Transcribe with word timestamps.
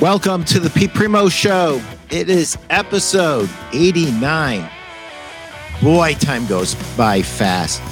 Welcome 0.00 0.44
to 0.44 0.58
the 0.58 0.70
Pete 0.70 0.94
Primeau 0.94 1.28
Show. 1.28 1.78
It 2.08 2.30
is 2.30 2.56
episode 2.70 3.50
89. 3.74 4.66
Boy, 5.82 6.14
time 6.14 6.46
goes 6.46 6.74
by 6.96 7.20
fast. 7.20 7.82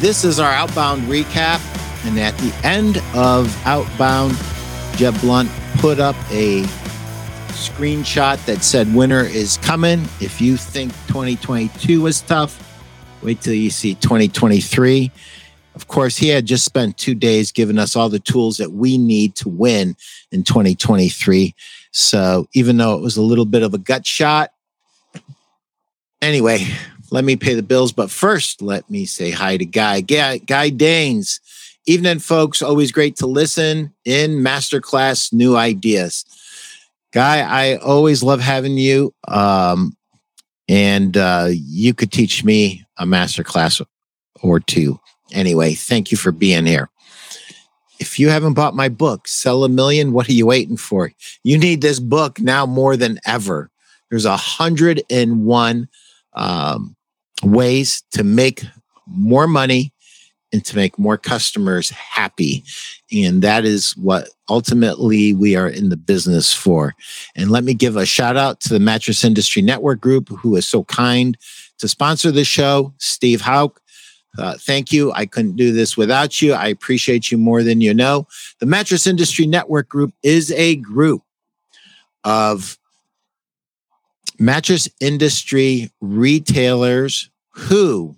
This 0.00 0.24
is 0.24 0.40
our 0.40 0.50
outbound 0.50 1.02
recap. 1.02 1.60
And 2.04 2.18
at 2.18 2.36
the 2.38 2.52
end 2.66 3.00
of 3.14 3.56
outbound, 3.64 4.36
Jeb 4.96 5.14
Blount 5.20 5.48
put 5.76 6.00
up 6.00 6.16
a 6.32 6.62
screenshot 7.52 8.44
that 8.46 8.64
said 8.64 8.92
winter 8.92 9.20
is 9.20 9.58
coming. 9.58 10.00
If 10.20 10.40
you 10.40 10.56
think 10.56 10.90
2022 11.06 12.02
was 12.02 12.20
tough, 12.22 12.60
wait 13.22 13.40
till 13.40 13.54
you 13.54 13.70
see 13.70 13.94
2023. 13.94 15.12
Of 15.74 15.88
course, 15.88 16.16
he 16.16 16.28
had 16.28 16.46
just 16.46 16.64
spent 16.64 16.98
two 16.98 17.14
days 17.14 17.50
giving 17.50 17.78
us 17.78 17.96
all 17.96 18.08
the 18.08 18.20
tools 18.20 18.58
that 18.58 18.72
we 18.72 18.96
need 18.96 19.34
to 19.36 19.48
win 19.48 19.96
in 20.30 20.44
2023. 20.44 21.54
So 21.90 22.46
even 22.54 22.76
though 22.76 22.96
it 22.96 23.02
was 23.02 23.16
a 23.16 23.22
little 23.22 23.44
bit 23.44 23.62
of 23.62 23.74
a 23.74 23.78
gut 23.78 24.06
shot, 24.06 24.50
anyway, 26.22 26.66
let 27.10 27.24
me 27.24 27.36
pay 27.36 27.54
the 27.54 27.62
bills. 27.62 27.92
But 27.92 28.10
first, 28.10 28.62
let 28.62 28.88
me 28.88 29.04
say 29.04 29.30
hi 29.30 29.56
to 29.56 29.64
Guy. 29.64 30.00
Guy, 30.00 30.38
Guy 30.38 30.70
Danes. 30.70 31.40
Evening, 31.86 32.18
folks. 32.18 32.62
Always 32.62 32.92
great 32.92 33.16
to 33.16 33.26
listen 33.26 33.92
in 34.04 34.36
masterclass 34.36 35.32
new 35.32 35.56
ideas. 35.56 36.24
Guy, 37.12 37.40
I 37.40 37.76
always 37.76 38.22
love 38.22 38.40
having 38.40 38.78
you. 38.78 39.14
Um, 39.28 39.96
and 40.68 41.16
uh, 41.16 41.48
you 41.50 41.94
could 41.94 42.10
teach 42.10 42.42
me 42.42 42.84
a 42.96 43.04
masterclass 43.04 43.84
or 44.42 44.60
two. 44.60 44.98
Anyway, 45.32 45.74
thank 45.74 46.10
you 46.10 46.16
for 46.16 46.32
being 46.32 46.66
here. 46.66 46.90
If 48.00 48.18
you 48.18 48.28
haven't 48.28 48.54
bought 48.54 48.74
my 48.74 48.88
book, 48.88 49.28
Sell 49.28 49.64
a 49.64 49.68
Million, 49.68 50.12
what 50.12 50.28
are 50.28 50.32
you 50.32 50.46
waiting 50.46 50.76
for? 50.76 51.12
You 51.42 51.58
need 51.58 51.80
this 51.80 52.00
book 52.00 52.40
now 52.40 52.66
more 52.66 52.96
than 52.96 53.18
ever. 53.24 53.70
There's 54.10 54.24
a 54.24 54.36
hundred 54.36 55.02
and 55.08 55.44
one 55.44 55.88
um, 56.34 56.96
ways 57.42 58.02
to 58.12 58.24
make 58.24 58.64
more 59.06 59.46
money 59.46 59.92
and 60.52 60.64
to 60.64 60.76
make 60.76 60.98
more 60.98 61.18
customers 61.18 61.90
happy. 61.90 62.62
And 63.12 63.42
that 63.42 63.64
is 63.64 63.96
what 63.96 64.28
ultimately 64.48 65.32
we 65.32 65.56
are 65.56 65.68
in 65.68 65.88
the 65.88 65.96
business 65.96 66.54
for. 66.54 66.94
And 67.34 67.50
let 67.50 67.64
me 67.64 67.74
give 67.74 67.96
a 67.96 68.06
shout 68.06 68.36
out 68.36 68.60
to 68.60 68.68
the 68.68 68.78
Mattress 68.78 69.24
Industry 69.24 69.62
Network 69.62 70.00
Group, 70.00 70.28
who 70.28 70.54
is 70.54 70.66
so 70.66 70.84
kind 70.84 71.36
to 71.78 71.88
sponsor 71.88 72.30
the 72.30 72.44
show, 72.44 72.94
Steve 72.98 73.40
Hauk. 73.40 73.80
Uh, 74.38 74.54
thank 74.58 74.92
you. 74.92 75.12
I 75.12 75.26
couldn't 75.26 75.56
do 75.56 75.72
this 75.72 75.96
without 75.96 76.42
you. 76.42 76.52
I 76.52 76.66
appreciate 76.66 77.30
you 77.30 77.38
more 77.38 77.62
than 77.62 77.80
you 77.80 77.94
know. 77.94 78.26
The 78.58 78.66
Mattress 78.66 79.06
Industry 79.06 79.46
Network 79.46 79.88
Group 79.88 80.12
is 80.22 80.50
a 80.52 80.76
group 80.76 81.22
of 82.24 82.78
mattress 84.38 84.88
industry 85.00 85.90
retailers 86.00 87.30
who 87.50 88.16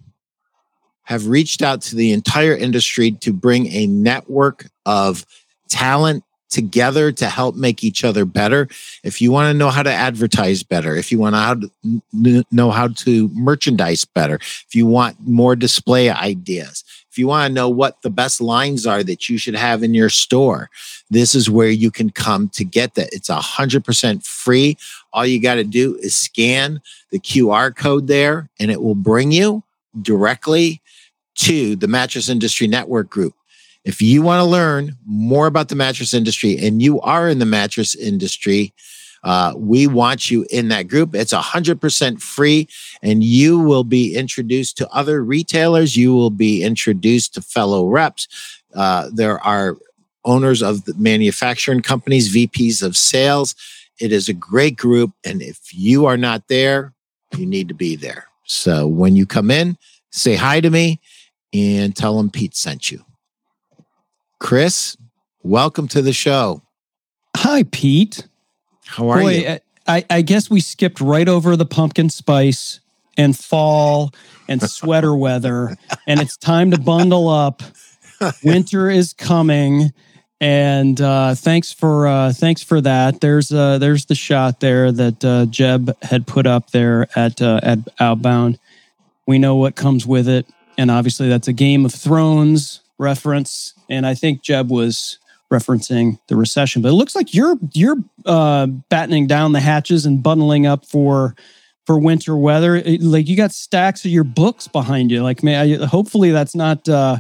have 1.02 1.28
reached 1.28 1.62
out 1.62 1.82
to 1.82 1.96
the 1.96 2.12
entire 2.12 2.56
industry 2.56 3.12
to 3.12 3.32
bring 3.32 3.66
a 3.68 3.86
network 3.86 4.66
of 4.86 5.24
talent 5.68 6.24
together 6.50 7.12
to 7.12 7.28
help 7.28 7.56
make 7.56 7.82
each 7.82 8.04
other 8.04 8.24
better. 8.24 8.68
If 9.02 9.20
you 9.20 9.32
want 9.32 9.52
to 9.52 9.58
know 9.58 9.70
how 9.70 9.82
to 9.82 9.92
advertise 9.92 10.62
better, 10.62 10.94
if 10.94 11.10
you 11.10 11.18
want 11.18 11.70
to 11.82 12.44
know 12.50 12.70
how 12.70 12.88
to 12.88 13.28
merchandise 13.28 14.04
better, 14.04 14.36
if 14.36 14.74
you 14.74 14.86
want 14.86 15.16
more 15.20 15.56
display 15.56 16.10
ideas, 16.10 16.84
if 17.10 17.18
you 17.18 17.26
want 17.26 17.48
to 17.48 17.54
know 17.54 17.68
what 17.68 18.02
the 18.02 18.10
best 18.10 18.40
lines 18.40 18.86
are 18.86 19.02
that 19.02 19.28
you 19.28 19.38
should 19.38 19.56
have 19.56 19.82
in 19.82 19.94
your 19.94 20.10
store, 20.10 20.68
this 21.08 21.34
is 21.34 21.48
where 21.48 21.70
you 21.70 21.90
can 21.90 22.10
come 22.10 22.50
to 22.50 22.64
get 22.64 22.94
that. 22.94 23.08
It's 23.12 23.30
a 23.30 23.36
hundred 23.36 23.84
percent 23.84 24.24
free. 24.24 24.76
All 25.12 25.24
you 25.24 25.40
got 25.40 25.54
to 25.54 25.64
do 25.64 25.96
is 25.96 26.14
scan 26.14 26.82
the 27.10 27.18
QR 27.18 27.74
code 27.74 28.06
there 28.06 28.50
and 28.60 28.70
it 28.70 28.82
will 28.82 28.94
bring 28.94 29.32
you 29.32 29.62
directly 30.02 30.82
to 31.36 31.76
the 31.76 31.88
mattress 31.88 32.28
industry 32.28 32.66
network 32.66 33.08
group. 33.08 33.34
If 33.86 34.02
you 34.02 34.20
want 34.20 34.40
to 34.40 34.44
learn 34.44 34.96
more 35.06 35.46
about 35.46 35.68
the 35.68 35.76
mattress 35.76 36.12
industry 36.12 36.58
and 36.58 36.82
you 36.82 37.00
are 37.02 37.28
in 37.28 37.38
the 37.38 37.46
mattress 37.46 37.94
industry, 37.94 38.74
uh, 39.22 39.54
we 39.56 39.86
want 39.86 40.28
you 40.28 40.44
in 40.50 40.68
that 40.68 40.88
group. 40.88 41.14
It's 41.14 41.32
100% 41.32 42.20
free, 42.20 42.68
and 43.00 43.22
you 43.22 43.60
will 43.60 43.84
be 43.84 44.16
introduced 44.16 44.76
to 44.78 44.88
other 44.90 45.22
retailers. 45.22 45.96
You 45.96 46.12
will 46.14 46.30
be 46.30 46.64
introduced 46.64 47.34
to 47.34 47.42
fellow 47.42 47.86
reps. 47.86 48.26
Uh, 48.74 49.08
there 49.12 49.38
are 49.46 49.76
owners 50.24 50.62
of 50.62 50.84
the 50.84 50.94
manufacturing 50.94 51.80
companies, 51.80 52.34
VPs 52.34 52.82
of 52.82 52.96
sales. 52.96 53.54
It 54.00 54.10
is 54.10 54.28
a 54.28 54.34
great 54.34 54.76
group. 54.76 55.12
And 55.24 55.40
if 55.40 55.72
you 55.72 56.06
are 56.06 56.16
not 56.16 56.48
there, 56.48 56.92
you 57.36 57.46
need 57.46 57.68
to 57.68 57.74
be 57.74 57.94
there. 57.94 58.26
So 58.46 58.88
when 58.88 59.14
you 59.14 59.26
come 59.26 59.52
in, 59.52 59.78
say 60.10 60.34
hi 60.34 60.60
to 60.60 60.70
me 60.70 61.00
and 61.52 61.94
tell 61.94 62.16
them 62.16 62.30
Pete 62.30 62.56
sent 62.56 62.90
you. 62.90 63.05
Chris, 64.38 64.96
welcome 65.42 65.88
to 65.88 66.02
the 66.02 66.12
show. 66.12 66.62
Hi, 67.36 67.64
Pete. 67.64 68.26
How 68.84 69.08
are 69.08 69.20
Boy, 69.20 69.30
you? 69.30 69.58
I, 69.86 70.04
I 70.10 70.22
guess 70.22 70.50
we 70.50 70.60
skipped 70.60 71.00
right 71.00 71.28
over 71.28 71.56
the 71.56 71.66
pumpkin 71.66 72.10
spice 72.10 72.80
and 73.16 73.36
fall 73.36 74.12
and 74.46 74.62
sweater 74.62 75.14
weather, 75.16 75.76
and 76.06 76.20
it's 76.20 76.36
time 76.36 76.70
to 76.72 76.78
bundle 76.78 77.28
up. 77.28 77.62
Winter 78.44 78.90
is 78.90 79.14
coming, 79.14 79.92
and 80.40 81.00
uh, 81.00 81.34
thanks 81.34 81.72
for 81.72 82.06
uh, 82.06 82.32
thanks 82.32 82.62
for 82.62 82.80
that. 82.82 83.20
There's 83.20 83.50
uh, 83.52 83.78
there's 83.78 84.04
the 84.04 84.14
shot 84.14 84.60
there 84.60 84.92
that 84.92 85.24
uh, 85.24 85.46
Jeb 85.46 85.96
had 86.02 86.26
put 86.26 86.46
up 86.46 86.70
there 86.70 87.08
at 87.16 87.40
uh, 87.40 87.60
at 87.62 87.78
Outbound. 88.00 88.58
We 89.26 89.38
know 89.38 89.56
what 89.56 89.76
comes 89.76 90.06
with 90.06 90.28
it, 90.28 90.46
and 90.76 90.90
obviously 90.90 91.28
that's 91.28 91.48
a 91.48 91.52
Game 91.52 91.84
of 91.84 91.94
Thrones 91.94 92.80
reference, 92.98 93.74
and 93.88 94.06
I 94.06 94.14
think 94.14 94.42
Jeb 94.42 94.70
was 94.70 95.18
referencing 95.52 96.18
the 96.28 96.36
recession. 96.36 96.82
But 96.82 96.88
it 96.88 96.94
looks 96.94 97.14
like 97.14 97.34
you're 97.34 97.56
you're 97.72 97.96
uh, 98.24 98.66
battening 98.66 99.26
down 99.26 99.52
the 99.52 99.60
hatches 99.60 100.06
and 100.06 100.22
bundling 100.22 100.66
up 100.66 100.86
for 100.86 101.34
for 101.84 101.98
winter 101.98 102.36
weather. 102.36 102.76
It, 102.76 103.02
like 103.02 103.28
you 103.28 103.36
got 103.36 103.52
stacks 103.52 104.04
of 104.04 104.10
your 104.10 104.24
books 104.24 104.68
behind 104.68 105.10
you. 105.10 105.22
Like, 105.22 105.42
may 105.42 105.74
I, 105.74 105.86
hopefully 105.86 106.30
that's 106.30 106.54
not. 106.54 106.88
Uh, 106.88 107.18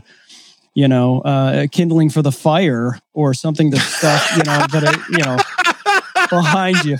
you 0.74 0.88
know, 0.88 1.22
uh, 1.22 1.66
kindling 1.72 2.10
for 2.10 2.20
the 2.20 2.30
fire 2.30 2.98
or 3.14 3.32
something 3.32 3.70
to 3.70 3.78
stuff, 3.80 4.36
you 4.36 4.42
know, 4.42 4.66
but, 4.70 4.82
it, 4.82 5.00
you 5.08 5.24
know, 5.24 5.38
behind 6.30 6.84
you. 6.84 6.98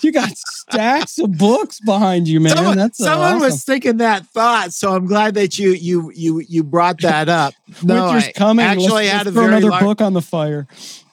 You 0.00 0.12
got 0.12 0.30
stacks 0.36 1.18
of 1.18 1.36
books 1.38 1.80
behind 1.80 2.26
you, 2.28 2.40
man. 2.40 2.56
Someone, 2.56 2.76
That's 2.76 2.98
someone 2.98 3.34
awesome. 3.34 3.40
was 3.40 3.64
thinking 3.64 3.96
that 3.98 4.26
thought, 4.26 4.72
so 4.72 4.94
I'm 4.94 5.06
glad 5.06 5.34
that 5.34 5.58
you 5.58 5.70
you 5.70 6.10
you 6.14 6.40
you 6.40 6.64
brought 6.64 7.00
that 7.02 7.28
up. 7.28 7.54
No, 7.82 8.06
Winter's 8.06 8.28
I 8.28 8.32
coming. 8.32 8.66
actually 8.66 9.04
let's, 9.04 9.10
had 9.10 9.26
let's 9.26 9.28
a 9.28 9.32
very 9.32 9.46
another 9.46 9.70
large, 9.70 9.82
book 9.84 10.00
on 10.00 10.12
the 10.12 10.20
fire. 10.22 10.66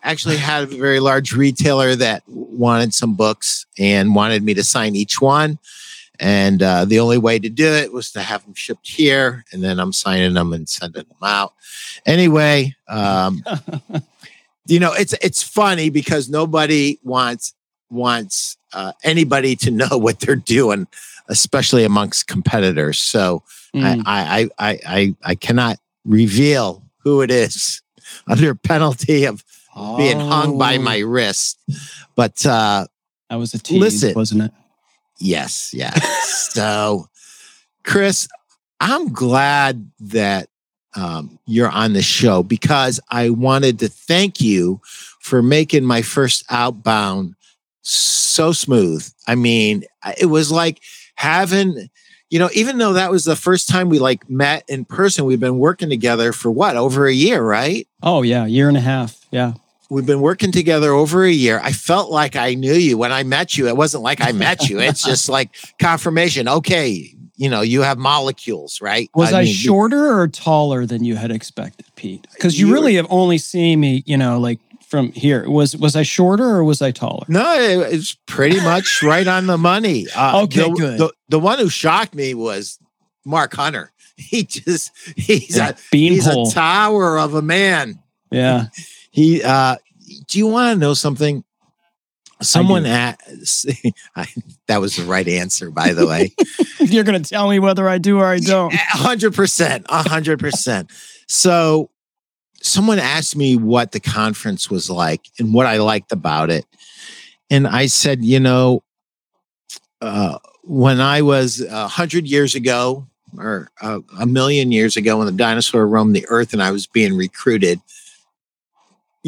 actually 0.04 0.38
had 0.38 0.64
a 0.64 0.66
very 0.66 1.00
large 1.00 1.34
retailer 1.34 1.96
that 1.96 2.24
wanted 2.28 2.94
some 2.94 3.14
books 3.16 3.66
and 3.78 4.16
wanted 4.16 4.44
me 4.44 4.54
to 4.56 4.64
sign 4.64 4.96
each 4.96 5.22
one. 5.22 5.60
And 6.20 6.64
uh, 6.64 6.86
the 6.86 7.00
only 7.00 7.20
way 7.20 7.38
to 7.38 7.48
do 7.48 7.68
it 7.68 7.94
was 7.94 8.12
to 8.14 8.22
have 8.22 8.44
them 8.44 8.56
shipped 8.56 8.88
here, 8.88 9.46
and 9.52 9.64
then 9.64 9.80
I'm 9.80 9.94
signing 9.94 10.34
them 10.34 10.52
and 10.52 10.68
sending 10.68 11.04
them 11.04 11.24
out. 11.24 11.54
Anyway, 12.08 12.76
um, 12.88 13.44
you 14.68 14.80
know, 14.80 14.94
it's 14.94 15.14
it's 15.22 15.42
funny 15.44 15.90
because 15.90 16.30
nobody 16.30 17.00
wants 17.04 17.54
wants 17.90 18.58
uh, 18.74 18.92
anybody 19.04 19.56
to 19.56 19.72
know 19.82 19.98
what 19.98 20.20
they're 20.20 20.36
doing, 20.36 20.88
especially 21.30 21.84
amongst 21.84 22.28
competitors. 22.28 23.00
So 23.00 23.44
Mm. 23.76 24.02
I, 24.06 24.50
I, 24.60 24.70
I, 24.70 24.80
I, 24.88 25.16
I 25.24 25.36
cannot 25.36 25.78
reveal 26.06 26.84
who 27.00 27.22
it 27.22 27.30
is 27.30 27.82
under 28.28 28.56
penalty 28.56 29.26
of 29.26 29.44
being 29.98 30.20
hung 30.22 30.58
by 30.58 30.78
Oh, 30.78 30.82
my 30.82 31.00
wrist. 31.00 31.60
But 32.16 32.44
uh, 32.46 32.88
That 33.30 33.36
was 33.36 33.54
a 33.54 33.60
tease, 33.60 33.78
Listen. 33.80 34.13
wasn't 34.16 34.42
it? 34.44 34.52
yes, 35.20 35.74
yes. 35.74 36.50
so, 36.54 37.10
Chris, 37.84 38.30
I'm 38.80 39.12
glad 39.12 39.92
that 40.00 40.48
um, 40.95 41.39
you're 41.45 41.69
on 41.69 41.94
the 41.94 42.01
show 42.01 42.44
because 42.44 43.00
I 43.10 43.30
wanted 43.30 43.80
to 43.80 43.89
thank 43.89 44.42
you 44.42 44.81
for 45.19 45.42
making 45.42 45.84
my 45.84 46.01
first 46.01 46.45
outbound 46.50 47.36
so 47.81 48.51
smooth. 48.51 49.07
I 49.28 49.36
mean, 49.36 49.84
it 50.19 50.28
was 50.28 50.51
like 50.51 50.81
having, 51.16 51.89
you 52.30 52.39
know, 52.39 52.50
even 52.54 52.78
though 52.78 52.94
that 52.94 53.12
was 53.12 53.25
the 53.25 53.36
first 53.36 53.69
time 53.69 53.89
we 53.89 54.00
like 54.00 54.30
met 54.30 54.63
in 54.68 54.86
person, 54.86 55.25
we've 55.25 55.39
been 55.39 55.60
working 55.60 55.89
together 55.89 56.34
for 56.34 56.51
what, 56.51 56.75
over 56.75 57.07
a 57.07 57.13
year, 57.13 57.44
right? 57.44 57.88
Oh 58.01 58.22
yeah, 58.22 58.45
year 58.45 58.68
and 58.68 58.78
a 58.78 58.81
half. 58.81 59.25
Yeah. 59.31 59.54
We've 59.89 60.06
been 60.06 60.19
working 60.19 60.51
together 60.51 60.92
over 60.92 61.24
a 61.24 61.31
year. 61.31 61.62
I 61.63 61.72
felt 61.72 62.12
like 62.12 62.36
I 62.36 62.56
knew 62.56 62.74
you 62.74 62.98
when 62.98 63.13
I 63.13 63.24
met 63.24 63.57
you. 63.57 63.68
It 63.68 63.78
wasn't 63.78 64.04
like 64.04 64.19
I 64.19 64.34
met 64.34 64.69
you. 64.69 64.80
It's 64.81 65.01
just 65.01 65.30
like 65.30 65.56
confirmation. 65.80 66.50
Okay, 66.50 67.16
you 67.38 67.50
know, 67.50 67.62
you 67.62 67.81
have 67.84 67.98
molecules, 67.98 68.81
right? 68.81 69.10
Was 69.16 69.31
I, 69.31 69.39
mean, 69.42 69.48
you- 69.48 69.54
shorter 69.54 70.19
or 70.19 70.28
taller 70.28 70.86
than 70.86 71.04
you 71.04 71.16
had 71.16 71.31
expected, 71.31 71.86
Pete? 71.95 72.28
Because 72.34 72.60
you, 72.60 72.66
You 72.68 72.72
were- 72.74 72.80
really 72.80 72.95
have 72.95 73.07
only 73.10 73.38
seen 73.38 73.80
me, 73.80 74.04
you 74.06 74.18
know, 74.18 74.39
like 74.39 74.60
from 74.88 75.12
here. 75.12 75.50
Was 75.50 75.75
was 75.78 75.95
I 75.95 76.04
shorter 76.04 76.45
or 76.45 76.63
was 76.63 76.81
I 76.81 76.92
taller? 76.92 77.25
No, 77.28 77.54
it- 77.60 77.94
it's 77.94 78.18
pretty 78.25 78.60
much 78.62 79.01
right 79.04 79.28
on 79.28 79.45
the 79.48 79.57
money. 79.57 80.07
Uh, 80.16 80.42
Okay, 80.44 80.62
the, 80.63 80.69
good. 80.69 81.00
The, 81.00 81.13
the 81.30 81.39
one 81.39 81.60
who 81.60 81.69
shocked 81.69 82.16
me 82.16 82.34
was 82.34 82.80
Mark 83.25 83.54
Hunter. 83.56 83.92
He 84.19 84.44
just 84.45 84.92
he's 85.16 85.57
a 85.57 85.75
he's 85.92 86.25
a 86.25 86.45
tower 86.51 87.19
of 87.19 87.36
a 87.36 87.42
man. 87.44 88.00
yeah. 88.31 88.66
He 89.12 89.44
uh 89.44 89.75
do 90.28 90.39
you 90.39 90.48
want 90.48 90.75
to 90.75 90.80
know 90.80 90.94
something? 90.95 91.44
Someone 92.42 92.86
asked 92.86 93.66
I, 94.16 94.28
that 94.68 94.80
was 94.80 94.95
the 94.95 95.04
right 95.04 95.28
answer, 95.28 95.72
by 95.72 95.94
the 95.94 96.06
way. 96.06 96.34
You're 96.80 97.04
gonna 97.04 97.19
tell 97.19 97.50
me 97.50 97.60
whether 97.60 97.88
I 97.89 97.98
do 97.98 98.19
or 98.19 98.25
I 98.25 98.39
don't. 98.39 98.74
Hundred 98.74 99.34
percent, 99.34 99.86
hundred 99.89 100.39
percent. 100.39 100.92
So 101.28 101.89
someone 102.62 103.00
asked 103.00 103.36
me 103.36 103.56
what 103.56 103.92
the 103.92 104.00
conference 104.00 104.69
was 104.69 104.89
like 104.89 105.22
and 105.39 105.54
what 105.54 105.66
I 105.66 105.78
liked 105.78 106.12
about 106.12 106.50
it. 106.50 106.66
And 107.50 107.68
I 107.68 107.86
said, 107.88 108.24
you 108.24 108.39
know, 108.39 108.84
uh, 110.01 110.38
when 110.63 111.00
I 111.00 111.22
was 111.22 111.62
a 111.62 111.88
hundred 111.88 112.28
years 112.28 112.56
ago 112.56 113.07
or 113.38 113.69
uh, 113.81 114.00
a 114.19 114.25
million 114.25 114.72
years 114.72 114.98
ago 114.98 115.18
when 115.18 115.28
the 115.28 115.31
dinosaur 115.31 115.88
roamed 115.88 116.16
the 116.16 116.25
earth 116.30 116.54
and 116.54 116.62
I 116.62 116.72
was 116.72 116.88
being 116.88 117.16
recruited, 117.16 117.80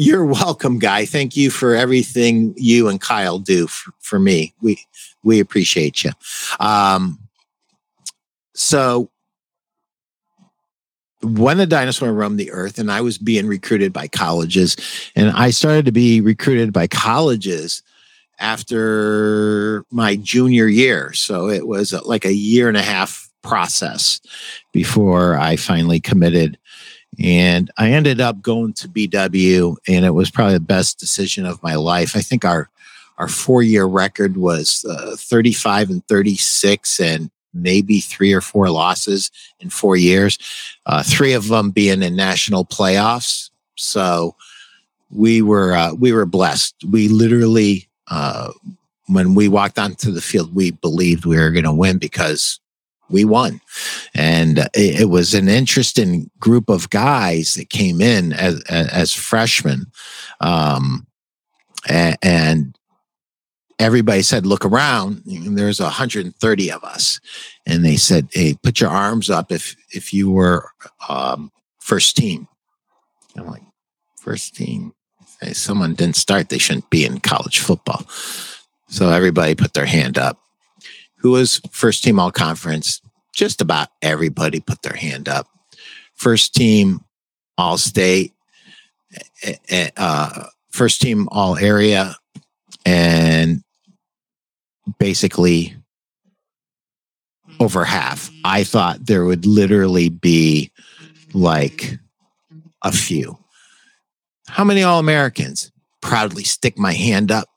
you're 0.00 0.24
welcome, 0.24 0.78
guy. 0.78 1.04
Thank 1.04 1.36
you 1.36 1.50
for 1.50 1.74
everything 1.74 2.54
you 2.56 2.88
and 2.88 2.98
Kyle 2.98 3.38
do 3.38 3.66
for, 3.66 3.92
for 3.98 4.18
me. 4.18 4.54
We 4.62 4.80
we 5.22 5.40
appreciate 5.40 6.02
you. 6.02 6.12
Um, 6.58 7.18
so 8.54 9.10
when 11.22 11.58
the 11.58 11.66
dinosaur 11.66 12.14
roamed 12.14 12.40
the 12.40 12.50
earth 12.50 12.78
and 12.78 12.90
I 12.90 13.02
was 13.02 13.18
being 13.18 13.46
recruited 13.46 13.92
by 13.92 14.08
colleges, 14.08 14.74
and 15.14 15.30
I 15.32 15.50
started 15.50 15.84
to 15.84 15.92
be 15.92 16.22
recruited 16.22 16.72
by 16.72 16.86
colleges 16.86 17.82
after 18.38 19.84
my 19.90 20.16
junior 20.16 20.66
year. 20.66 21.12
So 21.12 21.50
it 21.50 21.66
was 21.66 21.92
uh, 21.92 22.00
like 22.06 22.24
a 22.24 22.32
year 22.32 22.68
and 22.68 22.76
a 22.78 22.82
half 22.82 23.30
process 23.42 24.20
before 24.72 25.36
I 25.36 25.56
finally 25.56 26.00
committed. 26.00 26.58
And 27.22 27.70
I 27.76 27.90
ended 27.90 28.20
up 28.20 28.40
going 28.40 28.72
to 28.74 28.88
BW, 28.88 29.76
and 29.86 30.04
it 30.04 30.14
was 30.14 30.30
probably 30.30 30.54
the 30.54 30.60
best 30.60 30.98
decision 30.98 31.44
of 31.44 31.62
my 31.62 31.74
life. 31.74 32.16
I 32.16 32.20
think 32.20 32.44
our 32.44 32.70
our 33.18 33.28
four 33.28 33.62
year 33.62 33.84
record 33.84 34.38
was 34.38 34.84
uh, 34.88 35.14
35 35.16 35.90
and 35.90 36.06
36, 36.08 37.00
and 37.00 37.30
maybe 37.52 38.00
three 38.00 38.32
or 38.32 38.40
four 38.40 38.70
losses 38.70 39.30
in 39.58 39.68
four 39.70 39.96
years 39.96 40.38
uh, 40.86 41.02
three 41.02 41.32
of 41.32 41.48
them 41.48 41.70
being 41.70 42.02
in 42.02 42.16
national 42.16 42.64
playoffs. 42.64 43.50
So 43.76 44.34
we 45.10 45.42
were 45.42 45.72
uh, 45.72 45.94
we 45.94 46.12
were 46.12 46.26
blessed. 46.26 46.74
We 46.90 47.08
literally, 47.08 47.88
uh, 48.08 48.52
when 49.06 49.34
we 49.34 49.48
walked 49.48 49.78
onto 49.78 50.10
the 50.10 50.20
field, 50.20 50.54
we 50.54 50.70
believed 50.70 51.24
we 51.24 51.36
were 51.36 51.50
going 51.50 51.64
to 51.64 51.72
win 51.72 51.98
because 51.98 52.60
we 53.10 53.24
won, 53.24 53.60
and 54.14 54.58
it, 54.74 55.02
it 55.02 55.08
was 55.10 55.34
an 55.34 55.48
interesting 55.48 56.30
group 56.38 56.68
of 56.68 56.90
guys 56.90 57.54
that 57.54 57.70
came 57.70 58.00
in 58.00 58.32
as 58.32 58.62
as, 58.68 59.14
freshmen, 59.14 59.86
um, 60.40 61.06
a- 61.88 62.16
and. 62.22 62.76
Everybody 63.78 64.20
said, 64.20 64.44
"Look 64.44 64.66
around." 64.66 65.22
And 65.24 65.56
there's 65.56 65.80
130 65.80 66.70
of 66.70 66.84
us, 66.84 67.18
and 67.64 67.82
they 67.82 67.96
said, 67.96 68.28
"Hey, 68.30 68.54
put 68.62 68.78
your 68.78 68.90
arms 68.90 69.30
up 69.30 69.50
if 69.50 69.74
if 69.94 70.12
you 70.12 70.30
were 70.30 70.68
um, 71.08 71.50
first 71.78 72.14
team." 72.14 72.46
I'm 73.36 73.46
like, 73.46 73.62
first 74.18 74.54
team. 74.54 74.92
If 75.40 75.56
someone 75.56 75.94
didn't 75.94 76.16
start, 76.16 76.48
they 76.50 76.58
shouldn't 76.58 76.90
be 76.90 77.06
in 77.06 77.20
college 77.20 77.60
football. 77.60 78.04
So 78.88 79.08
everybody 79.08 79.54
put 79.54 79.72
their 79.72 79.86
hand 79.86 80.18
up. 80.18 80.38
Who 81.20 81.32
was 81.32 81.60
first 81.70 82.02
team 82.02 82.18
all 82.18 82.30
conference? 82.30 83.00
Just 83.34 83.60
about 83.60 83.88
everybody 84.02 84.60
put 84.60 84.82
their 84.82 84.96
hand 84.96 85.28
up. 85.28 85.46
First 86.14 86.54
team 86.54 87.04
all 87.56 87.78
state, 87.78 88.32
eh, 89.42 89.54
eh, 89.68 89.90
uh, 89.96 90.46
first 90.70 91.00
team 91.00 91.28
all 91.30 91.56
area, 91.56 92.16
and 92.84 93.62
basically 94.98 95.76
over 97.60 97.84
half. 97.84 98.30
I 98.44 98.64
thought 98.64 99.06
there 99.06 99.24
would 99.24 99.46
literally 99.46 100.08
be 100.08 100.72
like 101.32 101.98
a 102.82 102.90
few. 102.90 103.38
How 104.48 104.64
many 104.64 104.82
All 104.82 104.98
Americans? 104.98 105.70
Proudly 106.00 106.42
stick 106.42 106.78
my 106.78 106.94
hand 106.94 107.30
up. 107.30 107.48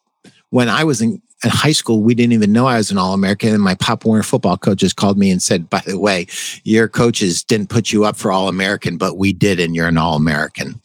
When 0.50 0.69
I 0.69 0.83
was 0.83 1.01
in, 1.01 1.21
in 1.43 1.49
high 1.49 1.71
school, 1.71 2.01
we 2.01 2.15
didn't 2.15 2.33
even 2.33 2.51
know 2.51 2.67
I 2.67 2.77
was 2.77 2.91
an 2.91 2.97
All 2.97 3.13
American. 3.13 3.53
And 3.53 3.61
my 3.61 3.75
Pop 3.75 4.05
Warner 4.05 4.23
football 4.23 4.57
coaches 4.57 4.93
called 4.93 5.17
me 5.17 5.29
and 5.29 5.41
said, 5.41 5.69
By 5.69 5.81
the 5.85 5.99
way, 5.99 6.27
your 6.63 6.87
coaches 6.87 7.43
didn't 7.43 7.69
put 7.69 7.91
you 7.91 8.05
up 8.05 8.15
for 8.15 8.31
All 8.31 8.47
American, 8.47 8.97
but 8.97 9.17
we 9.17 9.33
did, 9.33 9.59
and 9.59 9.75
you're 9.75 9.87
an 9.87 9.97
All 9.97 10.15
American. 10.15 10.81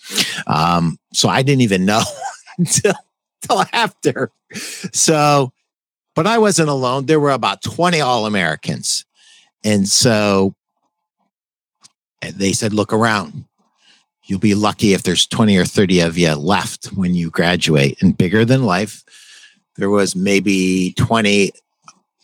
Um, 0.46 0.98
so 1.12 1.28
I 1.28 1.42
didn't 1.42 1.62
even 1.62 1.84
know 1.84 2.02
until, 2.58 2.94
until 3.42 3.64
after. 3.72 4.30
So, 4.92 5.52
but 6.14 6.26
I 6.26 6.38
wasn't 6.38 6.68
alone. 6.68 7.06
There 7.06 7.20
were 7.20 7.30
about 7.30 7.62
20 7.62 8.00
All 8.00 8.26
Americans. 8.26 9.04
And 9.64 9.88
so 9.88 10.54
they 12.20 12.52
said, 12.52 12.72
look 12.72 12.92
around. 12.92 13.44
You'll 14.24 14.38
be 14.38 14.54
lucky 14.54 14.92
if 14.92 15.04
there's 15.04 15.26
20 15.26 15.56
or 15.56 15.64
30 15.64 16.00
of 16.00 16.18
you 16.18 16.34
left 16.34 16.86
when 16.88 17.14
you 17.14 17.30
graduate. 17.30 18.02
And 18.02 18.16
bigger 18.16 18.44
than 18.44 18.64
life, 18.64 19.02
there 19.78 19.88
was 19.88 20.14
maybe 20.14 20.92
20, 20.98 21.52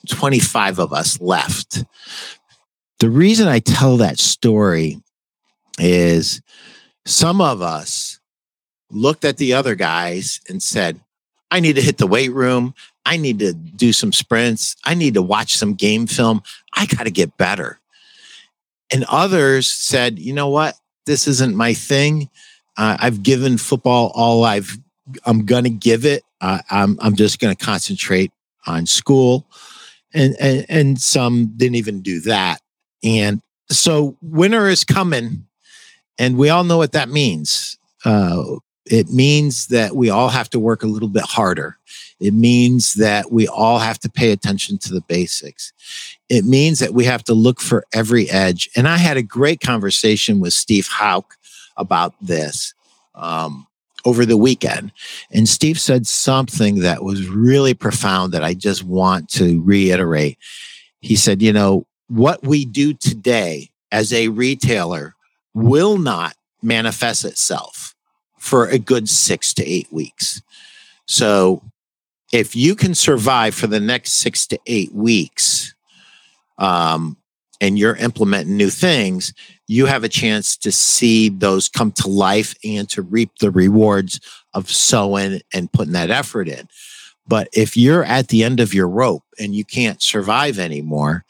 25 0.09 0.79
of 0.81 0.93
us 0.93 1.21
left. 1.21 1.85
The 2.99 3.09
reason 3.09 3.49
I 3.49 3.61
tell 3.61 3.97
that 3.97 4.19
story 4.19 5.01
is 5.79 6.43
some 7.07 7.41
of 7.41 7.63
us 7.63 8.19
looked 8.91 9.25
at 9.25 9.37
the 9.37 9.55
other 9.55 9.75
guys 9.75 10.41
and 10.49 10.63
said, 10.63 11.01
I 11.51 11.61
need 11.61 11.77
to 11.77 11.83
hit 11.83 11.99
the 11.99 12.07
weight 12.07 12.33
room. 12.33 12.75
I 13.07 13.17
need 13.17 13.39
to 13.39 13.53
do 13.53 13.93
some 13.93 14.13
sprints. 14.13 14.77
I 14.85 14.95
need 14.95 15.15
to 15.15 15.23
watch 15.23 15.55
some 15.55 15.75
game 15.75 16.07
film. 16.07 16.43
I 16.75 16.87
got 16.87 17.05
to 17.05 17.11
get 17.11 17.37
better. 17.37 17.79
And 18.93 19.05
others 19.09 19.69
said, 19.69 20.19
you 20.19 20.33
know 20.33 20.49
what? 20.49 20.77
This 21.07 21.29
isn't 21.29 21.55
my 21.55 21.75
thing. 21.75 22.31
Uh, 22.77 22.97
I've 22.99 23.23
given 23.23 23.59
football 23.59 24.11
all 24.15 24.45
I've, 24.45 24.77
I'm 25.25 25.47
going 25.47 25.65
to 25.65 25.71
give 25.71 26.05
it. 26.05 26.25
Uh, 26.45 26.59
I'm, 26.71 26.99
I'm 27.01 27.17
just 27.17 27.39
going 27.39 27.57
to 27.57 27.65
concentrate 27.65 28.31
on 28.67 28.85
school. 28.85 29.47
And, 30.13 30.37
and, 30.39 30.67
and 30.69 31.01
some 31.01 31.55
didn't 31.57 31.77
even 31.77 32.03
do 32.03 32.21
that. 32.21 32.61
And 33.03 33.41
so 33.71 34.19
winter 34.21 34.69
is 34.69 34.85
coming 34.85 35.47
and 36.19 36.37
we 36.37 36.51
all 36.51 36.63
know 36.63 36.77
what 36.77 36.93
that 36.93 37.09
means. 37.09 37.79
Uh, 38.05 38.45
it 38.85 39.09
means 39.09 39.69
that 39.69 39.97
we 39.97 40.11
all 40.11 40.29
have 40.29 40.51
to 40.51 40.61
work 40.61 40.83
a 40.83 40.87
little 40.87 41.09
bit 41.09 41.25
harder. 41.25 41.79
It 42.21 42.35
means 42.35 42.95
that 42.95 43.33
we 43.33 43.49
all 43.49 43.79
have 43.79 43.99
to 44.01 44.11
pay 44.11 44.31
attention 44.31 44.77
to 44.79 44.93
the 44.93 45.01
basics. 45.01 45.73
It 46.29 46.45
means 46.45 46.79
that 46.81 46.93
we 46.93 47.07
have 47.07 47.25
to 47.25 47.35
look 47.35 47.59
for 47.61 47.85
every 47.95 48.29
edge. 48.29 48.69
And 48.77 48.87
I 48.87 48.99
had 48.99 49.17
a 49.17 49.23
great 49.23 49.61
conversation 49.61 50.41
with 50.41 50.53
Steve 50.53 50.89
Hauk 50.89 51.37
about 51.79 52.15
this 52.21 52.75
um, 53.15 53.67
over 54.05 54.27
the 54.27 54.37
weekend. 54.37 54.93
And 55.31 55.49
Steve 55.49 55.81
said 55.81 56.07
something 56.07 56.81
that 56.81 57.03
was 57.03 57.29
really 57.29 57.75
profound 57.75 58.33
that 58.33 58.45
I 58.45 58.55
just 58.55 58.85
want 58.85 59.29
to 59.31 59.63
reiterate. 59.63 60.39
He 61.01 61.17
said, 61.17 61.43
you 61.43 61.53
know, 61.53 61.87
what 62.09 62.43
we 62.43 62.65
do 62.65 62.95
today 62.95 63.71
as 63.91 64.13
a 64.13 64.29
retailer 64.29 65.15
will 65.55 65.99
not 65.99 66.35
manifest 66.63 67.25
itself 67.25 67.95
for 68.39 68.67
a 68.67 68.79
good 68.79 69.09
six 69.09 69.55
to 69.55 69.67
eight 69.67 69.91
weeks. 69.91 70.43
So 71.07 71.63
if 72.33 72.57
you 72.57 72.75
can 72.75 72.95
survive 72.95 73.55
for 73.55 73.67
the 73.67 73.81
next 73.81 74.15
six 74.15 74.47
to 74.49 74.59
eight 74.67 74.93
weeks, 74.93 75.75
um, 76.59 77.17
and 77.61 77.79
you're 77.79 77.97
implementing 77.97 78.57
new 78.57 78.71
things, 78.71 79.33
you 79.67 79.87
have 79.87 80.05
a 80.05 80.09
chance 80.09 80.57
to 80.59 80.71
see 80.71 81.29
those 81.29 81.69
come 81.69 81.93
to 81.93 82.09
life 82.09 82.55
and 82.65 82.89
to 82.91 83.03
reap 83.03 83.31
the 83.41 83.51
rewards 83.51 84.21
of 84.53 84.71
sowing 84.71 85.41
and 85.53 85.73
putting 85.73 85.95
that 85.95 86.11
effort 86.11 86.49
in. 86.49 86.69
But 87.27 87.49
if 87.53 87.77
you're 87.77 88.05
at 88.05 88.29
the 88.29 88.45
end 88.45 88.61
of 88.61 88.75
your 88.75 88.89
rope 88.89 89.25
and 89.39 89.55
you 89.55 89.65
can't 89.65 90.03
survive 90.03 90.59
anymore, 90.59 91.25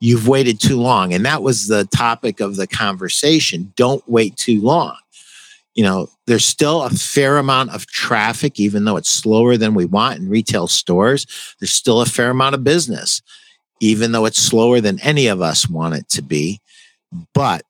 you've 0.00 0.26
waited 0.26 0.58
too 0.58 0.80
long. 0.80 1.12
And 1.12 1.24
that 1.24 1.42
was 1.42 1.68
the 1.68 1.84
topic 1.84 2.40
of 2.40 2.56
the 2.56 2.66
conversation. 2.66 3.72
Don't 3.76 4.02
wait 4.08 4.36
too 4.36 4.60
long. 4.60 4.96
You 5.74 5.84
know, 5.84 6.08
there's 6.26 6.44
still 6.44 6.82
a 6.82 6.90
fair 6.90 7.38
amount 7.38 7.70
of 7.70 7.86
traffic, 7.86 8.58
even 8.58 8.84
though 8.84 8.96
it's 8.96 9.10
slower 9.10 9.56
than 9.56 9.74
we 9.74 9.84
want 9.84 10.18
in 10.18 10.28
retail 10.28 10.66
stores. 10.66 11.26
There's 11.60 11.72
still 11.72 12.00
a 12.00 12.06
fair 12.06 12.30
amount 12.30 12.56
of 12.56 12.64
business, 12.64 13.22
even 13.78 14.10
though 14.10 14.24
it's 14.24 14.42
slower 14.42 14.80
than 14.80 14.98
any 15.00 15.28
of 15.28 15.40
us 15.40 15.68
want 15.68 15.94
it 15.94 16.08
to 16.10 16.22
be. 16.22 16.60
But 17.34 17.64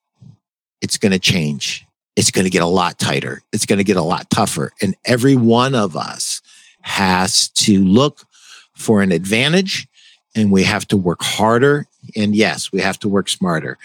it's 0.80 0.98
going 0.98 1.12
to 1.12 1.18
change. 1.18 1.86
it's 2.16 2.30
going 2.30 2.44
to 2.44 2.50
get 2.50 2.62
a 2.62 2.66
lot 2.66 2.98
tighter. 2.98 3.40
It's 3.52 3.64
going 3.64 3.78
to 3.78 3.84
get 3.84 3.96
a 3.96 4.02
lot 4.02 4.28
tougher. 4.30 4.72
And 4.82 4.94
every 5.06 5.36
one 5.36 5.74
of 5.74 5.96
us 5.96 6.42
has 6.82 7.48
to 7.48 7.82
look 7.82 8.26
for 8.74 9.00
an 9.00 9.12
advantage 9.12 9.88
and 10.34 10.50
we 10.52 10.64
have 10.64 10.86
to 10.88 10.96
work 10.96 11.22
harder. 11.22 11.86
And 12.16 12.34
yes, 12.34 12.72
we 12.72 12.80
have 12.80 12.98
to 13.00 13.08
work 13.08 13.28
smarter, 13.28 13.78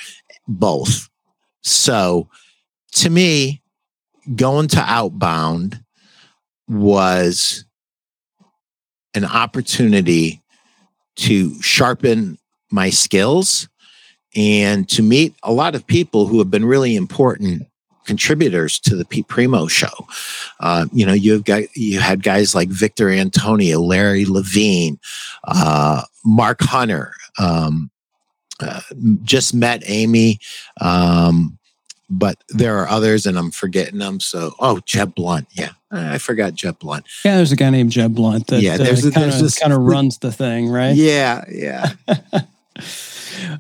both. 0.48 1.10
So 1.62 2.30
to 2.94 3.10
me, 3.10 3.62
going 4.36 4.68
to 4.70 4.80
outbound 4.82 5.84
was 6.68 7.64
an 9.14 9.24
opportunity 9.24 10.42
to 11.18 11.62
sharpen 11.62 12.38
my 12.72 12.90
skills 12.90 13.70
and 14.36 14.88
to 14.90 15.02
meet 15.02 15.34
a 15.44 15.52
lot 15.54 15.76
of 15.76 15.86
people 15.88 16.28
who 16.28 16.40
have 16.40 16.52
been 16.52 16.66
really 16.66 16.96
important 16.96 17.64
contributors 18.06 18.78
to 18.80 18.96
the 18.96 19.06
Pete 19.06 19.28
Primeau 19.28 19.68
show. 19.68 20.08
Uh, 20.60 20.86
you 20.94 21.06
know, 21.06 21.14
you've 21.14 21.44
got 21.44 21.64
you 21.76 22.00
had 22.00 22.22
guys 22.22 22.54
like 22.54 22.70
Victor 22.70 23.10
Antonio, 23.10 23.80
Larry 23.82 24.26
Levine, 24.26 25.00
uh, 25.46 26.04
Mark 26.24 26.62
Hunter. 26.62 27.14
Um, 27.40 27.90
uh, 28.62 28.80
just 29.24 29.54
met 29.54 29.84
Amy, 29.88 30.40
um, 30.80 31.58
but 32.10 32.38
there 32.50 32.78
are 32.78 32.88
others, 32.88 33.26
and 33.26 33.38
I'm 33.38 33.52
forgetting 33.52 34.00
them. 34.00 34.20
So, 34.22 34.54
oh, 34.60 34.80
Jeb 34.86 35.14
Blount, 35.16 35.48
yeah, 35.52 35.72
I 35.92 36.20
forgot 36.20 36.54
Jeb 36.54 36.80
Blount. 36.80 37.04
Yeah, 37.26 37.36
there's 37.36 37.52
a 37.52 37.58
guy 37.58 37.70
named 37.72 37.92
Jeb 37.92 38.16
Blount 38.16 38.48
that 38.48 38.62
Yeah, 38.62 38.76
uh, 38.76 38.78
there's 38.78 39.04
a- 39.04 39.12
kind 39.12 39.24
there's 39.26 39.36
of 39.38 39.42
this- 39.42 39.60
kind 39.60 39.74
of 39.74 39.80
runs 39.82 40.20
the 40.20 40.32
thing, 40.32 40.70
right? 40.70 40.96
Yeah, 40.96 41.44
yeah. 41.52 41.94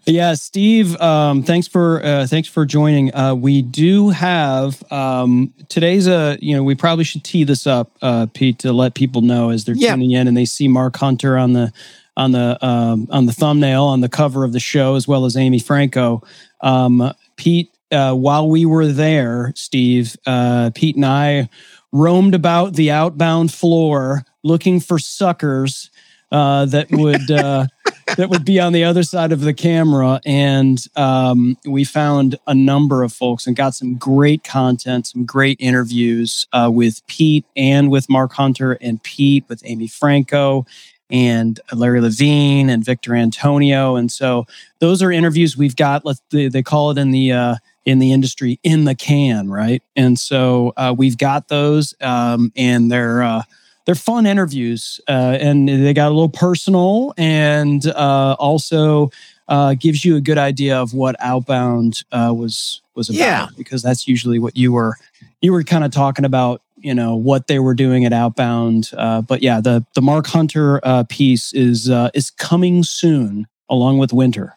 Yeah, 0.05 0.33
Steve. 0.35 0.99
Um, 1.01 1.43
thanks 1.43 1.67
for 1.67 2.03
uh, 2.03 2.27
thanks 2.27 2.47
for 2.47 2.65
joining. 2.65 3.13
Uh, 3.15 3.33
we 3.35 3.61
do 3.61 4.09
have 4.09 4.81
um, 4.91 5.53
today's 5.69 6.07
a 6.07 6.37
you 6.41 6.55
know 6.55 6.63
we 6.63 6.75
probably 6.75 7.03
should 7.03 7.23
tee 7.23 7.43
this 7.43 7.65
up, 7.67 7.91
uh, 8.01 8.27
Pete, 8.33 8.59
to 8.59 8.71
let 8.73 8.93
people 8.93 9.21
know 9.21 9.49
as 9.49 9.65
they're 9.65 9.75
Yeah. 9.75 9.91
tuning 9.91 10.11
in 10.11 10.27
and 10.27 10.35
they 10.37 10.45
see 10.45 10.67
Mark 10.67 10.95
Hunter 10.97 11.37
on 11.37 11.53
the 11.53 11.71
on 12.17 12.31
the 12.31 12.63
um, 12.65 13.07
on 13.11 13.25
the 13.25 13.33
thumbnail 13.33 13.83
on 13.83 14.01
the 14.01 14.09
cover 14.09 14.43
of 14.43 14.53
the 14.53 14.59
show 14.59 14.95
as 14.95 15.07
well 15.07 15.25
as 15.25 15.35
Amy 15.35 15.59
Franko. 15.59 16.21
Um, 16.61 17.11
Pete, 17.35 17.71
uh, 17.91 18.13
while 18.13 18.47
we 18.49 18.65
were 18.65 18.87
there, 18.87 19.51
Steve, 19.55 20.15
uh, 20.25 20.71
Pete 20.73 20.95
and 20.95 21.05
I 21.05 21.49
roamed 21.91 22.35
about 22.35 22.73
the 22.73 22.91
outbound 22.91 23.51
floor 23.53 24.23
looking 24.43 24.79
for 24.79 24.99
suckers 24.99 25.89
uh, 26.31 26.65
that 26.65 26.91
would. 26.91 27.21
Uh, 28.07 28.15
that 28.15 28.29
would 28.29 28.45
be 28.45 28.59
on 28.59 28.73
the 28.73 28.83
other 28.83 29.03
side 29.03 29.31
of 29.31 29.41
the 29.41 29.53
camera. 29.53 30.19
And 30.25 30.79
um, 30.95 31.57
we 31.65 31.83
found 31.83 32.37
a 32.47 32.53
number 32.53 33.03
of 33.03 33.13
folks 33.13 33.47
and 33.47 33.55
got 33.55 33.75
some 33.75 33.95
great 33.95 34.43
content, 34.43 35.07
some 35.07 35.25
great 35.25 35.57
interviews 35.59 36.47
uh, 36.53 36.69
with 36.71 37.05
Pete 37.07 37.45
and 37.55 37.89
with 37.89 38.09
Mark 38.09 38.33
Hunter 38.33 38.73
and 38.81 39.01
Pete 39.01 39.45
with 39.47 39.61
Amy 39.65 39.87
Franko 39.87 40.65
and 41.09 41.59
Larry 41.73 42.01
Levine 42.01 42.69
and 42.69 42.83
Victor 42.83 43.15
Antonio. 43.15 43.95
And 43.95 44.11
so 44.11 44.45
those 44.79 45.03
are 45.03 45.11
interviews 45.11 45.57
we've 45.57 45.75
got. 45.75 46.05
Let's 46.05 46.21
they, 46.29 46.47
they 46.47 46.63
call 46.63 46.91
it 46.91 46.97
in 46.97 47.11
the 47.11 47.31
uh, 47.31 47.55
in 47.85 47.99
the 47.99 48.11
industry 48.11 48.59
in 48.63 48.85
the 48.85 48.95
can, 48.95 49.49
right? 49.49 49.83
And 49.95 50.17
so 50.19 50.73
uh, 50.77 50.95
we've 50.97 51.17
got 51.17 51.47
those, 51.47 51.93
um, 52.01 52.51
and 52.55 52.91
they're. 52.91 53.43
They're 53.85 53.95
fun 53.95 54.25
interviews 54.25 54.99
uh, 55.07 55.37
and 55.39 55.67
they 55.69 55.93
got 55.93 56.07
a 56.07 56.15
little 56.15 56.29
personal 56.29 57.13
and 57.17 57.85
uh, 57.85 58.35
also 58.39 59.11
uh, 59.47 59.75
gives 59.75 60.03
you 60.03 60.15
a 60.15 60.21
good 60.21 60.37
idea 60.39 60.77
of 60.79 60.93
what 60.93 61.15
outbound 61.19 62.03
uh, 62.11 62.33
was 62.35 62.81
was 62.95 63.09
about 63.09 63.19
Yeah. 63.19 63.47
because 63.57 63.83
that's 63.83 64.07
usually 64.07 64.39
what 64.39 64.57
you 64.57 64.71
were 64.71 64.95
you 65.41 65.51
were 65.51 65.63
kind 65.63 65.83
of 65.83 65.91
talking 65.91 66.25
about 66.25 66.61
you 66.77 66.93
know 66.95 67.15
what 67.15 67.47
they 67.47 67.59
were 67.59 67.75
doing 67.75 68.05
at 68.05 68.13
outbound 68.13 68.89
uh, 68.97 69.21
but 69.21 69.41
yeah 69.43 69.61
the 69.61 69.85
the 69.93 70.01
mark 70.01 70.27
hunter 70.27 70.79
uh, 70.83 71.03
piece 71.07 71.53
is 71.53 71.89
uh, 71.89 72.09
is 72.13 72.31
coming 72.31 72.83
soon 72.83 73.45
along 73.69 73.97
with 73.99 74.11
winter 74.13 74.54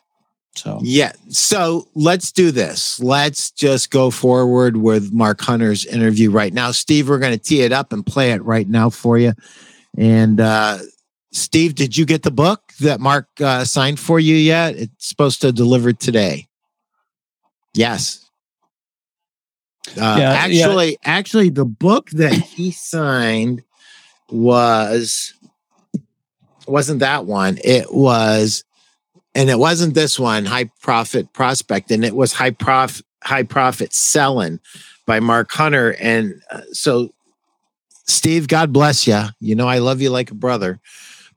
so 0.58 0.80
Yeah. 0.82 1.12
So 1.28 1.88
let's 1.94 2.32
do 2.32 2.50
this. 2.50 3.00
Let's 3.00 3.50
just 3.50 3.90
go 3.90 4.10
forward 4.10 4.76
with 4.76 5.12
Mark 5.12 5.40
Hunter's 5.40 5.86
interview 5.86 6.30
right 6.30 6.52
now. 6.52 6.70
Steve, 6.72 7.08
we're 7.08 7.18
going 7.18 7.36
to 7.36 7.42
tee 7.42 7.62
it 7.62 7.72
up 7.72 7.92
and 7.92 8.04
play 8.04 8.32
it 8.32 8.42
right 8.44 8.68
now 8.68 8.90
for 8.90 9.18
you. 9.18 9.32
And 9.96 10.40
uh, 10.40 10.78
Steve, 11.32 11.74
did 11.74 11.96
you 11.96 12.04
get 12.04 12.22
the 12.22 12.30
book 12.30 12.72
that 12.80 13.00
Mark 13.00 13.28
uh, 13.40 13.64
signed 13.64 13.98
for 14.00 14.18
you 14.20 14.36
yet? 14.36 14.76
It's 14.76 15.08
supposed 15.08 15.40
to 15.42 15.52
deliver 15.52 15.92
today. 15.92 16.48
Yes. 17.74 18.24
Uh, 19.90 20.16
Yeah, 20.18 20.18
yeah. 20.18 20.32
actually, 20.32 20.98
actually, 21.04 21.50
the 21.50 21.64
book 21.64 22.10
that 22.10 22.32
he 22.32 22.70
signed 22.70 23.62
was 24.30 25.32
wasn't 26.66 27.00
that 27.00 27.24
one. 27.24 27.58
It 27.64 27.92
was 27.94 28.64
and 29.38 29.48
it 29.48 29.58
wasn't 29.58 29.94
this 29.94 30.18
one 30.18 30.44
high 30.44 30.68
profit 30.82 31.32
prospect 31.32 31.92
and 31.92 32.04
it 32.04 32.16
was 32.16 32.32
high 32.32 32.50
prof 32.50 33.00
high 33.22 33.44
profit 33.44 33.94
selling 33.94 34.58
by 35.06 35.20
mark 35.20 35.50
hunter. 35.52 35.94
And 36.00 36.42
uh, 36.50 36.62
so 36.72 37.14
steve 38.04 38.48
god 38.48 38.72
bless 38.72 39.06
you 39.06 39.22
you 39.38 39.54
know 39.54 39.68
i 39.68 39.76
love 39.76 40.00
you 40.00 40.08
like 40.08 40.30
a 40.30 40.34
brother 40.34 40.80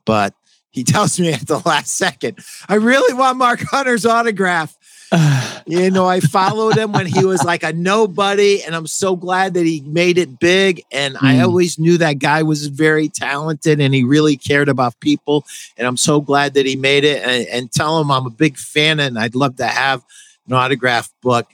but 0.05 0.33
he 0.69 0.83
tells 0.85 1.19
me 1.19 1.33
at 1.33 1.45
the 1.45 1.61
last 1.65 1.91
second 1.97 2.39
i 2.69 2.75
really 2.75 3.13
want 3.13 3.37
mark 3.37 3.59
hunter's 3.59 4.05
autograph 4.05 4.77
you 5.67 5.91
know, 5.91 6.05
I 6.07 6.19
followed 6.21 6.77
him 6.77 6.93
when 6.93 7.05
he 7.05 7.23
was 7.25 7.43
like 7.43 7.63
a 7.63 7.73
nobody, 7.73 8.63
and 8.63 8.75
I'm 8.75 8.87
so 8.87 9.15
glad 9.15 9.53
that 9.55 9.65
he 9.65 9.81
made 9.81 10.17
it 10.17 10.39
big. 10.39 10.83
And 10.91 11.17
I 11.17 11.35
Mm. 11.37 11.43
always 11.43 11.77
knew 11.77 11.97
that 11.97 12.19
guy 12.19 12.43
was 12.43 12.67
very 12.67 13.09
talented 13.09 13.79
and 13.81 13.93
he 13.93 14.03
really 14.03 14.37
cared 14.37 14.69
about 14.69 14.99
people. 14.99 15.45
And 15.77 15.85
I'm 15.87 15.97
so 15.97 16.21
glad 16.21 16.53
that 16.53 16.65
he 16.65 16.75
made 16.75 17.03
it. 17.03 17.21
And, 17.23 17.47
and 17.47 17.71
tell 17.71 17.99
him 17.99 18.09
I'm 18.11 18.25
a 18.25 18.29
big 18.31 18.57
fan 18.57 18.99
and 18.99 19.17
I'd 19.19 19.35
love 19.35 19.57
to 19.57 19.65
have 19.67 20.03
an 20.47 20.53
autograph 20.53 21.09
book. 21.21 21.47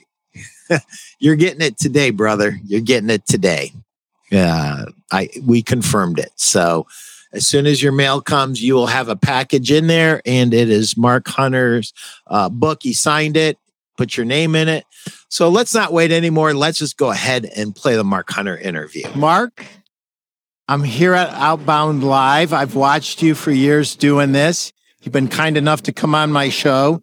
You're 1.18 1.36
getting 1.36 1.60
it 1.60 1.78
today, 1.78 2.10
brother. 2.10 2.58
You're 2.64 2.80
getting 2.80 3.10
it 3.10 3.26
today. 3.26 3.72
Yeah, 4.30 4.84
I 5.10 5.30
we 5.42 5.62
confirmed 5.62 6.18
it. 6.18 6.30
So 6.36 6.86
as 7.32 7.46
soon 7.46 7.66
as 7.66 7.82
your 7.82 7.92
mail 7.92 8.20
comes, 8.20 8.62
you 8.62 8.74
will 8.74 8.86
have 8.86 9.08
a 9.08 9.16
package 9.16 9.70
in 9.70 9.86
there, 9.86 10.22
and 10.24 10.54
it 10.54 10.70
is 10.70 10.96
Mark 10.96 11.28
Hunter's 11.28 11.92
uh, 12.26 12.48
book. 12.48 12.82
He 12.82 12.92
signed 12.92 13.36
it, 13.36 13.58
put 13.96 14.16
your 14.16 14.26
name 14.26 14.54
in 14.54 14.68
it. 14.68 14.84
So 15.28 15.48
let's 15.48 15.74
not 15.74 15.92
wait 15.92 16.10
anymore. 16.10 16.54
Let's 16.54 16.78
just 16.78 16.96
go 16.96 17.10
ahead 17.10 17.44
and 17.44 17.74
play 17.74 17.96
the 17.96 18.04
Mark 18.04 18.30
Hunter 18.30 18.56
interview. 18.56 19.04
Mark, 19.14 19.66
I'm 20.68 20.82
here 20.82 21.14
at 21.14 21.30
Outbound 21.30 22.02
Live. 22.02 22.52
I've 22.52 22.74
watched 22.74 23.22
you 23.22 23.34
for 23.34 23.50
years 23.50 23.96
doing 23.96 24.32
this. 24.32 24.72
You've 25.02 25.12
been 25.12 25.28
kind 25.28 25.56
enough 25.56 25.82
to 25.84 25.92
come 25.92 26.14
on 26.14 26.32
my 26.32 26.48
show. 26.48 27.02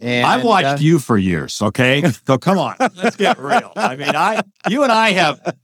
And 0.00 0.26
I've 0.26 0.44
watched 0.44 0.66
uh, 0.66 0.76
you 0.80 0.98
for 0.98 1.16
years. 1.16 1.62
Okay, 1.62 2.02
so 2.26 2.36
come 2.36 2.58
on, 2.58 2.76
let's 2.96 3.16
get 3.16 3.38
real. 3.38 3.72
I 3.76 3.96
mean, 3.96 4.14
I, 4.14 4.42
you 4.68 4.82
and 4.82 4.92
I 4.92 5.12
have 5.12 5.54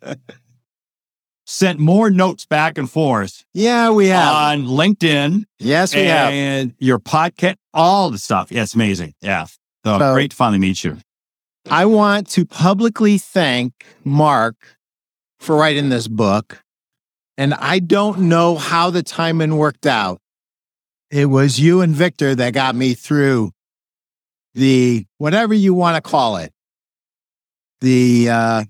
sent 1.51 1.81
more 1.81 2.11
notes 2.11 2.47
back 2.47 2.79
and 2.79 2.89
forth 2.89 3.45
Yeah, 3.55 3.91
we 3.91 4.07
have. 4.07 4.33
on 4.35 4.67
LinkedIn 4.67 5.45
yes, 5.59 5.95
we 5.95 6.03
have. 6.03 6.33
and 6.33 6.75
your 6.79 7.01
podcast, 7.01 7.57
all 7.75 8.09
the 8.11 8.19
stuff. 8.19 8.53
Yeah, 8.53 8.63
it's 8.63 8.75
amazing. 8.75 9.15
Yeah, 9.21 9.45
so, 9.85 9.99
So- 9.99 10.15
great 10.15 10.31
to 10.31 10.37
finally 10.37 10.59
meet 10.61 10.85
you. 10.85 10.99
I 11.69 11.87
want 11.87 12.29
to 12.31 12.47
publicly 12.47 13.19
thank 13.19 13.73
Mark 14.05 14.55
for 15.41 15.57
writing 15.57 15.89
this 15.91 16.07
book. 16.09 16.63
And 17.37 17.53
I 17.55 17.81
don't 17.81 18.21
know 18.29 18.57
how 18.57 18.91
the 18.91 19.03
timing 19.03 19.57
worked 19.57 19.87
out. 19.87 20.21
It 21.11 21.27
was 21.27 21.59
you 21.59 21.81
and 21.81 21.95
Victor 21.95 22.35
that 22.37 22.53
got 22.55 22.75
me 22.77 22.95
through 22.95 23.51
the 24.55 25.05
whatever 25.19 25.53
you 25.55 25.75
want 25.75 25.97
to 25.97 26.01
call 26.11 26.37
it. 26.37 26.53
The 27.81 28.29
uh 28.31 28.65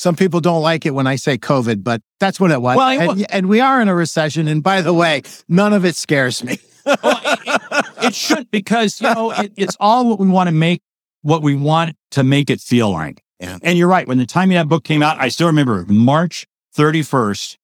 some 0.00 0.16
people 0.16 0.40
don't 0.40 0.62
like 0.62 0.86
it 0.86 0.94
when 0.94 1.06
I 1.06 1.16
say 1.16 1.36
COVID, 1.36 1.84
but 1.84 2.00
that's 2.20 2.40
what 2.40 2.50
it 2.50 2.62
was. 2.62 2.78
Well, 2.78 2.88
it 2.88 3.00
and, 3.10 3.32
and 3.32 3.48
we 3.50 3.60
are 3.60 3.82
in 3.82 3.88
a 3.88 3.94
recession. 3.94 4.48
And 4.48 4.62
by 4.62 4.80
the 4.80 4.94
way, 4.94 5.20
none 5.46 5.74
of 5.74 5.84
it 5.84 5.94
scares 5.94 6.42
me. 6.42 6.58
Well, 7.04 7.20
it, 7.22 7.86
it 8.06 8.14
should 8.14 8.50
because 8.50 9.02
you 9.02 9.14
know 9.14 9.32
it, 9.32 9.52
it's 9.58 9.76
all 9.78 10.08
what 10.08 10.18
we 10.18 10.26
want 10.26 10.48
to 10.48 10.52
make 10.52 10.80
what 11.20 11.42
we 11.42 11.54
want 11.54 11.94
to 12.12 12.24
make 12.24 12.48
it 12.48 12.58
feel 12.62 12.90
like. 12.90 13.22
Yeah. 13.38 13.58
And 13.62 13.76
you're 13.76 13.86
right. 13.86 14.08
When 14.08 14.16
the 14.16 14.24
timing 14.24 14.56
of 14.56 14.64
that 14.64 14.68
book 14.70 14.82
came 14.82 15.02
out, 15.02 15.18
I 15.20 15.28
still 15.28 15.46
remember 15.48 15.84
March 15.86 16.46
31st, 16.78 17.58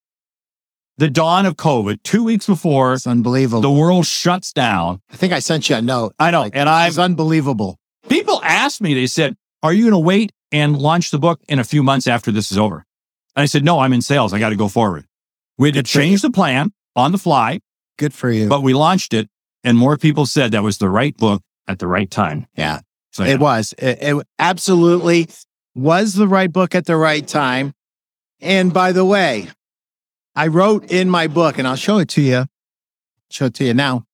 the 0.99 1.09
dawn 1.09 1.47
of 1.47 1.57
COVID, 1.57 2.02
two 2.02 2.23
weeks 2.23 2.47
before 2.47 2.93
It's 2.93 3.07
unbelievable. 3.07 3.62
the 3.62 3.71
world 3.71 4.05
shuts 4.07 4.52
down. 4.52 5.00
I 5.11 5.16
think 5.16 5.33
I 5.33 5.38
sent 5.38 5.71
you 5.71 5.76
a 5.76 5.83
note. 5.83 6.14
I 6.19 6.31
know. 6.31 6.43
Like, 6.43 6.55
and 6.55 6.69
I 6.69 6.87
It's 6.87 6.99
unbelievable. 6.99 7.78
people 8.11 8.40
asked 8.45 8.83
me, 8.83 8.93
they 8.93 9.07
said, 9.07 9.35
Are 9.62 9.73
you 9.73 9.85
going 9.85 9.93
to 9.93 9.99
wait 9.99 10.31
and 10.53 10.76
launch 10.79 11.11
the 11.11 11.19
book 11.19 11.41
in 11.49 11.59
a 11.59 11.65
few 11.65 11.83
months 11.83 12.07
after 12.07 12.31
this 12.31 12.50
is 12.53 12.59
over? 12.59 12.85
And 13.35 13.43
I 13.43 13.47
said, 13.47 13.65
No, 13.65 13.81
I'm 13.81 13.93
in 13.93 14.03
sales. 14.03 14.33
I 14.33 14.38
got 14.38 14.50
to 14.50 14.57
go 14.57 14.69
forward. 14.69 15.05
We 15.59 15.69
had 15.69 15.75
to 15.75 15.81
Good 15.81 15.87
change 15.87 16.23
the 16.23 16.31
plan 16.31 16.73
on 16.95 17.12
the 17.12 17.19
fly, 17.19 17.61
Good 17.99 18.15
for 18.15 18.31
you. 18.31 18.49
but 18.49 18.62
we 18.62 18.75
launched 18.75 19.12
it. 19.15 19.29
And 19.65 19.76
more 19.76 19.97
people 19.97 20.26
said 20.26 20.53
that 20.53 20.62
was 20.62 20.79
the 20.79 20.88
right 20.88 21.17
book 21.17 21.43
at 21.67 21.79
the 21.79 21.87
right 21.88 22.11
time. 22.11 22.47
Yeah. 22.57 22.81
So 23.11 23.25
It 23.25 23.41
was. 23.41 23.75
It, 23.79 23.99
it 24.00 24.26
absolutely. 24.38 25.29
was 25.75 26.15
the 26.15 26.29
right 26.29 26.53
book 26.53 26.75
at 26.75 26.87
the 26.87 26.97
right 26.97 27.26
time. 27.26 27.73
And 28.41 28.73
by 28.73 28.93
the 28.93 29.05
way, 29.05 29.49
I 30.35 30.49
wrote 30.49 30.91
in 30.93 31.09
my 31.09 31.26
book, 31.26 31.59
and 31.59 31.67
I'll 31.67 31.76
show 31.76 31.99
it 31.99 32.09
to 32.11 32.21
you. 32.21 32.45
Show 33.31 33.47
it 33.47 33.55
to 33.55 33.65
you 33.65 33.75
now. 33.75 34.05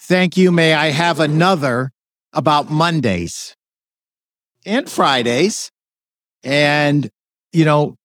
Thank 0.00 0.36
you. 0.36 0.50
May 0.52 0.74
I 0.74 0.86
have 0.90 1.20
another 1.20 1.92
about 2.32 2.70
Mondays 2.70 3.54
and 4.64 4.88
Fridays. 4.88 5.70
And, 6.42 7.08
you 7.52 7.64
know, 7.64 7.96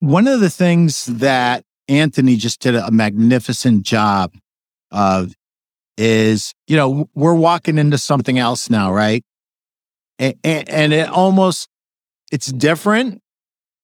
one 0.00 0.26
of 0.26 0.40
the 0.40 0.50
things 0.50 1.06
that 1.06 1.64
Anthony 1.88 2.36
just 2.36 2.60
did 2.60 2.74
a 2.74 2.90
magnificent 2.90 3.84
job 3.84 4.34
of 4.90 5.34
is, 5.96 6.54
you 6.66 6.76
know, 6.76 7.08
we're 7.14 7.34
walking 7.34 7.78
into 7.78 7.98
something 7.98 8.38
else 8.38 8.70
now, 8.70 8.92
right? 8.92 9.22
And, 10.18 10.34
and, 10.44 10.92
it 10.92 11.08
almost, 11.08 11.68
it's 12.30 12.50
different, 12.52 13.20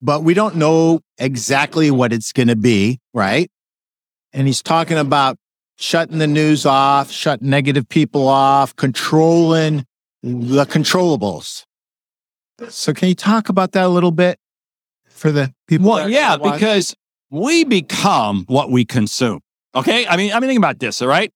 but 0.00 0.22
we 0.22 0.34
don't 0.34 0.56
know 0.56 1.00
exactly 1.18 1.90
what 1.90 2.12
it's 2.12 2.32
going 2.32 2.48
to 2.48 2.56
be, 2.56 2.98
right? 3.12 3.50
And 4.32 4.46
he's 4.46 4.62
talking 4.62 4.98
about 4.98 5.36
shutting 5.78 6.18
the 6.18 6.26
news 6.26 6.66
off, 6.66 7.10
shutting 7.10 7.50
negative 7.50 7.88
people 7.88 8.28
off, 8.28 8.74
controlling 8.76 9.84
the 10.22 10.64
controllables. 10.66 11.64
So 12.68 12.92
can 12.92 13.08
you 13.08 13.14
talk 13.14 13.48
about 13.48 13.72
that 13.72 13.84
a 13.84 13.88
little 13.88 14.10
bit 14.10 14.38
for 15.08 15.30
the 15.30 15.52
people? 15.66 15.90
Well, 15.90 16.08
yeah, 16.08 16.36
because 16.36 16.94
we 17.30 17.64
become 17.64 18.44
what 18.48 18.70
we 18.70 18.84
consume. 18.84 19.40
Okay. 19.74 20.06
I 20.06 20.16
mean, 20.16 20.32
I 20.32 20.40
mean, 20.40 20.48
think 20.48 20.58
about 20.58 20.78
this. 20.78 21.00
All 21.00 21.08
right. 21.08 21.30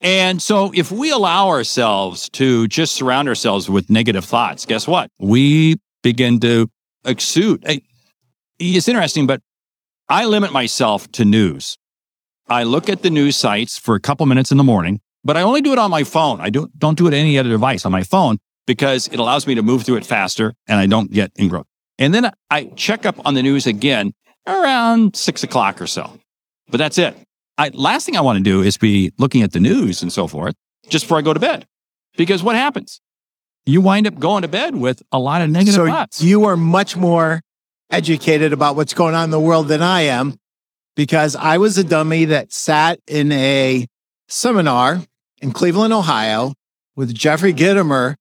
And 0.00 0.40
so 0.42 0.70
if 0.74 0.90
we 0.92 1.10
allow 1.10 1.48
ourselves 1.48 2.28
to 2.30 2.68
just 2.68 2.94
surround 2.94 3.28
ourselves 3.28 3.70
with 3.70 3.90
negative 3.90 4.24
thoughts, 4.24 4.66
guess 4.66 4.86
what? 4.86 5.10
We 5.18 5.76
begin 6.02 6.40
to 6.40 6.68
exude. 7.04 7.64
It's 8.58 8.88
interesting, 8.88 9.26
but 9.26 9.40
I 10.08 10.26
limit 10.26 10.52
myself 10.52 11.10
to 11.12 11.24
news. 11.24 11.78
I 12.48 12.64
look 12.64 12.88
at 12.90 13.02
the 13.02 13.10
news 13.10 13.36
sites 13.36 13.78
for 13.78 13.94
a 13.94 14.00
couple 14.00 14.26
minutes 14.26 14.50
in 14.50 14.58
the 14.58 14.64
morning, 14.64 15.00
but 15.24 15.36
I 15.36 15.42
only 15.42 15.62
do 15.62 15.72
it 15.72 15.78
on 15.78 15.90
my 15.90 16.04
phone. 16.04 16.40
I 16.40 16.50
don't, 16.50 16.78
don't 16.78 16.98
do 16.98 17.06
it 17.06 17.14
any 17.14 17.38
other 17.38 17.48
device 17.48 17.86
on 17.86 17.92
my 17.92 18.02
phone 18.02 18.38
because 18.66 19.08
it 19.08 19.18
allows 19.18 19.46
me 19.46 19.54
to 19.54 19.62
move 19.62 19.84
through 19.84 19.96
it 19.96 20.06
faster 20.06 20.54
and 20.66 20.78
I 20.78 20.86
don't 20.86 21.10
get 21.10 21.32
engrossed. 21.36 21.68
And 21.98 22.12
then 22.12 22.30
I 22.50 22.64
check 22.76 23.06
up 23.06 23.24
on 23.26 23.34
the 23.34 23.42
news 23.42 23.66
again 23.66 24.12
around 24.46 25.16
six 25.16 25.42
o'clock 25.42 25.80
or 25.80 25.86
so. 25.86 26.18
But 26.68 26.78
that's 26.78 26.98
it. 26.98 27.16
I, 27.56 27.70
last 27.72 28.04
thing 28.04 28.16
I 28.16 28.20
want 28.20 28.38
to 28.38 28.42
do 28.42 28.62
is 28.62 28.76
be 28.76 29.12
looking 29.18 29.42
at 29.42 29.52
the 29.52 29.60
news 29.60 30.02
and 30.02 30.12
so 30.12 30.26
forth 30.26 30.54
just 30.88 31.04
before 31.04 31.18
I 31.18 31.22
go 31.22 31.32
to 31.32 31.40
bed. 31.40 31.66
Because 32.16 32.42
what 32.42 32.56
happens? 32.56 33.00
You 33.66 33.80
wind 33.80 34.06
up 34.06 34.18
going 34.18 34.42
to 34.42 34.48
bed 34.48 34.76
with 34.76 35.02
a 35.12 35.18
lot 35.18 35.40
of 35.40 35.50
negative 35.50 35.74
so 35.74 35.86
thoughts. 35.86 36.22
You 36.22 36.44
are 36.44 36.56
much 36.56 36.96
more 36.96 37.40
educated 37.90 38.52
about 38.52 38.76
what's 38.76 38.94
going 38.94 39.14
on 39.14 39.24
in 39.24 39.30
the 39.30 39.40
world 39.40 39.68
than 39.68 39.82
I 39.82 40.02
am 40.02 40.36
because 40.96 41.36
I 41.36 41.58
was 41.58 41.78
a 41.78 41.84
dummy 41.84 42.26
that 42.26 42.52
sat 42.52 43.00
in 43.06 43.32
a 43.32 43.86
seminar 44.28 45.00
in 45.40 45.52
Cleveland, 45.52 45.92
Ohio 45.92 46.52
with 46.96 47.14
Jeffrey 47.14 47.52
Gitomer. 47.52 48.16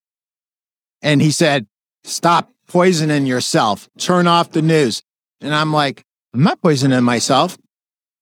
And 1.04 1.22
he 1.22 1.30
said, 1.30 1.68
Stop 2.04 2.50
poisoning 2.68 3.28
yourself, 3.28 3.88
turn 4.00 4.26
off 4.26 4.52
the 4.52 4.62
news. 4.62 5.04
And 5.40 5.54
I'm 5.54 5.72
like, 5.72 6.04
I'm 6.34 6.42
not 6.42 6.62
poisoning 6.62 7.04
myself. 7.04 7.58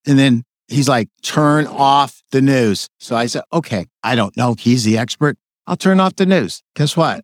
And 0.05 0.19
then 0.19 0.43
he's 0.67 0.89
like, 0.89 1.09
turn 1.21 1.67
off 1.67 2.21
the 2.31 2.41
news. 2.41 2.87
So 2.99 3.15
I 3.15 3.27
said, 3.27 3.43
okay, 3.53 3.87
I 4.03 4.15
don't 4.15 4.35
know. 4.35 4.55
He's 4.57 4.83
the 4.83 4.97
expert. 4.97 5.37
I'll 5.67 5.77
turn 5.77 5.99
off 5.99 6.15
the 6.15 6.25
news. 6.25 6.63
Guess 6.75 6.97
what? 6.97 7.23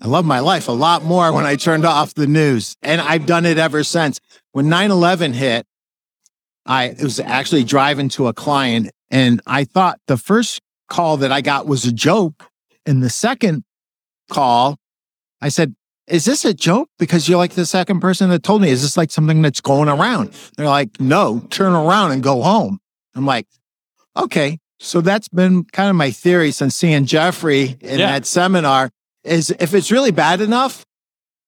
I 0.00 0.06
love 0.06 0.24
my 0.24 0.40
life 0.40 0.68
a 0.68 0.72
lot 0.72 1.02
more 1.02 1.32
when 1.32 1.46
I 1.46 1.56
turned 1.56 1.84
off 1.84 2.14
the 2.14 2.26
news. 2.26 2.76
And 2.82 3.00
I've 3.00 3.26
done 3.26 3.46
it 3.46 3.58
ever 3.58 3.84
since. 3.84 4.20
When 4.52 4.68
9 4.68 4.90
11 4.90 5.32
hit, 5.34 5.66
I 6.66 6.94
was 7.02 7.20
actually 7.20 7.64
driving 7.64 8.08
to 8.10 8.28
a 8.28 8.32
client 8.32 8.90
and 9.10 9.40
I 9.46 9.64
thought 9.64 10.00
the 10.06 10.16
first 10.16 10.60
call 10.88 11.18
that 11.18 11.30
I 11.30 11.40
got 11.40 11.66
was 11.66 11.84
a 11.84 11.92
joke. 11.92 12.48
And 12.86 13.02
the 13.02 13.10
second 13.10 13.64
call, 14.30 14.78
I 15.40 15.48
said, 15.48 15.74
is 16.06 16.24
this 16.24 16.44
a 16.44 16.52
joke? 16.52 16.88
Because 16.98 17.28
you're 17.28 17.38
like 17.38 17.52
the 17.52 17.66
second 17.66 18.00
person 18.00 18.30
that 18.30 18.42
told 18.42 18.62
me, 18.62 18.70
is 18.70 18.82
this 18.82 18.96
like 18.96 19.10
something 19.10 19.42
that's 19.42 19.60
going 19.60 19.88
around? 19.88 20.34
They're 20.56 20.66
like, 20.66 21.00
no, 21.00 21.40
turn 21.50 21.72
around 21.72 22.12
and 22.12 22.22
go 22.22 22.42
home. 22.42 22.78
I'm 23.14 23.26
like, 23.26 23.46
okay. 24.16 24.58
So 24.80 25.00
that's 25.00 25.28
been 25.28 25.64
kind 25.64 25.88
of 25.88 25.96
my 25.96 26.10
theory 26.10 26.50
since 26.50 26.76
seeing 26.76 27.06
Jeffrey 27.06 27.76
in 27.80 27.98
yeah. 27.98 28.12
that 28.12 28.26
seminar 28.26 28.90
is 29.22 29.50
if 29.58 29.72
it's 29.72 29.90
really 29.90 30.10
bad 30.10 30.40
enough, 30.40 30.84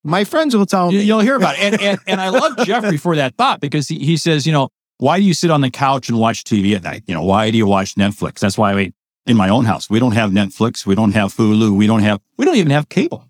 my 0.04 0.24
friends 0.24 0.56
will 0.56 0.66
tell 0.66 0.90
me. 0.90 1.02
You'll 1.02 1.20
hear 1.20 1.36
about 1.36 1.56
it. 1.56 1.60
And, 1.60 1.82
and, 1.82 1.98
and 2.06 2.20
I 2.20 2.30
love 2.30 2.56
Jeffrey 2.64 2.96
for 2.96 3.16
that 3.16 3.36
thought 3.36 3.60
because 3.60 3.88
he, 3.88 3.98
he 3.98 4.16
says, 4.16 4.46
you 4.46 4.52
know, 4.52 4.70
why 4.98 5.18
do 5.18 5.24
you 5.24 5.34
sit 5.34 5.50
on 5.50 5.60
the 5.60 5.70
couch 5.70 6.08
and 6.08 6.18
watch 6.18 6.44
TV 6.44 6.74
at 6.74 6.82
night? 6.82 7.02
You 7.06 7.14
know, 7.14 7.22
why 7.22 7.50
do 7.50 7.58
you 7.58 7.66
watch 7.66 7.94
Netflix? 7.96 8.38
That's 8.38 8.56
why 8.56 8.72
I, 8.72 8.92
in 9.26 9.36
my 9.36 9.48
own 9.48 9.64
house, 9.64 9.90
we 9.90 9.98
don't 9.98 10.12
have 10.12 10.30
Netflix. 10.30 10.86
We 10.86 10.94
don't 10.94 11.12
have 11.12 11.34
Hulu. 11.34 11.76
We 11.76 11.86
don't 11.86 12.00
have, 12.00 12.20
we 12.36 12.44
don't 12.44 12.56
even 12.56 12.70
have 12.70 12.88
cable 12.88 13.28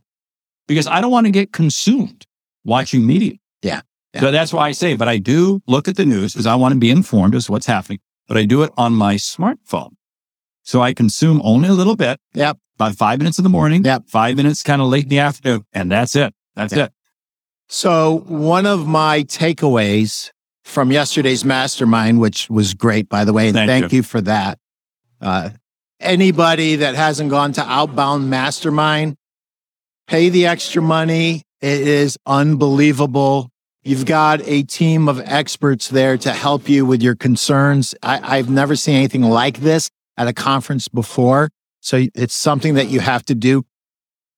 because 0.66 0.86
I 0.86 1.00
don't 1.00 1.10
want 1.10 1.26
to 1.26 1.30
get 1.30 1.52
consumed 1.52 2.26
watching 2.64 3.06
media. 3.06 3.34
Yeah. 3.62 3.82
yeah. 4.14 4.20
So 4.20 4.30
that's 4.30 4.52
why 4.52 4.68
I 4.68 4.72
say, 4.72 4.96
but 4.96 5.08
I 5.08 5.18
do 5.18 5.62
look 5.66 5.88
at 5.88 5.96
the 5.96 6.04
news 6.04 6.32
because 6.32 6.46
I 6.46 6.54
want 6.54 6.74
to 6.74 6.78
be 6.78 6.90
informed 6.90 7.34
as 7.34 7.46
to 7.46 7.52
what's 7.52 7.66
happening, 7.66 8.00
but 8.28 8.36
I 8.36 8.44
do 8.44 8.62
it 8.62 8.70
on 8.76 8.92
my 8.92 9.14
smartphone. 9.14 9.92
So 10.62 10.82
I 10.82 10.92
consume 10.92 11.40
only 11.44 11.68
a 11.68 11.74
little 11.74 11.96
bit. 11.96 12.18
Yep. 12.34 12.58
About 12.74 12.94
five 12.96 13.18
minutes 13.18 13.38
in 13.38 13.44
the 13.44 13.48
morning. 13.50 13.84
Yep. 13.84 14.08
Five 14.08 14.36
minutes 14.36 14.62
kind 14.62 14.82
of 14.82 14.88
late 14.88 15.04
in 15.04 15.08
the 15.08 15.20
afternoon. 15.20 15.64
And 15.72 15.90
that's 15.90 16.14
it. 16.14 16.34
That's 16.56 16.74
yep. 16.74 16.88
it. 16.88 16.92
So 17.68 18.24
one 18.26 18.66
of 18.66 18.86
my 18.86 19.22
takeaways 19.22 20.30
from 20.64 20.90
yesterday's 20.90 21.44
mastermind, 21.44 22.20
which 22.20 22.50
was 22.50 22.74
great, 22.74 23.08
by 23.08 23.24
the 23.24 23.32
way, 23.32 23.46
and 23.48 23.54
thank, 23.54 23.68
thank 23.68 23.92
you. 23.92 23.98
you. 23.98 24.02
for 24.02 24.20
that. 24.22 24.58
Uh, 25.20 25.50
anybody 26.00 26.76
that 26.76 26.94
hasn't 26.94 27.30
gone 27.30 27.52
to 27.54 27.62
Outbound 27.62 28.30
Mastermind, 28.30 29.16
pay 30.06 30.28
the 30.28 30.46
extra 30.46 30.82
money. 30.82 31.42
It 31.60 31.80
is 31.80 32.18
unbelievable. 32.26 33.50
You've 33.82 34.04
got 34.04 34.40
a 34.46 34.62
team 34.64 35.08
of 35.08 35.20
experts 35.20 35.88
there 35.88 36.18
to 36.18 36.32
help 36.32 36.68
you 36.68 36.84
with 36.84 37.02
your 37.02 37.14
concerns. 37.14 37.94
I, 38.02 38.38
have 38.38 38.50
never 38.50 38.74
seen 38.74 38.96
anything 38.96 39.22
like 39.22 39.58
this 39.58 39.90
at 40.16 40.26
a 40.26 40.32
conference 40.32 40.88
before. 40.88 41.50
So 41.80 42.06
it's 42.14 42.34
something 42.34 42.74
that 42.74 42.88
you 42.88 43.00
have 43.00 43.24
to 43.26 43.34
do. 43.34 43.64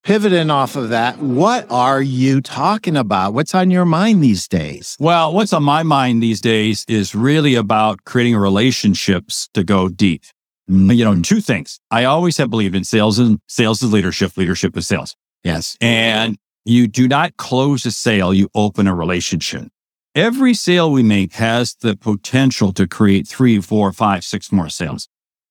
Pivoting 0.05 0.51
off 0.51 0.77
of 0.77 0.91
that, 0.91 1.19
what 1.19 1.67
are 1.71 2.01
you 2.01 2.41
talking 2.41 2.97
about? 2.97 3.35
What's 3.35 3.55
on 3.55 3.71
your 3.71 3.85
mind 3.85 4.23
these 4.23 4.47
days? 4.47 4.97
Well, 5.01 5.33
what's 5.35 5.53
on 5.53 5.65
my 5.65 5.83
mind 5.83 6.23
these 6.23 6.41
days 6.41 6.85
is 6.89 7.15
really 7.15 7.55
about 7.55 8.05
creating 8.05 8.37
relationships 8.37 9.49
to 9.55 9.65
go 9.65 9.89
deep. 9.89 10.23
Mm-hmm. 10.71 10.91
You 10.93 11.05
know, 11.05 11.21
two 11.23 11.41
things. 11.41 11.81
I 11.91 12.05
always 12.05 12.37
have 12.37 12.51
believed 12.51 12.75
in 12.75 12.85
sales 12.85 13.19
and 13.19 13.39
sales 13.49 13.83
is 13.83 13.93
leadership, 13.93 14.37
leadership 14.37 14.77
is 14.77 14.87
sales. 14.87 15.17
Yes. 15.43 15.77
And 15.81 16.37
you 16.65 16.87
do 16.87 17.09
not 17.09 17.37
close 17.37 17.87
a 17.87 17.91
sale, 17.91 18.35
you 18.35 18.49
open 18.55 18.87
a 18.87 18.95
relationship. 18.95 19.69
Every 20.15 20.53
sale 20.53 20.91
we 20.91 21.03
make 21.03 21.35
has 21.35 21.77
the 21.81 21.97
potential 21.97 22.73
to 22.73 22.87
create 22.87 23.27
three, 23.27 23.61
four, 23.61 23.93
five, 23.93 24.25
six 24.25 24.51
more 24.51 24.69
sales. 24.69 25.09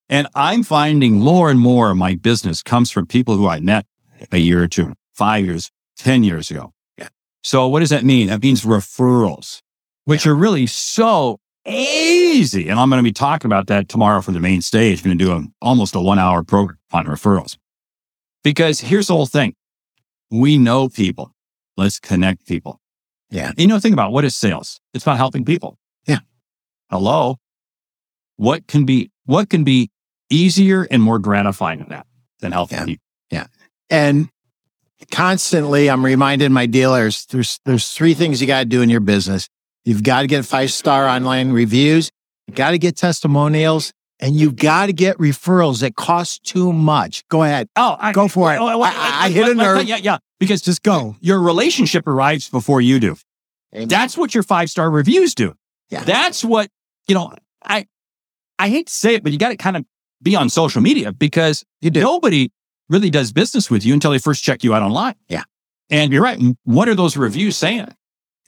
And 0.08 0.26
I'm 0.34 0.62
finding 0.62 1.18
more 1.18 1.50
and 1.50 1.58
more 1.58 1.90
of 1.90 1.96
my 1.96 2.14
business 2.14 2.62
comes 2.62 2.90
from 2.90 3.06
people 3.06 3.36
who 3.36 3.48
I 3.48 3.60
met 3.60 3.86
a 4.32 4.38
year 4.38 4.62
or 4.62 4.68
two, 4.68 4.94
five 5.14 5.44
years, 5.44 5.70
10 5.98 6.22
years 6.22 6.50
ago. 6.50 6.72
Yeah. 6.96 7.08
So 7.42 7.68
what 7.68 7.80
does 7.80 7.90
that 7.90 8.04
mean? 8.04 8.28
That 8.28 8.42
means 8.42 8.64
referrals, 8.64 9.60
which 10.04 10.26
are 10.26 10.34
really 10.34 10.66
so 10.66 11.40
easy. 11.68 12.68
And 12.68 12.80
I'm 12.80 12.88
going 12.88 12.98
to 12.98 13.08
be 13.08 13.12
talking 13.12 13.48
about 13.48 13.66
that 13.68 13.88
tomorrow 13.88 14.20
for 14.20 14.32
the 14.32 14.40
main 14.40 14.62
stage. 14.62 15.00
I'm 15.00 15.04
going 15.04 15.18
to 15.18 15.24
do 15.24 15.32
a, 15.32 15.44
almost 15.60 15.94
a 15.94 16.00
one 16.00 16.18
hour 16.18 16.42
program 16.42 16.78
on 16.92 17.06
referrals. 17.06 17.56
Because 18.42 18.80
here's 18.80 19.08
the 19.08 19.14
whole 19.14 19.26
thing. 19.26 19.54
We 20.30 20.58
know 20.58 20.88
people. 20.88 21.34
Let's 21.76 21.98
connect 21.98 22.46
people. 22.46 22.80
Yeah. 23.30 23.52
You 23.56 23.66
know, 23.66 23.78
think 23.78 23.92
about 23.92 24.12
what 24.12 24.24
is 24.24 24.34
sales? 24.36 24.80
It's 24.94 25.04
about 25.04 25.16
helping 25.16 25.44
people. 25.44 25.78
Yeah. 26.06 26.20
Hello. 26.90 27.36
What 28.36 28.66
can 28.66 28.84
be, 28.84 29.10
what 29.26 29.50
can 29.50 29.64
be 29.64 29.90
easier 30.30 30.86
and 30.90 31.02
more 31.02 31.18
gratifying 31.18 31.80
than 31.80 31.88
that 31.90 32.06
than 32.40 32.52
helping 32.52 32.78
yeah. 32.78 32.84
people? 32.84 33.04
Yeah. 33.30 33.46
And 33.90 34.28
constantly 35.10 35.90
I'm 35.90 36.04
reminding 36.04 36.52
my 36.52 36.66
dealers 36.66 37.26
there's, 37.26 37.60
there's 37.64 37.90
three 37.90 38.14
things 38.14 38.40
you 38.40 38.46
got 38.46 38.60
to 38.60 38.64
do 38.64 38.82
in 38.82 38.90
your 38.90 39.00
business. 39.00 39.48
You've 39.88 40.02
got 40.02 40.20
to 40.20 40.26
get 40.26 40.44
five 40.44 40.70
star 40.70 41.08
online 41.08 41.50
reviews. 41.50 42.10
You 42.46 42.52
got 42.52 42.72
to 42.72 42.78
get 42.78 42.94
testimonials 42.94 43.90
and 44.20 44.36
you've 44.36 44.54
got 44.54 44.86
to 44.86 44.92
get 44.92 45.16
referrals 45.16 45.80
that 45.80 45.96
cost 45.96 46.44
too 46.44 46.74
much. 46.74 47.26
Go 47.28 47.42
ahead. 47.42 47.70
Oh, 47.74 47.96
I, 47.98 48.12
go 48.12 48.28
for 48.28 48.52
it. 48.52 48.58
Oh, 48.58 48.66
I, 48.66 48.90
I, 48.90 49.18
I, 49.22 49.30
hit 49.30 49.48
a 49.48 49.54
nerve. 49.54 49.84
Yeah, 49.84 49.96
yeah. 49.96 50.18
Because 50.38 50.60
just 50.60 50.82
go. 50.82 51.16
Your 51.22 51.40
relationship 51.40 52.06
arrives 52.06 52.50
before 52.50 52.82
you 52.82 53.00
do. 53.00 53.16
Amen. 53.74 53.88
That's 53.88 54.14
what 54.14 54.34
your 54.34 54.42
five 54.42 54.68
star 54.68 54.90
reviews 54.90 55.34
do. 55.34 55.54
Yeah. 55.88 56.04
That's 56.04 56.44
what 56.44 56.68
you 57.06 57.14
know. 57.14 57.32
I 57.64 57.86
I 58.58 58.68
hate 58.68 58.88
to 58.88 58.92
say 58.92 59.14
it, 59.14 59.22
but 59.22 59.32
you 59.32 59.38
got 59.38 59.48
to 59.48 59.56
kind 59.56 59.78
of 59.78 59.86
be 60.20 60.36
on 60.36 60.50
social 60.50 60.82
media 60.82 61.12
because 61.14 61.64
nobody 61.82 62.50
really 62.90 63.08
does 63.08 63.32
business 63.32 63.70
with 63.70 63.86
you 63.86 63.94
until 63.94 64.10
they 64.10 64.18
first 64.18 64.44
check 64.44 64.62
you 64.62 64.74
out 64.74 64.82
online. 64.82 65.14
Yeah. 65.28 65.44
And 65.88 66.12
you're 66.12 66.22
right. 66.22 66.38
What 66.64 66.90
are 66.90 66.94
those 66.94 67.16
reviews 67.16 67.56
saying? 67.56 67.88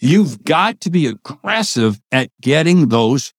You've 0.00 0.44
got 0.44 0.80
to 0.80 0.90
be 0.90 1.06
aggressive 1.06 2.00
at 2.10 2.30
getting 2.40 2.88
those 2.88 3.32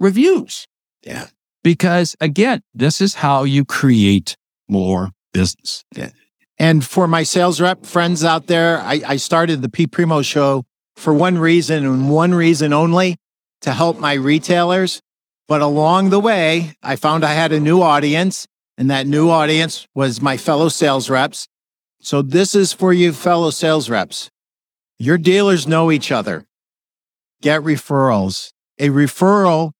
reviews. 0.00 0.66
Yeah. 1.02 1.28
Because 1.62 2.16
again, 2.20 2.62
this 2.74 3.00
is 3.00 3.14
how 3.14 3.44
you 3.44 3.64
create 3.64 4.36
more 4.68 5.10
business. 5.32 5.84
Yeah. 5.94 6.10
And 6.58 6.84
for 6.84 7.08
my 7.08 7.22
sales 7.22 7.60
rep 7.60 7.84
friends 7.84 8.24
out 8.24 8.46
there, 8.46 8.78
I, 8.78 9.02
I 9.06 9.16
started 9.16 9.62
the 9.62 9.68
P 9.68 9.86
Primeau 9.86 10.22
show 10.22 10.64
for 10.96 11.12
one 11.12 11.38
reason 11.38 11.84
and 11.84 12.10
one 12.10 12.34
reason 12.34 12.72
only 12.72 13.16
to 13.62 13.72
help 13.72 13.98
my 13.98 14.14
retailers. 14.14 15.00
But 15.48 15.60
along 15.60 16.10
the 16.10 16.20
way, 16.20 16.74
I 16.82 16.96
found 16.96 17.24
I 17.24 17.34
had 17.34 17.52
a 17.52 17.60
new 17.60 17.82
audience, 17.82 18.46
and 18.78 18.90
that 18.90 19.06
new 19.06 19.28
audience 19.28 19.86
was 19.94 20.22
my 20.22 20.36
fellow 20.36 20.68
sales 20.68 21.10
reps. 21.10 21.48
So 22.00 22.22
this 22.22 22.54
is 22.54 22.72
for 22.72 22.92
you, 22.92 23.12
fellow 23.12 23.50
sales 23.50 23.90
reps. 23.90 24.30
Your 24.98 25.18
dealers 25.18 25.66
know 25.66 25.90
each 25.90 26.12
other. 26.12 26.46
Get 27.42 27.62
referrals. 27.62 28.52
A 28.78 28.88
referral 28.88 29.72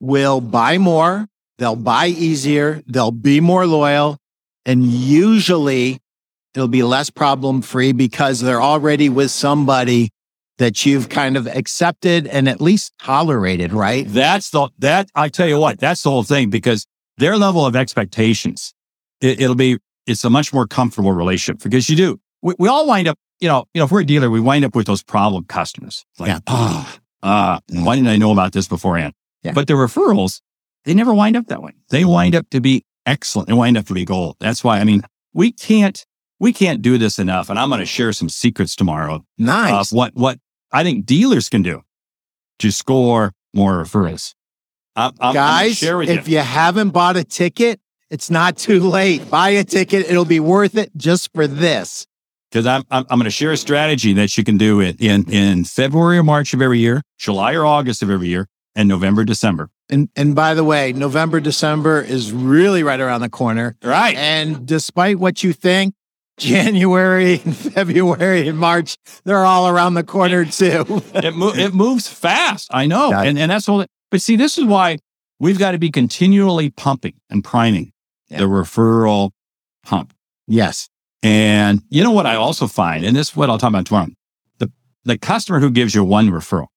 will 0.00 0.40
buy 0.40 0.78
more, 0.78 1.26
they'll 1.58 1.76
buy 1.76 2.06
easier, 2.06 2.82
they'll 2.86 3.10
be 3.10 3.40
more 3.40 3.66
loyal, 3.66 4.18
and 4.64 4.84
usually 4.84 5.98
it'll 6.54 6.68
be 6.68 6.82
less 6.82 7.10
problem 7.10 7.62
free 7.62 7.92
because 7.92 8.40
they're 8.40 8.62
already 8.62 9.08
with 9.08 9.30
somebody 9.30 10.10
that 10.58 10.84
you've 10.84 11.08
kind 11.08 11.36
of 11.36 11.46
accepted 11.46 12.26
and 12.26 12.48
at 12.48 12.60
least 12.60 12.92
tolerated, 13.00 13.72
right? 13.72 14.06
That's 14.08 14.50
the, 14.50 14.68
that, 14.78 15.08
I 15.14 15.28
tell 15.28 15.48
you 15.48 15.58
what, 15.58 15.78
that's 15.78 16.02
the 16.02 16.10
whole 16.10 16.24
thing 16.24 16.50
because 16.50 16.86
their 17.16 17.36
level 17.36 17.64
of 17.64 17.76
expectations, 17.76 18.74
it, 19.20 19.38
will 19.40 19.54
be, 19.54 19.78
it's 20.06 20.24
a 20.24 20.30
much 20.30 20.52
more 20.52 20.66
comfortable 20.66 21.12
relationship 21.12 21.62
because 21.62 21.88
you 21.88 21.96
do, 21.96 22.20
we, 22.42 22.54
we, 22.58 22.68
all 22.68 22.86
wind 22.86 23.08
up, 23.08 23.18
you 23.40 23.48
know, 23.48 23.64
you 23.74 23.80
know, 23.80 23.84
if 23.84 23.90
we're 23.90 24.00
a 24.00 24.06
dealer, 24.06 24.30
we 24.30 24.40
wind 24.40 24.64
up 24.64 24.74
with 24.74 24.86
those 24.86 25.02
problem 25.02 25.44
customers. 25.44 26.04
Like, 26.18 26.28
yeah. 26.28 26.40
ah, 26.46 26.98
uh, 27.22 27.60
why 27.70 27.96
didn't 27.96 28.08
I 28.08 28.16
know 28.16 28.32
about 28.32 28.52
this 28.52 28.68
beforehand? 28.68 29.14
Yeah. 29.42 29.52
But 29.52 29.66
the 29.66 29.74
referrals, 29.74 30.40
they 30.84 30.94
never 30.94 31.14
wind 31.14 31.36
up 31.36 31.46
that 31.46 31.62
way. 31.62 31.72
They 31.90 32.04
wind 32.04 32.34
up 32.34 32.48
to 32.50 32.60
be 32.60 32.84
excellent. 33.06 33.48
They 33.48 33.54
wind 33.54 33.76
up 33.76 33.86
to 33.86 33.94
be 33.94 34.04
gold. 34.04 34.36
That's 34.40 34.64
why, 34.64 34.78
I 34.80 34.84
mean, 34.84 35.02
we 35.32 35.52
can't, 35.52 36.04
we 36.40 36.52
can't 36.52 36.82
do 36.82 36.98
this 36.98 37.18
enough. 37.18 37.50
And 37.50 37.58
I'm 37.58 37.68
going 37.68 37.80
to 37.80 37.86
share 37.86 38.12
some 38.12 38.28
secrets 38.28 38.74
tomorrow. 38.74 39.24
Nice. 39.36 39.92
What, 39.92 40.14
what 40.14 40.38
I 40.72 40.82
think 40.82 41.06
dealers 41.06 41.48
can 41.48 41.62
do 41.62 41.82
to 42.58 42.70
score 42.70 43.32
more 43.54 43.82
referrals. 43.82 44.34
I'm, 44.96 45.12
I'm 45.20 45.34
Guys, 45.34 45.82
if 45.82 46.28
you. 46.28 46.34
you 46.34 46.40
haven't 46.40 46.90
bought 46.90 47.16
a 47.16 47.24
ticket, 47.24 47.80
it's 48.10 48.30
not 48.30 48.56
too 48.56 48.80
late. 48.80 49.30
Buy 49.30 49.50
a 49.50 49.64
ticket. 49.64 50.10
It'll 50.10 50.24
be 50.24 50.40
worth 50.40 50.76
it 50.76 50.90
just 50.96 51.32
for 51.32 51.46
this. 51.46 52.06
Because 52.50 52.66
I'm, 52.66 52.82
I'm, 52.90 53.04
I'm 53.10 53.18
going 53.18 53.24
to 53.24 53.30
share 53.30 53.52
a 53.52 53.56
strategy 53.56 54.14
that 54.14 54.36
you 54.38 54.44
can 54.44 54.56
do 54.56 54.80
it 54.80 55.00
in, 55.00 55.30
in 55.30 55.64
February 55.64 56.18
or 56.18 56.22
March 56.22 56.54
of 56.54 56.62
every 56.62 56.78
year, 56.78 57.02
July 57.18 57.54
or 57.54 57.66
August 57.66 58.02
of 58.02 58.10
every 58.10 58.28
year, 58.28 58.48
and 58.74 58.88
November, 58.88 59.24
December. 59.24 59.70
And 59.90 60.08
and 60.16 60.34
by 60.34 60.54
the 60.54 60.64
way, 60.64 60.92
November, 60.92 61.40
December 61.40 62.00
is 62.00 62.32
really 62.32 62.82
right 62.82 63.00
around 63.00 63.22
the 63.22 63.30
corner. 63.30 63.76
Right. 63.82 64.16
And 64.16 64.66
despite 64.66 65.18
what 65.18 65.42
you 65.42 65.52
think, 65.52 65.94
January 66.38 67.40
and 67.44 67.56
February 67.56 68.48
and 68.48 68.58
March, 68.58 68.96
they're 69.24 69.44
all 69.44 69.68
around 69.68 69.94
the 69.94 70.04
corner 70.04 70.44
too. 70.44 70.84
it, 71.14 71.34
mo- 71.34 71.54
it 71.54 71.74
moves 71.74 72.06
fast. 72.06 72.68
I 72.70 72.86
know. 72.86 73.10
Yeah. 73.10 73.22
And, 73.22 73.38
and 73.38 73.50
that's 73.50 73.68
all. 73.68 73.84
but 74.10 74.22
see, 74.22 74.36
this 74.36 74.56
is 74.56 74.64
why 74.64 74.98
we've 75.40 75.58
got 75.58 75.72
to 75.72 75.78
be 75.78 75.90
continually 75.90 76.70
pumping 76.70 77.14
and 77.28 77.42
priming 77.42 77.92
yeah. 78.28 78.38
the 78.38 78.44
referral 78.44 79.30
pump. 79.84 80.12
Yes. 80.46 80.88
And 81.22 81.82
you 81.90 82.04
know 82.04 82.12
what 82.12 82.26
I 82.26 82.36
also 82.36 82.66
find, 82.66 83.04
and 83.04 83.16
this 83.16 83.30
is 83.30 83.36
what 83.36 83.50
I'll 83.50 83.58
talk 83.58 83.70
about 83.70 83.86
tomorrow. 83.86 84.08
The, 84.58 84.70
the 85.04 85.18
customer 85.18 85.58
who 85.60 85.70
gives 85.70 85.94
you 85.94 86.04
one 86.04 86.30
referral, 86.30 86.68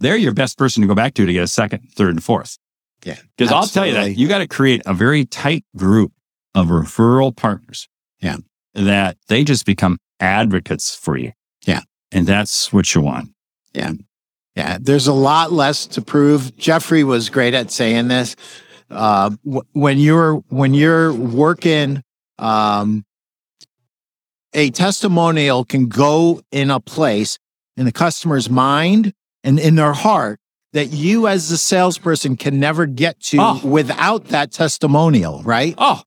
they're 0.00 0.16
your 0.16 0.34
best 0.34 0.58
person 0.58 0.80
to 0.82 0.88
go 0.88 0.94
back 0.94 1.14
to 1.14 1.26
to 1.26 1.32
get 1.32 1.42
a 1.42 1.48
second, 1.48 1.88
third, 1.94 2.10
and 2.10 2.24
fourth. 2.24 2.58
Yeah. 3.04 3.16
Because 3.36 3.52
I'll 3.52 3.66
tell 3.66 3.86
you 3.86 3.92
that 3.94 4.16
you 4.16 4.28
got 4.28 4.38
to 4.38 4.48
create 4.48 4.82
a 4.86 4.92
very 4.92 5.24
tight 5.24 5.64
group 5.76 6.12
of 6.54 6.66
referral 6.66 7.34
partners 7.34 7.88
yeah. 8.20 8.36
That 8.74 9.16
they 9.28 9.44
just 9.44 9.66
become 9.66 9.98
advocates 10.20 10.94
for 10.94 11.16
you. 11.16 11.32
Yeah. 11.66 11.80
And 12.12 12.26
that's 12.26 12.72
what 12.72 12.94
you 12.94 13.00
want. 13.00 13.30
Yeah. 13.72 13.92
Yeah. 14.54 14.78
There's 14.80 15.06
a 15.06 15.12
lot 15.12 15.52
less 15.52 15.86
to 15.88 16.02
prove. 16.02 16.56
Jeffrey 16.56 17.02
was 17.02 17.30
great 17.30 17.54
at 17.54 17.70
saying 17.70 18.08
this. 18.08 18.36
Uh, 18.90 19.30
w- 19.44 19.62
when 19.72 19.98
you're, 19.98 20.36
when 20.48 20.74
you're 20.74 21.12
working, 21.12 22.02
um, 22.40 23.04
a 24.52 24.70
testimonial 24.70 25.64
can 25.64 25.88
go 25.88 26.42
in 26.50 26.70
a 26.70 26.80
place 26.80 27.38
in 27.76 27.84
the 27.84 27.92
customer's 27.92 28.50
mind 28.50 29.12
and 29.44 29.58
in 29.58 29.76
their 29.76 29.92
heart 29.92 30.38
that 30.72 30.86
you 30.86 31.26
as 31.26 31.48
the 31.48 31.56
salesperson 31.56 32.36
can 32.36 32.60
never 32.60 32.86
get 32.86 33.18
to 33.20 33.38
oh. 33.40 33.60
without 33.64 34.26
that 34.26 34.52
testimonial, 34.52 35.42
right? 35.42 35.74
Oh, 35.78 36.02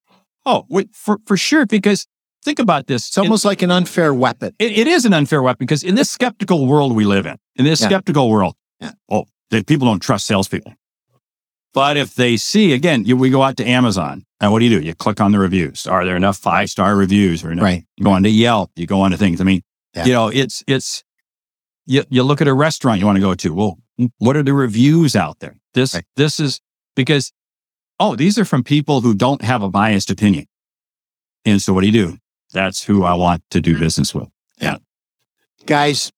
Oh, 0.46 0.66
for, 0.92 1.20
for 1.26 1.38
sure. 1.38 1.66
Because 1.66 2.06
think 2.44 2.60
about 2.60 2.88
this. 2.88 3.08
It's 3.08 3.18
almost 3.18 3.46
like 3.46 3.62
an 3.62 3.72
unfair 3.72 4.14
weapon. 4.14 4.54
It, 4.60 4.78
it 4.78 4.88
is 4.88 5.06
an 5.06 5.14
unfair 5.14 5.42
weapon 5.42 5.66
because 5.66 5.84
in 5.84 5.96
this 5.96 6.10
skeptical 6.10 6.68
world 6.68 6.96
we 6.96 7.06
live 7.06 7.26
in, 7.26 7.38
in 7.56 7.66
this 7.66 7.82
yeah. 7.82 7.88
skeptical 7.88 8.30
world, 8.30 8.56
yeah. 8.80 8.92
oh, 9.10 9.26
they, 9.50 9.64
people 9.64 9.88
don't 9.88 10.02
trust 10.02 10.26
salespeople. 10.26 10.74
But 11.74 11.98
if 11.98 12.16
they 12.16 12.38
see, 12.38 12.74
again, 12.74 13.06
you, 13.06 13.18
we 13.18 13.30
go 13.30 13.42
out 13.42 13.58
to 13.58 13.66
Amazon 13.66 14.26
and 14.40 14.52
what 14.52 14.60
do 14.60 14.66
you 14.66 14.80
do? 14.80 14.86
You 14.86 14.94
click 14.94 15.20
on 15.20 15.32
the 15.32 15.40
reviews. 15.40 15.88
Are 15.88 16.06
there 16.06 16.16
enough 16.16 16.38
five 16.38 16.70
star 16.70 16.96
reviews 16.96 17.44
or 17.44 17.52
enough? 17.52 17.64
Right. 17.64 17.86
You 17.98 18.06
go 18.06 18.12
on 18.12 18.24
to 18.24 18.30
Yelp, 18.30 18.72
you 18.76 18.86
go 18.86 19.02
on 19.02 19.12
to 19.12 19.18
things. 19.18 19.42
I 19.42 19.44
mean, 19.44 19.62
yeah. 19.96 20.06
you 20.06 20.14
know, 20.14 20.28
it's, 20.28 20.64
it's, 20.68 21.04
you, 21.86 22.04
you 22.10 22.24
look 22.24 22.42
at 22.42 22.48
a 22.48 22.54
restaurant 22.54 23.00
you 23.00 23.06
want 23.06 23.18
to 23.18 23.22
go 23.22 23.34
to. 23.34 23.54
Well, 23.54 23.78
what 24.20 24.38
are 24.38 24.44
the 24.44 24.54
reviews 24.54 25.16
out 25.16 25.40
there? 25.40 25.56
This, 25.74 25.96
right. 25.96 26.06
this 26.16 26.40
is 26.40 26.62
because 26.96 27.34
oh, 28.00 28.16
these 28.16 28.38
are 28.38 28.46
from 28.46 28.64
people 28.64 29.02
who 29.02 29.16
don't 29.16 29.42
have 29.42 29.62
a 29.62 29.70
biased 29.70 30.12
opinion. 30.12 30.46
And 31.46 31.62
so 31.62 31.74
what 31.74 31.82
do 31.82 31.88
you 31.88 31.94
do? 31.94 32.18
That's 32.52 32.84
who 32.84 33.04
I 33.04 33.14
want 33.14 33.44
to 33.52 33.62
do 33.62 33.80
business 33.80 34.14
with. 34.14 34.28
Yeah. 34.60 34.78
Guys, 35.66 36.12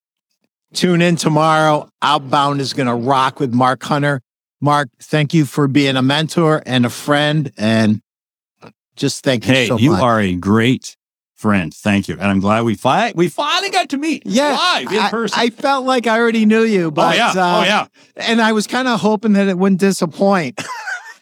tune 0.74 1.02
in 1.02 1.16
tomorrow. 1.16 1.90
Outbound 2.02 2.60
is 2.60 2.74
going 2.74 2.88
to 2.88 2.96
rock 2.96 3.40
with 3.40 3.54
Mark 3.54 3.84
Hunter. 3.84 4.22
Mark, 4.66 4.90
thank 5.00 5.32
you 5.32 5.46
for 5.46 5.68
being 5.68 5.96
a 5.96 6.02
mentor 6.02 6.64
and 6.66 6.88
a 6.88 6.90
friend. 6.90 7.52
And 7.56 8.02
just 8.96 9.24
thank 9.24 9.48
you 9.48 9.54
hey, 9.54 9.68
so 9.68 9.78
you 9.78 9.92
much. 9.92 10.02
are 10.02 10.20
a 10.20 10.34
great 10.34 10.98
friend. 11.36 11.72
Thank 11.72 12.08
you. 12.08 12.16
And 12.16 12.24
I'm 12.24 12.40
glad 12.40 12.64
we, 12.64 12.74
fi- 12.74 13.14
we 13.16 13.30
finally 13.30 13.70
got 13.70 13.90
to 13.90 13.98
meet 13.98 14.24
yeah, 14.26 14.56
live 14.56 14.92
in 14.92 14.98
I, 14.98 15.10
person. 15.12 15.40
I 15.40 15.52
felt 15.52 15.86
like 15.86 16.08
I 16.08 16.20
already 16.20 16.48
knew 16.48 16.64
you, 16.64 16.90
but 16.90 17.14
oh, 17.14 17.16
yeah. 17.16 17.30
Uh, 17.30 17.60
oh, 17.60 17.64
yeah. 17.64 17.88
And 18.16 18.42
I 18.42 18.54
was 18.54 18.66
kind 18.66 18.88
of 18.88 19.00
hoping 19.00 19.34
that 19.34 19.48
it 19.48 19.56
wouldn't 19.56 19.82
disappoint. 19.82 20.60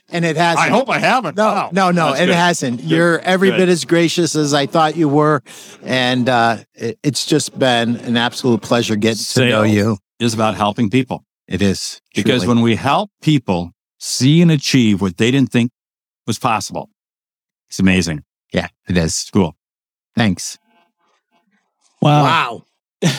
and 0.09 0.23
it 0.23 0.37
hasn't. 0.37 0.65
I 0.65 0.69
hope 0.69 0.89
I 0.89 0.99
haven't. 0.99 1.35
No, 1.35 1.43
wow. 1.43 1.69
no, 1.73 1.91
no, 1.91 2.11
That's 2.11 2.21
it 2.21 2.25
good. 2.27 2.35
hasn't. 2.35 2.77
Good. 2.77 2.89
You're 2.91 3.19
every 3.19 3.49
Good. 3.49 3.57
bit 3.57 3.67
as 3.67 3.83
gracious 3.83 4.37
as 4.37 4.53
I 4.53 4.67
thought 4.67 4.95
you 4.95 5.09
were, 5.09 5.43
and 5.83 6.29
uh, 6.29 6.59
it, 6.75 6.97
it's 7.03 7.25
just 7.25 7.59
been 7.59 7.97
an 7.97 8.15
absolute 8.15 8.61
pleasure 8.61 8.95
getting 8.95 9.21
to 9.21 9.49
know 9.49 9.63
you. 9.63 9.97
Is 10.19 10.33
about 10.33 10.55
helping 10.55 10.89
people 10.89 11.25
It 11.53 11.61
is 11.61 12.01
because 12.15 12.41
truly. 12.41 12.47
when 12.47 12.63
we 12.63 12.75
help 12.75 13.11
people 13.21 13.73
see 13.99 14.41
and 14.41 14.49
achieve 14.49 15.01
what 15.01 15.17
they 15.17 15.29
didn't 15.29 15.51
think 15.51 15.71
was 16.25 16.39
possible, 16.39 16.89
it's 17.69 17.77
amazing. 17.79 18.23
yeah, 18.51 18.69
it 18.89 18.97
is. 18.97 19.29
Cool. 19.31 19.55
Thanks. 20.15 20.57
Wow. 22.01 22.23
Wow. 22.23 22.65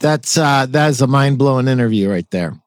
That's 0.00 0.38
uh, 0.38 0.64
that 0.70 0.88
is 0.88 1.02
a 1.02 1.06
mind 1.06 1.36
blowing 1.36 1.68
interview 1.68 2.08
right 2.08 2.30
there. 2.30 2.58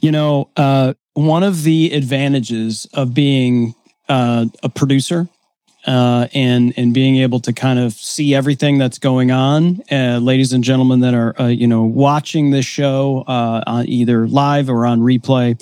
You 0.00 0.12
know, 0.12 0.50
uh, 0.58 0.92
one 1.14 1.42
of 1.42 1.62
the 1.62 1.92
advantages 1.94 2.86
of 2.92 3.14
being 3.14 3.74
uh, 4.10 4.44
a 4.62 4.68
producer 4.68 5.26
uh, 5.86 6.28
and 6.34 6.74
and 6.76 6.92
being 6.92 7.16
able 7.16 7.40
to 7.40 7.52
kind 7.52 7.78
of 7.78 7.92
see 7.92 8.34
everything 8.34 8.78
that's 8.78 8.98
going 8.98 9.30
on, 9.30 9.82
uh, 9.90 10.18
ladies 10.22 10.52
and 10.52 10.62
gentlemen 10.62 11.00
that 11.00 11.14
are 11.14 11.40
uh, 11.40 11.46
you 11.46 11.66
know 11.66 11.84
watching 11.84 12.50
this 12.50 12.66
show 12.66 13.24
uh, 13.26 13.62
on 13.66 13.88
either 13.88 14.26
live 14.26 14.68
or 14.68 14.86
on 14.86 15.00
replay. 15.00 15.60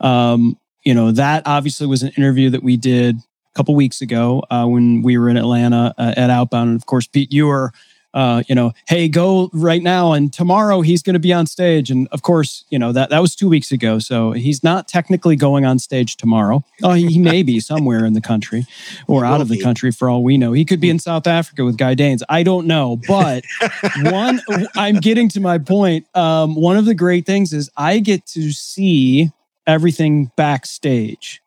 Um, 0.00 0.58
you 0.84 0.94
know 0.94 1.12
that 1.12 1.44
obviously 1.46 1.86
was 1.86 2.02
an 2.02 2.12
interview 2.16 2.50
that 2.50 2.62
we 2.62 2.76
did 2.76 3.16
a 3.16 3.56
couple 3.56 3.74
weeks 3.74 4.00
ago 4.00 4.42
uh, 4.50 4.66
when 4.66 5.02
we 5.02 5.16
were 5.16 5.28
in 5.28 5.36
Atlanta 5.36 5.94
uh, 5.96 6.14
at 6.16 6.30
Outbound, 6.30 6.70
and 6.70 6.80
of 6.80 6.86
course, 6.86 7.06
Pete, 7.06 7.32
you 7.32 7.46
were 7.46 7.72
uh, 8.14 8.42
you 8.48 8.54
know, 8.54 8.72
hey, 8.88 9.08
go 9.08 9.50
right 9.52 9.82
now, 9.82 10.12
and 10.12 10.32
tomorrow 10.32 10.80
he's 10.80 11.02
going 11.02 11.14
to 11.14 11.20
be 11.20 11.32
on 11.32 11.46
stage. 11.46 11.90
And 11.90 12.08
of 12.12 12.22
course, 12.22 12.64
you 12.70 12.78
know 12.78 12.92
that 12.92 13.10
that 13.10 13.20
was 13.20 13.34
two 13.34 13.48
weeks 13.48 13.72
ago, 13.72 13.98
so 13.98 14.32
he's 14.32 14.62
not 14.62 14.88
technically 14.88 15.36
going 15.36 15.64
on 15.64 15.78
stage 15.78 16.16
tomorrow. 16.16 16.64
Oh, 16.82 16.92
he, 16.92 17.06
he 17.06 17.18
may 17.18 17.42
be 17.42 17.60
somewhere 17.60 18.04
in 18.04 18.12
the 18.12 18.20
country 18.20 18.66
or 19.06 19.24
out 19.24 19.40
of 19.40 19.48
the 19.48 19.60
country 19.60 19.92
for 19.92 20.08
all 20.08 20.22
we 20.22 20.36
know. 20.36 20.52
He 20.52 20.64
could 20.64 20.80
be 20.80 20.90
in 20.90 20.98
South 20.98 21.26
Africa 21.26 21.64
with 21.64 21.76
Guy 21.76 21.94
Danes. 21.94 22.22
I 22.28 22.42
don't 22.42 22.66
know, 22.66 23.00
but 23.08 23.44
one, 24.02 24.40
I'm 24.76 24.96
getting 24.96 25.28
to 25.30 25.40
my 25.40 25.58
point. 25.58 26.06
Um, 26.14 26.54
one 26.54 26.76
of 26.76 26.84
the 26.84 26.94
great 26.94 27.26
things 27.26 27.52
is 27.52 27.70
I 27.76 27.98
get 27.98 28.26
to 28.26 28.50
see 28.50 29.30
everything 29.66 30.30
backstage. 30.36 31.42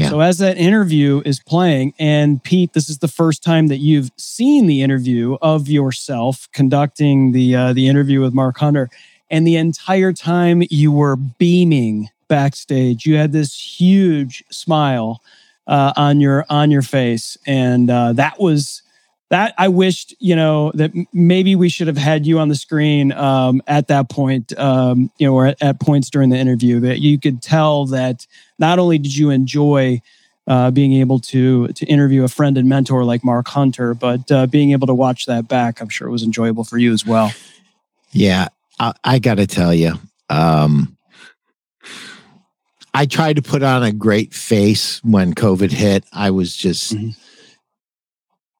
Yeah. 0.00 0.08
So 0.08 0.20
as 0.20 0.38
that 0.38 0.56
interview 0.56 1.20
is 1.26 1.40
playing, 1.40 1.92
and 1.98 2.42
Pete, 2.42 2.72
this 2.72 2.88
is 2.88 2.98
the 2.98 3.08
first 3.08 3.42
time 3.42 3.66
that 3.66 3.78
you've 3.78 4.10
seen 4.16 4.66
the 4.66 4.80
interview 4.80 5.36
of 5.42 5.68
yourself 5.68 6.48
conducting 6.54 7.32
the 7.32 7.54
uh, 7.54 7.72
the 7.74 7.86
interview 7.86 8.22
with 8.22 8.32
Mark 8.32 8.56
Hunter, 8.56 8.88
and 9.30 9.46
the 9.46 9.56
entire 9.56 10.14
time 10.14 10.62
you 10.70 10.90
were 10.90 11.16
beaming 11.16 12.08
backstage. 12.28 13.04
You 13.04 13.16
had 13.16 13.32
this 13.32 13.54
huge 13.54 14.42
smile 14.50 15.20
uh, 15.66 15.92
on 15.96 16.18
your 16.18 16.46
on 16.48 16.70
your 16.70 16.80
face, 16.80 17.36
and 17.46 17.90
uh, 17.90 18.14
that 18.14 18.40
was 18.40 18.82
that 19.30 19.54
I 19.56 19.68
wished 19.68 20.14
you 20.18 20.36
know 20.36 20.70
that 20.74 20.92
maybe 21.12 21.56
we 21.56 21.68
should 21.68 21.86
have 21.86 21.96
had 21.96 22.26
you 22.26 22.38
on 22.38 22.48
the 22.48 22.54
screen 22.54 23.12
um, 23.12 23.62
at 23.66 23.88
that 23.88 24.10
point, 24.10 24.56
um, 24.58 25.10
you 25.18 25.26
know, 25.26 25.34
or 25.34 25.46
at, 25.46 25.62
at, 25.62 25.80
points 25.80 26.10
during 26.10 26.30
the 26.30 26.36
interview 26.36 26.80
that 26.80 27.00
you 27.00 27.18
could 27.18 27.40
tell 27.40 27.86
that 27.86 28.26
not 28.58 28.78
only 28.78 28.98
did 28.98 29.16
you 29.16 29.30
enjoy 29.30 30.02
uh, 30.46 30.70
being 30.70 30.94
able 30.94 31.20
to 31.20 31.68
to 31.68 31.86
interview 31.86 32.24
a 32.24 32.28
friend 32.28 32.58
and 32.58 32.68
mentor 32.68 33.04
like 33.04 33.24
Mark 33.24 33.48
Hunter, 33.48 33.94
but 33.94 34.30
uh, 34.30 34.46
being 34.46 34.72
able 34.72 34.88
to 34.88 34.94
watch 34.94 35.26
that 35.26 35.48
back, 35.48 35.80
I'm 35.80 35.88
sure 35.88 36.08
it 36.08 36.12
was 36.12 36.24
enjoyable 36.24 36.64
for 36.64 36.76
you 36.76 36.92
as 36.92 37.06
well. 37.06 37.32
Yeah, 38.10 38.48
I, 38.78 38.92
I 39.04 39.18
got 39.20 39.36
to 39.36 39.46
tell 39.46 39.72
you, 39.72 39.94
um, 40.28 40.96
I 42.92 43.06
tried 43.06 43.36
to 43.36 43.42
put 43.42 43.62
on 43.62 43.84
a 43.84 43.92
great 43.92 44.34
face 44.34 45.02
when 45.04 45.34
COVID 45.34 45.70
hit. 45.70 46.04
I 46.12 46.30
was 46.32 46.54
just. 46.54 46.96
Mm-hmm. 46.96 47.10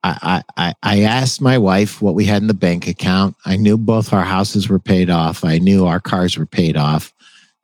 I, 0.03 0.43
I, 0.57 0.75
I 0.83 1.01
asked 1.03 1.43
my 1.43 1.59
wife 1.59 2.01
what 2.01 2.15
we 2.15 2.25
had 2.25 2.41
in 2.41 2.49
the 2.49 2.55
bank 2.55 2.87
account. 2.89 3.37
I 3.45 3.57
knew 3.57 3.77
both 3.77 4.13
our 4.13 4.25
houses 4.25 4.69
were 4.69 4.79
paid 4.79 5.11
off. 5.11 5.45
I 5.45 5.59
knew 5.59 5.87
our 5.87 6.01
cars 6.01 6.39
were 6.39 6.47
paid 6.47 6.77
off. 6.77 7.13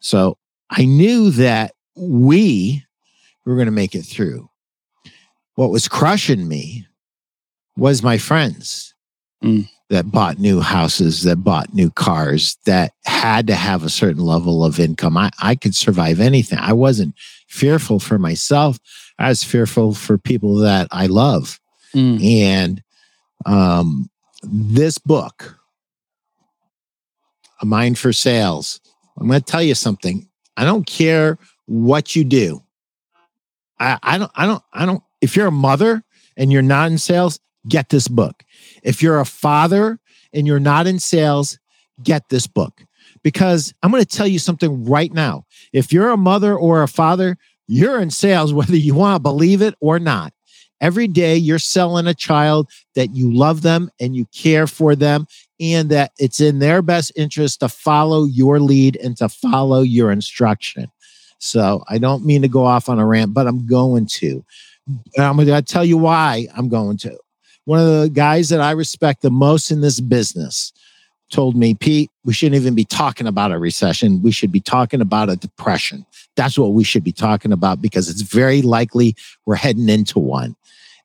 So 0.00 0.36
I 0.70 0.84
knew 0.84 1.30
that 1.30 1.74
we 1.96 2.84
were 3.46 3.54
going 3.54 3.66
to 3.66 3.72
make 3.72 3.94
it 3.94 4.02
through. 4.02 4.50
What 5.54 5.70
was 5.70 5.88
crushing 5.88 6.46
me 6.46 6.86
was 7.76 8.02
my 8.02 8.18
friends 8.18 8.94
mm. 9.42 9.66
that 9.88 10.10
bought 10.10 10.38
new 10.38 10.60
houses, 10.60 11.22
that 11.22 11.36
bought 11.36 11.72
new 11.72 11.90
cars, 11.90 12.58
that 12.66 12.92
had 13.06 13.46
to 13.46 13.54
have 13.54 13.82
a 13.82 13.90
certain 13.90 14.22
level 14.22 14.64
of 14.64 14.78
income. 14.78 15.16
I, 15.16 15.30
I 15.40 15.54
could 15.54 15.74
survive 15.74 16.20
anything. 16.20 16.58
I 16.58 16.74
wasn't 16.74 17.14
fearful 17.48 17.98
for 17.98 18.18
myself. 18.18 18.78
I 19.18 19.28
was 19.30 19.42
fearful 19.42 19.94
for 19.94 20.18
people 20.18 20.56
that 20.56 20.88
I 20.90 21.06
love. 21.06 21.58
Mm. 21.94 22.24
And 22.24 22.82
um, 23.44 24.10
this 24.42 24.98
book, 24.98 25.58
A 27.60 27.66
Mind 27.66 27.98
for 27.98 28.12
Sales, 28.12 28.80
I'm 29.18 29.28
going 29.28 29.40
to 29.40 29.44
tell 29.44 29.62
you 29.62 29.74
something. 29.74 30.28
I 30.56 30.64
don't 30.64 30.86
care 30.86 31.38
what 31.66 32.16
you 32.16 32.24
do. 32.24 32.62
I, 33.78 33.98
I 34.02 34.18
don't, 34.18 34.30
I 34.34 34.46
don't, 34.46 34.62
I 34.72 34.86
don't, 34.86 35.02
if 35.20 35.36
you're 35.36 35.48
a 35.48 35.52
mother 35.52 36.02
and 36.36 36.52
you're 36.52 36.62
not 36.62 36.90
in 36.90 36.98
sales, 36.98 37.40
get 37.68 37.88
this 37.88 38.08
book. 38.08 38.44
If 38.82 39.02
you're 39.02 39.20
a 39.20 39.26
father 39.26 39.98
and 40.32 40.46
you're 40.46 40.60
not 40.60 40.86
in 40.86 40.98
sales, 40.98 41.58
get 42.02 42.28
this 42.28 42.46
book. 42.46 42.84
Because 43.22 43.74
I'm 43.82 43.90
going 43.90 44.04
to 44.04 44.08
tell 44.08 44.26
you 44.26 44.38
something 44.38 44.84
right 44.84 45.12
now. 45.12 45.46
If 45.72 45.92
you're 45.92 46.10
a 46.10 46.16
mother 46.16 46.54
or 46.54 46.82
a 46.82 46.88
father, 46.88 47.36
you're 47.66 48.00
in 48.00 48.10
sales, 48.10 48.52
whether 48.54 48.76
you 48.76 48.94
want 48.94 49.16
to 49.16 49.20
believe 49.20 49.62
it 49.62 49.74
or 49.80 49.98
not. 49.98 50.32
Every 50.80 51.08
day 51.08 51.36
you're 51.36 51.58
selling 51.58 52.06
a 52.06 52.14
child 52.14 52.70
that 52.94 53.14
you 53.14 53.32
love 53.32 53.62
them 53.62 53.90
and 53.98 54.14
you 54.14 54.26
care 54.26 54.66
for 54.66 54.94
them 54.94 55.26
and 55.58 55.90
that 55.90 56.12
it's 56.18 56.40
in 56.40 56.58
their 56.58 56.82
best 56.82 57.12
interest 57.16 57.60
to 57.60 57.68
follow 57.68 58.24
your 58.24 58.60
lead 58.60 58.96
and 58.96 59.16
to 59.16 59.28
follow 59.28 59.80
your 59.80 60.10
instruction. 60.10 60.90
So 61.38 61.84
I 61.88 61.98
don't 61.98 62.24
mean 62.24 62.42
to 62.42 62.48
go 62.48 62.64
off 62.64 62.88
on 62.88 62.98
a 62.98 63.06
rant, 63.06 63.32
but 63.32 63.46
I'm 63.46 63.66
going 63.66 64.06
to. 64.06 64.44
And 64.86 65.24
I'm 65.24 65.36
going 65.36 65.48
to 65.48 65.62
tell 65.62 65.84
you 65.84 65.96
why 65.96 66.46
I'm 66.56 66.68
going 66.68 66.96
to. 66.98 67.18
One 67.64 67.80
of 67.80 67.86
the 67.86 68.10
guys 68.12 68.48
that 68.50 68.60
I 68.60 68.70
respect 68.72 69.22
the 69.22 69.30
most 69.30 69.70
in 69.70 69.80
this 69.80 70.00
business 70.00 70.72
told 71.30 71.56
me, 71.56 71.74
Pete, 71.74 72.10
we 72.24 72.32
shouldn't 72.32 72.60
even 72.60 72.74
be 72.74 72.84
talking 72.84 73.26
about 73.26 73.50
a 73.50 73.58
recession. 73.58 74.22
We 74.22 74.30
should 74.30 74.52
be 74.52 74.60
talking 74.60 75.00
about 75.00 75.28
a 75.28 75.36
depression. 75.36 76.06
That's 76.36 76.56
what 76.58 76.72
we 76.72 76.84
should 76.84 77.02
be 77.02 77.12
talking 77.12 77.52
about 77.52 77.82
because 77.82 78.08
it's 78.08 78.22
very 78.22 78.62
likely 78.62 79.16
we're 79.44 79.56
heading 79.56 79.88
into 79.88 80.20
one. 80.20 80.54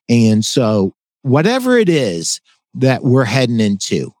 And 0.08 0.44
so, 0.44 0.94
whatever 1.22 1.78
it 1.78 1.88
is 1.88 2.40
that 2.74 3.02
we're 3.02 3.24
heading 3.24 3.60
into, 3.60 4.12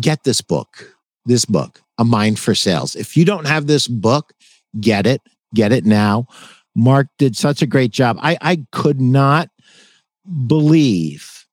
get 0.00 0.24
this 0.24 0.40
book, 0.40 0.96
this 1.26 1.44
book, 1.44 1.80
A 1.98 2.04
Mind 2.04 2.38
for 2.38 2.54
Sales. 2.54 2.96
If 2.96 3.16
you 3.16 3.24
don't 3.24 3.46
have 3.46 3.66
this 3.66 3.88
book, 3.88 4.32
get 4.80 5.06
it, 5.06 5.20
get 5.54 5.72
it 5.72 5.84
now. 5.84 6.26
Mark 6.74 7.08
did 7.18 7.36
such 7.36 7.62
a 7.62 7.66
great 7.66 7.90
job. 7.90 8.18
I, 8.20 8.38
I 8.40 8.64
could 8.72 9.00
not 9.00 9.50
believe 10.46 11.46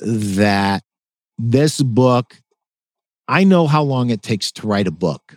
that 0.00 0.82
this 1.38 1.82
book, 1.82 2.40
I 3.28 3.44
know 3.44 3.66
how 3.66 3.82
long 3.82 4.10
it 4.10 4.22
takes 4.22 4.50
to 4.52 4.66
write 4.66 4.86
a 4.86 4.92
book. 4.92 5.36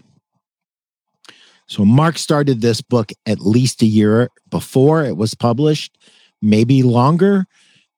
So 1.67 1.85
Mark 1.85 2.17
started 2.17 2.61
this 2.61 2.81
book 2.81 3.11
at 3.25 3.39
least 3.39 3.81
a 3.81 3.85
year 3.85 4.29
before 4.49 5.03
it 5.03 5.17
was 5.17 5.35
published, 5.35 5.97
maybe 6.41 6.83
longer. 6.83 7.45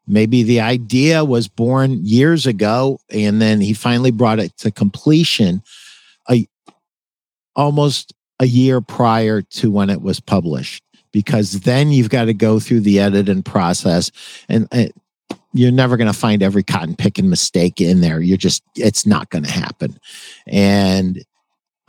Maybe 0.07 0.43
the 0.43 0.61
idea 0.61 1.23
was 1.23 1.47
born 1.47 2.03
years 2.03 2.45
ago 2.45 2.99
and 3.09 3.41
then 3.41 3.61
he 3.61 3.73
finally 3.73 4.11
brought 4.11 4.39
it 4.39 4.57
to 4.57 4.71
completion 4.71 5.61
a, 6.29 6.47
almost 7.55 8.13
a 8.39 8.45
year 8.45 8.81
prior 8.81 9.41
to 9.41 9.71
when 9.71 9.89
it 9.89 10.01
was 10.01 10.19
published 10.19 10.83
because 11.11 11.61
then 11.61 11.91
you've 11.91 12.09
got 12.09 12.25
to 12.25 12.33
go 12.33 12.59
through 12.59 12.81
the 12.81 12.99
editing 12.99 13.43
process 13.43 14.11
and, 14.49 14.67
and 14.71 14.91
you're 15.53 15.71
never 15.71 15.97
going 15.97 16.11
to 16.11 16.17
find 16.17 16.41
every 16.41 16.63
cotton 16.63 16.95
picking 16.95 17.29
mistake 17.29 17.81
in 17.81 18.01
there. 18.01 18.19
You're 18.21 18.37
just, 18.37 18.63
it's 18.75 19.05
not 19.05 19.29
going 19.29 19.43
to 19.43 19.51
happen. 19.51 19.99
And 20.47 21.23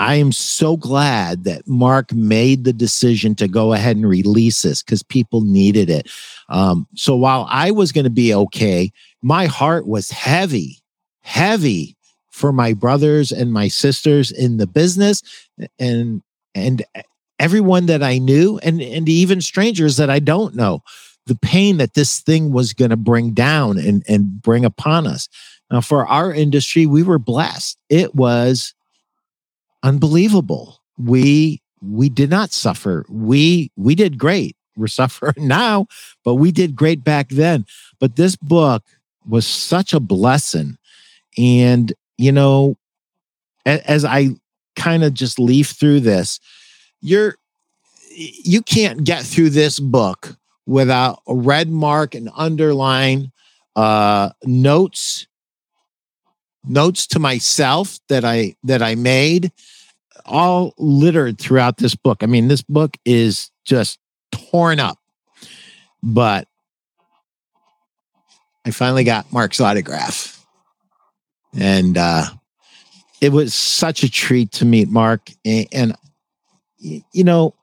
I 0.03 0.17
am 0.17 0.33
so 0.33 0.77
glad 0.77 1.45
that 1.45 1.69
Mark 1.69 2.12
made 2.12 2.65
the 2.65 2.73
decision 2.73 3.37
to 3.37 3.47
go 3.47 3.73
ahead 3.73 3.95
and 3.95 4.09
release 4.09 4.62
this 4.62 4.83
because 4.83 5.05
people 5.05 5.43
needed 5.43 5.88
it. 5.88 6.11
Um, 6.49 6.88
so 6.97 7.15
while 7.15 7.47
I 7.49 7.71
was 7.71 7.93
going 7.93 8.03
to 8.05 8.11
be 8.11 8.35
okay, 8.35 8.91
my 9.23 9.47
heart 9.47 9.87
was 9.87 10.11
heavy, 10.11 10.83
heavy 11.21 11.97
for 12.31 12.53
my 12.53 12.75
brothers 12.75 13.31
and 13.31 13.53
my 13.53 13.69
sisters 13.69 14.33
in 14.33 14.57
the 14.57 14.67
business 14.67 15.23
and 15.79 16.21
and 16.53 16.83
everyone 17.38 17.87
that 17.87 18.03
I 18.03 18.19
knew 18.19 18.59
and 18.65 18.83
and 18.83 19.09
even 19.09 19.41
strangers 19.41 19.99
that 19.99 20.11
I 20.11 20.19
don't 20.19 20.57
know 20.57 20.83
the 21.27 21.37
pain 21.37 21.77
that 21.77 21.95
this 21.95 22.19
thing 22.19 22.51
was 22.53 22.73
going 22.73 22.91
to 22.91 22.97
bring 22.97 23.35
down 23.35 23.79
and 23.79 24.03
and 24.09 24.43
bring 24.43 24.65
upon 24.65 25.07
us. 25.07 25.29
Now 25.71 25.81
for 25.81 26.05
our 26.09 26.35
industry 26.35 26.87
we 26.87 27.05
were 27.05 27.21
blessed. 27.21 27.79
It 27.88 28.17
was 28.17 28.75
unbelievable. 29.83 30.81
We 30.99 31.61
we 31.81 32.09
did 32.09 32.31
not 32.31 32.53
suffer. 32.53 33.05
We 33.09 33.71
we 33.77 33.95
did 33.95 34.18
great. 34.18 34.57
We're 34.77 34.87
suffering 34.87 35.35
now, 35.49 35.87
but 36.25 36.37
we 36.37 36.53
did 36.53 36.77
great 36.77 37.05
back 37.05 37.29
then. 37.29 37.66
But 38.01 38.16
this 38.16 38.37
book 38.37 38.85
was 39.27 39.47
such 39.47 39.92
a 39.92 40.01
blessing. 40.01 40.79
And, 41.38 41.92
you 42.18 42.33
know, 42.33 42.77
as 43.64 44.05
I 44.05 44.31
kind 44.77 45.05
of 45.05 45.14
just 45.14 45.38
leaf 45.38 45.68
through 45.71 46.01
this, 46.01 46.40
you're 47.01 47.37
you 48.14 48.62
can't 48.62 49.05
get 49.05 49.23
through 49.25 49.51
this 49.51 49.81
book 49.81 50.37
without 50.66 51.23
a 51.27 51.35
red 51.35 51.71
mark 51.71 52.14
and 52.14 52.29
underline 52.37 53.33
uh 53.75 54.29
notes 54.45 55.27
notes 56.64 57.07
to 57.09 57.18
myself 57.18 57.98
that 58.09 58.25
I 58.25 58.57
that 58.64 58.83
I 58.83 58.94
made 58.94 59.53
all 60.25 60.75
littered 60.79 61.38
throughout 61.38 61.79
this 61.79 61.94
book. 61.94 62.22
I 62.22 62.27
mean, 62.27 62.48
this 62.48 62.62
book 62.62 62.96
is 63.05 63.51
just 63.64 63.98
torn 64.31 64.81
up. 64.81 64.98
But 66.03 66.48
I 68.64 68.70
finally 68.70 69.05
got 69.05 69.33
Mark's 69.33 69.61
autograph. 69.61 70.44
And 71.59 71.98
uh 71.98 72.25
it 73.20 73.31
was 73.31 73.55
such 73.55 74.03
a 74.03 74.11
treat 74.11 74.51
to 74.53 74.64
meet 74.64 74.88
Mark 74.88 75.31
and, 75.44 75.66
and 75.72 75.96
you 76.79 77.25
know 77.25 77.55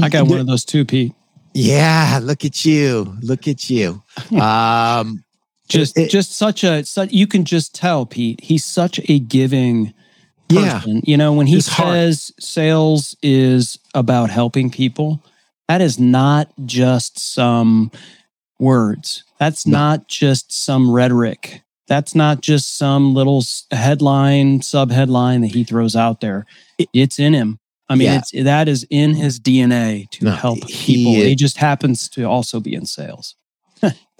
I 0.00 0.08
got 0.08 0.26
one 0.26 0.40
of 0.40 0.46
those 0.46 0.64
too, 0.64 0.86
Pete. 0.86 1.12
Yeah, 1.52 2.20
look 2.22 2.44
at 2.46 2.64
you. 2.64 3.16
Look 3.20 3.48
at 3.48 3.68
you. 3.68 4.02
Um 4.32 5.23
just 5.68 5.96
it, 5.98 6.10
just 6.10 6.32
such 6.32 6.64
a 6.64 6.84
such, 6.84 7.10
you 7.12 7.26
can 7.26 7.44
just 7.44 7.74
tell 7.74 8.06
pete 8.06 8.40
he's 8.42 8.64
such 8.64 9.00
a 9.08 9.18
giving 9.18 9.94
person. 10.48 10.96
Yeah. 10.96 11.00
You 11.04 11.16
know, 11.16 11.32
when 11.32 11.46
he 11.46 11.56
it's 11.56 11.66
says 11.66 11.76
hard. 12.36 12.42
sales 12.42 13.16
is 13.22 13.78
about 13.94 14.30
helping 14.30 14.70
people, 14.70 15.22
that 15.68 15.80
is 15.80 15.98
not 15.98 16.50
just 16.66 17.18
some 17.18 17.90
words. 18.58 19.24
That's 19.38 19.66
no. 19.66 19.78
not 19.78 20.08
just 20.08 20.52
some 20.52 20.90
rhetoric. 20.90 21.62
That's 21.86 22.14
not 22.14 22.40
just 22.40 22.78
some 22.78 23.14
little 23.14 23.42
headline, 23.70 24.62
sub 24.62 24.90
headline 24.90 25.42
that 25.42 25.48
he 25.48 25.64
throws 25.64 25.94
out 25.96 26.20
there. 26.20 26.46
It's 26.92 27.18
in 27.18 27.34
him. 27.34 27.58
I 27.90 27.94
mean, 27.96 28.06
Yeah. 28.06 28.18
it's 28.18 28.30
that 28.44 28.68
is 28.68 28.86
in 28.88 29.14
his 29.14 29.38
DNA 29.38 30.08
to 30.12 30.24
No, 30.24 30.30
help 30.32 30.66
people. 30.66 31.14
is- 31.14 31.24
He 31.26 31.34
just 31.34 31.58
happens 31.58 32.08
to 32.10 32.24
also 32.24 32.58
be 32.60 32.74
in 32.74 32.86
sales. 32.86 33.34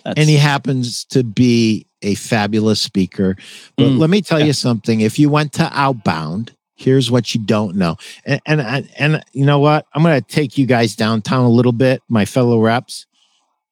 That's, 0.05 0.19
and 0.21 0.29
he 0.29 0.37
happens 0.37 1.05
to 1.07 1.23
be 1.25 1.87
a 2.03 2.15
fabulous 2.15 2.81
speaker. 2.81 3.37
But 3.77 3.85
Mm, 3.87 3.99
let 3.99 4.11
me 4.11 4.21
tell 4.21 4.41
yeah. 4.41 4.47
you 4.47 4.53
something. 4.53 5.01
If 5.01 5.19
you 5.19 5.31
went 5.31 5.53
to 5.55 5.71
Outbound, 5.73 6.55
here's 6.77 7.11
what 7.11 7.35
you 7.35 7.41
don't 7.41 7.77
know. 7.77 7.97
And 8.27 8.41
and 8.47 8.61
and, 8.61 8.91
and 8.99 9.25
you 9.33 9.47
know 9.47 9.59
what? 9.59 9.87
I'm 9.95 10.03
going 10.03 10.21
to 10.23 10.27
take 10.29 10.59
you 10.59 10.67
guys 10.67 10.95
downtown 10.95 11.45
a 11.45 11.51
little 11.51 11.73
bit, 11.73 12.03
my 12.09 12.25
fellow 12.25 12.61
reps. 12.61 13.07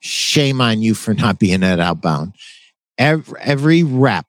Shame 0.00 0.60
on 0.60 0.82
you 0.82 0.94
for 0.94 1.14
not 1.14 1.38
being 1.38 1.62
at 1.62 1.78
Outbound. 1.78 2.34
Every, 2.98 3.38
every 3.40 3.82
rep 3.82 4.26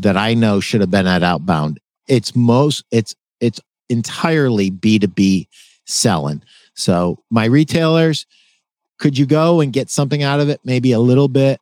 that 0.00 0.16
I 0.16 0.34
know 0.34 0.60
should 0.60 0.80
have 0.82 0.90
been 0.90 1.06
at 1.06 1.22
Outbound. 1.22 1.80
It's 2.08 2.34
most 2.36 2.84
it's 2.90 3.14
it's 3.40 3.60
entirely 3.88 4.70
B2B 4.70 5.46
selling. 5.86 6.42
So 6.74 7.22
my 7.30 7.44
retailers, 7.46 8.26
could 8.98 9.18
you 9.18 9.26
go 9.26 9.60
and 9.60 9.72
get 9.72 9.90
something 9.90 10.22
out 10.22 10.40
of 10.40 10.48
it? 10.48 10.60
Maybe 10.64 10.92
a 10.92 11.00
little 11.00 11.28
bit, 11.28 11.60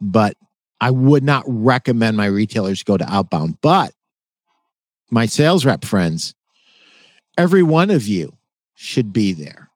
but 0.00 0.36
I 0.80 0.90
would 0.90 1.24
not 1.24 1.44
recommend 1.46 2.16
my 2.16 2.26
retailers 2.26 2.82
go 2.82 2.96
to 2.96 3.12
outbound. 3.12 3.60
But 3.60 3.92
my 5.10 5.26
sales 5.26 5.64
rep 5.64 5.84
friends, 5.84 6.34
every 7.36 7.62
one 7.62 7.90
of 7.90 8.06
you 8.06 8.36
should 8.74 9.12
be 9.12 9.32
there. 9.32 9.70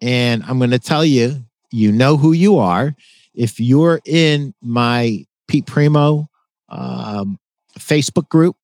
And 0.00 0.42
I'm 0.44 0.58
going 0.58 0.70
to 0.70 0.78
tell 0.78 1.04
you, 1.04 1.44
you 1.70 1.92
know 1.92 2.16
who 2.16 2.32
you 2.32 2.58
are. 2.58 2.94
If 3.34 3.60
you're 3.60 4.00
in 4.04 4.54
my 4.62 5.24
Pete 5.46 5.66
Primeau 5.66 6.28
um, 6.68 7.38
Facebook 7.78 8.28
group, 8.28 8.56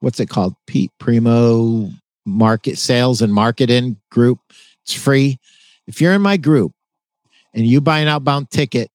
what's 0.00 0.20
it 0.20 0.28
called? 0.28 0.54
Pete 0.66 0.92
Primeau 0.98 1.90
Market 2.24 2.78
Sales 2.78 3.20
and 3.20 3.34
Marketing 3.34 3.96
Group. 4.10 4.38
It's 4.82 4.94
free. 4.94 5.38
If 5.86 6.00
you're 6.00 6.12
in 6.12 6.22
my 6.22 6.36
group 6.36 6.73
and 7.54 7.66
you 7.66 7.80
buy 7.80 8.00
an 8.00 8.08
outbound 8.08 8.50
ticket, 8.50 8.90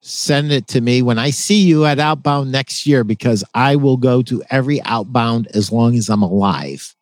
send 0.00 0.52
it 0.52 0.66
to 0.68 0.80
me 0.80 1.02
when 1.02 1.18
I 1.18 1.30
see 1.30 1.62
you 1.62 1.84
at 1.84 1.98
Outbound 1.98 2.50
next 2.52 2.86
year 2.86 3.04
because 3.04 3.44
I 3.54 3.76
will 3.76 3.96
go 3.96 4.22
to 4.22 4.42
every 4.50 4.82
Outbound 4.82 5.48
as 5.54 5.70
long 5.72 5.96
as 5.96 6.08
I'm 6.08 6.22
alive. 6.22 6.94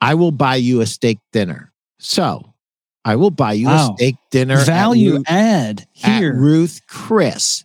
I 0.00 0.14
will 0.14 0.30
buy 0.32 0.56
you 0.56 0.80
a 0.82 0.86
steak 0.86 1.18
dinner. 1.32 1.72
So 1.98 2.52
I 3.04 3.16
will 3.16 3.30
buy 3.30 3.52
you 3.54 3.66
Wow. 3.66 3.92
a 3.92 3.94
steak 3.96 4.16
dinner. 4.30 4.58
at 4.58 4.66
value 4.66 5.12
Ruth- 5.16 5.24
add 5.28 5.80
at 6.02 6.20
here. 6.20 6.34
Ruth 6.34 6.80
Chris. 6.86 7.62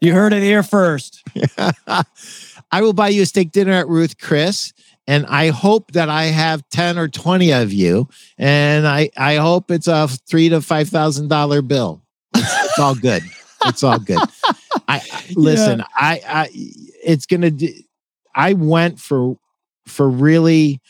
You 0.00 0.12
heard 0.12 0.32
it 0.34 0.42
here 0.42 0.62
first. 0.62 1.22
I 2.70 2.82
will 2.82 2.92
buy 2.92 3.08
you 3.08 3.22
a 3.22 3.26
steak 3.26 3.50
dinner 3.50 3.72
at 3.72 3.88
Ruth 3.88 4.18
Chris. 4.18 4.72
And 5.06 5.24
I 5.26 5.48
hope 5.48 5.92
that 5.92 6.08
I 6.08 6.24
have 6.24 6.68
10 6.70 6.98
or 6.98 7.06
20 7.08 7.52
of 7.52 7.72
you. 7.72 8.08
And 8.38 8.86
I, 8.88 9.10
I 9.16 9.36
hope 9.36 9.70
it's 9.70 9.86
a 9.86 10.08
three 10.08 10.48
to 10.48 10.60
five 10.60 10.88
thousand 10.88 11.28
dollar 11.28 11.62
bill. 11.62 12.02
It's, 12.34 12.64
it's 12.64 12.78
all 12.78 12.94
good. 12.94 13.22
It's 13.64 13.82
all 13.82 13.98
good. 13.98 14.18
I 14.88 15.00
I- 15.12 15.24
listen, 15.36 15.82
I, 15.94 16.20
I 16.26 16.48
it's 16.52 17.26
gonna 17.26 17.50
do 17.50 17.72
I 18.34 18.52
went 18.54 19.00
for 19.00 19.36
for 19.86 20.08
really 20.08 20.80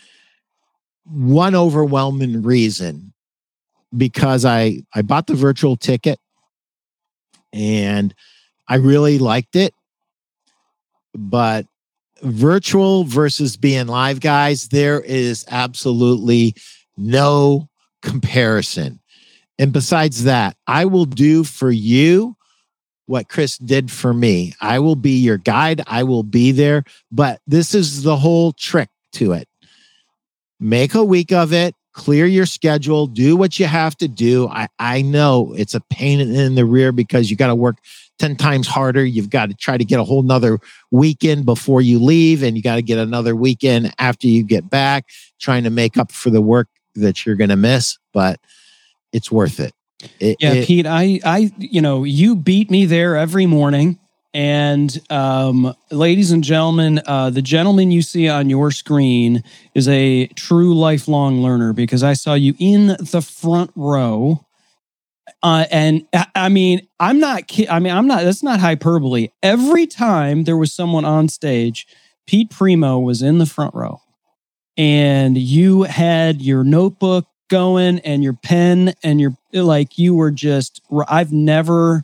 one 1.04 1.54
overwhelming 1.54 2.42
reason 2.42 3.12
because 3.96 4.44
I 4.44 4.82
I 4.94 5.02
bought 5.02 5.26
the 5.26 5.34
virtual 5.34 5.76
ticket 5.76 6.18
and 7.52 8.14
I 8.68 8.76
really 8.76 9.18
liked 9.18 9.56
it. 9.56 9.72
But 11.14 11.66
virtual 12.22 13.04
versus 13.04 13.56
being 13.56 13.86
live, 13.86 14.20
guys, 14.20 14.68
there 14.68 15.00
is 15.00 15.44
absolutely 15.48 16.54
no 16.96 17.68
comparison. 18.02 19.00
And 19.58 19.72
besides 19.72 20.24
that, 20.24 20.56
I 20.66 20.84
will 20.84 21.06
do 21.06 21.44
for 21.44 21.70
you 21.70 22.36
what 23.06 23.28
Chris 23.28 23.56
did 23.58 23.90
for 23.90 24.12
me. 24.12 24.54
I 24.60 24.78
will 24.80 24.96
be 24.96 25.18
your 25.18 25.38
guide, 25.38 25.82
I 25.86 26.02
will 26.02 26.22
be 26.22 26.52
there. 26.52 26.84
But 27.10 27.40
this 27.46 27.74
is 27.74 28.02
the 28.02 28.16
whole 28.16 28.52
trick 28.52 28.90
to 29.12 29.32
it. 29.32 29.48
Make 30.58 30.94
a 30.94 31.04
week 31.04 31.32
of 31.32 31.52
it, 31.52 31.74
clear 31.92 32.26
your 32.26 32.46
schedule, 32.46 33.06
do 33.06 33.36
what 33.36 33.58
you 33.58 33.66
have 33.66 33.96
to 33.98 34.08
do. 34.08 34.48
I, 34.48 34.68
I 34.78 35.02
know 35.02 35.54
it's 35.56 35.74
a 35.74 35.80
pain 35.80 36.20
in 36.20 36.54
the 36.54 36.64
rear 36.64 36.92
because 36.92 37.30
you 37.30 37.36
got 37.36 37.48
to 37.48 37.54
work 37.54 37.76
10 38.18 38.36
times 38.36 38.66
harder. 38.66 39.04
You've 39.04 39.30
got 39.30 39.48
to 39.50 39.54
try 39.54 39.76
to 39.76 39.84
get 39.84 40.00
a 40.00 40.04
whole 40.04 40.22
nother 40.22 40.58
weekend 40.90 41.44
before 41.44 41.80
you 41.82 41.98
leave, 41.98 42.42
and 42.42 42.56
you 42.56 42.62
got 42.62 42.76
to 42.76 42.82
get 42.82 42.98
another 42.98 43.36
weekend 43.36 43.94
after 43.98 44.26
you 44.26 44.42
get 44.44 44.70
back, 44.70 45.06
trying 45.38 45.64
to 45.64 45.70
make 45.70 45.96
up 45.96 46.10
for 46.12 46.30
the 46.30 46.40
work 46.40 46.68
that 46.94 47.26
you're 47.26 47.36
going 47.36 47.50
to 47.50 47.56
miss. 47.56 47.98
But 48.12 48.40
it's 49.12 49.30
worth 49.30 49.60
it. 49.60 49.72
It- 50.20 50.36
Yeah, 50.40 50.52
it- 50.52 50.66
Pete, 50.66 50.86
I, 50.86 51.20
I, 51.24 51.52
you 51.58 51.80
know, 51.80 52.04
you 52.04 52.36
beat 52.36 52.70
me 52.70 52.84
there 52.84 53.16
every 53.16 53.46
morning. 53.46 53.98
And 54.34 55.00
um, 55.08 55.74
ladies 55.90 56.30
and 56.30 56.44
gentlemen, 56.44 57.00
uh, 57.06 57.30
the 57.30 57.40
gentleman 57.40 57.90
you 57.90 58.02
see 58.02 58.28
on 58.28 58.50
your 58.50 58.70
screen 58.70 59.42
is 59.74 59.88
a 59.88 60.26
true 60.28 60.74
lifelong 60.74 61.40
learner 61.42 61.72
because 61.72 62.02
I 62.02 62.12
saw 62.12 62.34
you 62.34 62.54
in 62.58 62.88
the 63.00 63.22
front 63.22 63.70
row. 63.74 64.44
Uh, 65.42 65.66
and 65.70 66.06
I- 66.34 66.48
mean, 66.48 66.86
I'm 66.98 67.20
not 67.20 67.46
kidding. 67.46 67.70
I 67.70 67.78
mean, 67.78 67.92
I'm 67.92 68.06
not, 68.06 68.24
that's 68.24 68.42
not 68.42 68.60
hyperbole. 68.60 69.28
Every 69.42 69.86
time 69.86 70.44
there 70.44 70.56
was 70.56 70.72
someone 70.72 71.04
on 71.04 71.28
stage, 71.28 71.86
Pete 72.26 72.50
Primeau 72.50 72.98
was 72.98 73.22
in 73.22 73.38
the 73.38 73.46
front 73.46 73.74
row 73.74 74.00
and 74.76 75.38
you 75.38 75.84
had 75.84 76.42
your 76.42 76.64
notebook 76.64 77.26
going 77.48 78.00
and 78.00 78.22
your 78.22 78.32
pen 78.32 78.92
and 79.02 79.20
your 79.20 79.36
like 79.52 79.98
you 79.98 80.14
were 80.14 80.32
just 80.32 80.80
i've 81.08 81.32
never 81.32 82.02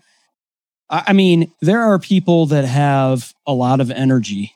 I 0.88 1.12
mean 1.12 1.53
there 1.61 1.81
are 1.81 1.99
people 1.99 2.47
that 2.47 2.64
have 2.64 3.35
a 3.47 3.53
lot 3.53 3.81
of 3.81 3.90
energy 3.90 4.55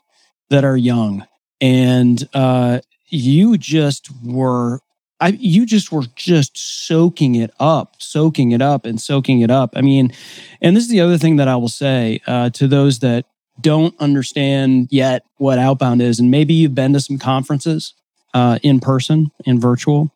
that 0.51 0.65
are 0.65 0.77
young 0.77 1.27
and 1.61 2.27
uh 2.35 2.81
you 3.09 3.59
just 3.59 4.11
were 4.25 4.81
I, 5.21 5.29
you 5.29 5.65
just 5.65 5.91
were 5.93 6.05
just 6.15 6.57
soaking 6.87 7.37
it 7.37 7.51
up, 7.59 7.97
soaking 7.99 8.53
it 8.53 8.61
up, 8.61 8.85
and 8.85 9.01
soaking 9.01 9.41
it 9.41 9.51
up. 9.51 9.71
I 9.75 9.81
mean, 9.81 10.13
and 10.61 10.77
this 10.77 10.85
is 10.85 10.91
the 10.91 11.01
other 11.01 11.17
thing 11.19 11.37
that 11.37 11.49
I 11.49 11.57
will 11.57 11.69
say 11.69 12.21
uh, 12.27 12.51
to 12.51 12.69
those 12.69 12.99
that 12.99 13.25
don't 13.61 13.95
understand 13.99 14.89
yet 14.91 15.25
what 15.39 15.59
outbound 15.59 16.03
is, 16.03 16.21
and 16.21 16.31
maybe 16.31 16.53
you've 16.53 16.75
been 16.75 16.93
to 16.93 17.01
some 17.01 17.19
conferences 17.19 17.95
uh, 18.35 18.59
in 18.63 18.79
person, 18.81 19.31
in 19.47 19.59
virtual. 19.59 20.13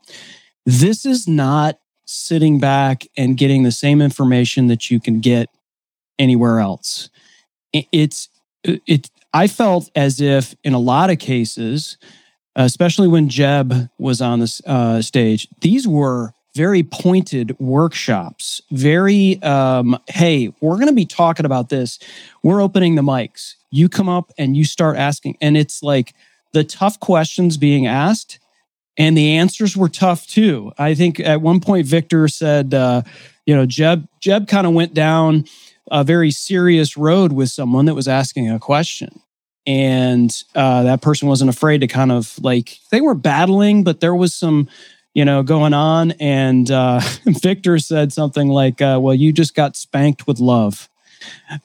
This 0.66 1.06
is 1.06 1.26
not 1.26 1.78
sitting 2.04 2.58
back 2.60 3.06
and 3.16 3.38
getting 3.38 3.62
the 3.62 3.72
same 3.72 4.02
information 4.02 4.66
that 4.66 4.90
you 4.90 5.00
can 5.00 5.20
get 5.20 5.48
anywhere 6.18 6.60
else. 6.60 7.08
It- 7.72 7.86
It's 7.92 8.28
it. 8.64 9.10
I 9.32 9.46
felt 9.46 9.90
as 9.94 10.20
if 10.20 10.54
in 10.64 10.74
a 10.74 10.78
lot 10.78 11.08
of 11.08 11.18
cases, 11.18 11.96
especially 12.56 13.08
when 13.08 13.28
Jeb 13.28 13.88
was 13.98 14.20
on 14.20 14.40
this 14.40 14.60
uh, 14.66 15.02
stage, 15.02 15.48
these 15.60 15.86
were 15.86 16.34
very 16.54 16.82
pointed 16.82 17.58
workshops. 17.60 18.60
Very, 18.70 19.40
um, 19.42 19.98
hey, 20.08 20.52
we're 20.60 20.74
going 20.76 20.88
to 20.88 20.92
be 20.92 21.06
talking 21.06 21.46
about 21.46 21.68
this. 21.68 21.98
We're 22.42 22.60
opening 22.60 22.96
the 22.96 23.02
mics. 23.02 23.54
You 23.70 23.88
come 23.88 24.08
up 24.08 24.32
and 24.36 24.56
you 24.56 24.64
start 24.64 24.96
asking, 24.96 25.36
and 25.40 25.56
it's 25.56 25.82
like 25.82 26.14
the 26.52 26.64
tough 26.64 26.98
questions 26.98 27.56
being 27.56 27.86
asked 27.86 28.40
and 29.00 29.16
the 29.16 29.36
answers 29.36 29.76
were 29.76 29.88
tough 29.88 30.26
too. 30.26 30.72
I 30.76 30.94
think 30.94 31.20
at 31.20 31.40
one 31.40 31.60
point 31.60 31.86
Victor 31.86 32.28
said, 32.28 32.74
uh, 32.74 33.02
you 33.46 33.56
know, 33.56 33.64
Jeb 33.64 34.06
Jeb 34.20 34.46
kind 34.46 34.66
of 34.66 34.74
went 34.74 34.92
down 34.92 35.44
a 35.90 36.04
very 36.04 36.30
serious 36.30 36.96
road 36.96 37.32
with 37.32 37.48
someone 37.50 37.86
that 37.86 37.94
was 37.94 38.06
asking 38.06 38.50
a 38.50 38.58
question, 38.58 39.20
and 39.66 40.30
uh, 40.54 40.82
that 40.84 41.02
person 41.02 41.28
wasn't 41.28 41.50
afraid 41.50 41.80
to 41.82 41.86
kind 41.86 42.10
of 42.12 42.38
like 42.42 42.78
they 42.90 43.00
were 43.00 43.14
battling, 43.14 43.84
but 43.84 44.00
there 44.00 44.14
was 44.14 44.34
some, 44.34 44.68
you 45.14 45.24
know, 45.24 45.42
going 45.42 45.74
on. 45.74 46.12
And 46.12 46.70
uh, 46.70 47.00
Victor 47.26 47.78
said 47.78 48.12
something 48.12 48.48
like, 48.48 48.80
uh, 48.80 48.98
"Well, 49.00 49.14
you 49.14 49.32
just 49.32 49.54
got 49.54 49.76
spanked 49.76 50.26
with 50.26 50.40
love." 50.40 50.88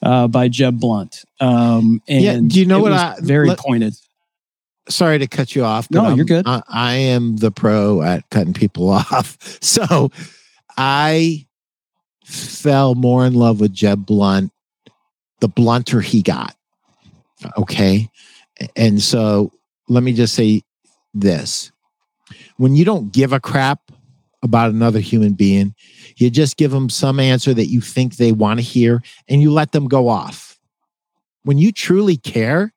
Uh, 0.02 0.28
by 0.28 0.48
Jeb 0.48 0.78
Blount. 0.78 1.24
Um, 1.40 2.02
and 2.06 2.22
Yeah, 2.22 2.38
do 2.46 2.60
you 2.60 2.66
know 2.66 2.80
what 2.80 2.92
I- 2.92 3.16
very 3.22 3.48
let- 3.48 3.58
pointed. 3.58 3.94
sorry 4.90 5.18
to 5.18 5.26
cut 5.26 5.54
you 5.56 5.64
off. 5.64 5.90
No, 5.90 6.04
I'm- 6.04 6.16
you're 6.16 6.26
good. 6.26 6.46
I, 6.46 6.62
I 6.68 6.94
am 6.96 7.36
the 7.38 7.50
pro 7.50 8.02
at 8.02 8.28
cutting 8.28 8.52
people 8.52 8.90
off. 8.90 9.38
So 9.62 10.10
I 10.76 11.46
fell 12.24 12.94
more 12.94 13.24
in 13.24 13.32
love 13.34 13.60
with 13.60 13.72
Jeb 13.72 14.04
Blount 14.04 14.52
the 15.40 15.48
blunter 15.48 16.00
he 16.00 16.22
got. 16.22 16.55
Okay. 17.58 18.08
And 18.74 19.02
so 19.02 19.52
let 19.88 20.02
me 20.02 20.12
just 20.12 20.34
say 20.34 20.62
this 21.14 21.72
when 22.56 22.74
you 22.74 22.84
don't 22.84 23.12
give 23.12 23.32
a 23.32 23.40
crap 23.40 23.92
about 24.42 24.70
another 24.70 25.00
human 25.00 25.32
being, 25.34 25.74
you 26.16 26.30
just 26.30 26.56
give 26.56 26.70
them 26.70 26.88
some 26.88 27.20
answer 27.20 27.52
that 27.54 27.66
you 27.66 27.80
think 27.80 28.16
they 28.16 28.32
want 28.32 28.58
to 28.58 28.64
hear 28.64 29.02
and 29.28 29.42
you 29.42 29.50
let 29.50 29.72
them 29.72 29.88
go 29.88 30.08
off. 30.08 30.58
when 31.44 31.58
you 31.58 31.70
truly 31.70 32.16
care, 32.16 32.72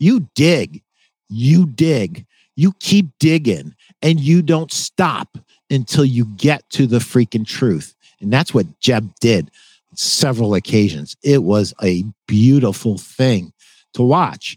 you 0.00 0.28
dig, 0.34 0.82
you 1.28 1.66
dig, 1.66 2.26
you 2.56 2.72
keep 2.80 3.06
digging, 3.20 3.74
and 4.02 4.18
you 4.18 4.42
don't 4.42 4.72
stop 4.72 5.38
until 5.70 6.04
you 6.04 6.24
get 6.36 6.68
to 6.70 6.86
the 6.88 6.98
freaking 6.98 7.46
truth. 7.46 7.94
And 8.20 8.32
that's 8.32 8.52
what 8.52 8.80
Jeb 8.80 9.14
did 9.20 9.50
several 9.94 10.54
occasions. 10.54 11.16
It 11.22 11.44
was 11.44 11.72
a 11.82 12.04
beautiful 12.26 12.98
thing 12.98 13.51
to 13.94 14.02
watch. 14.02 14.56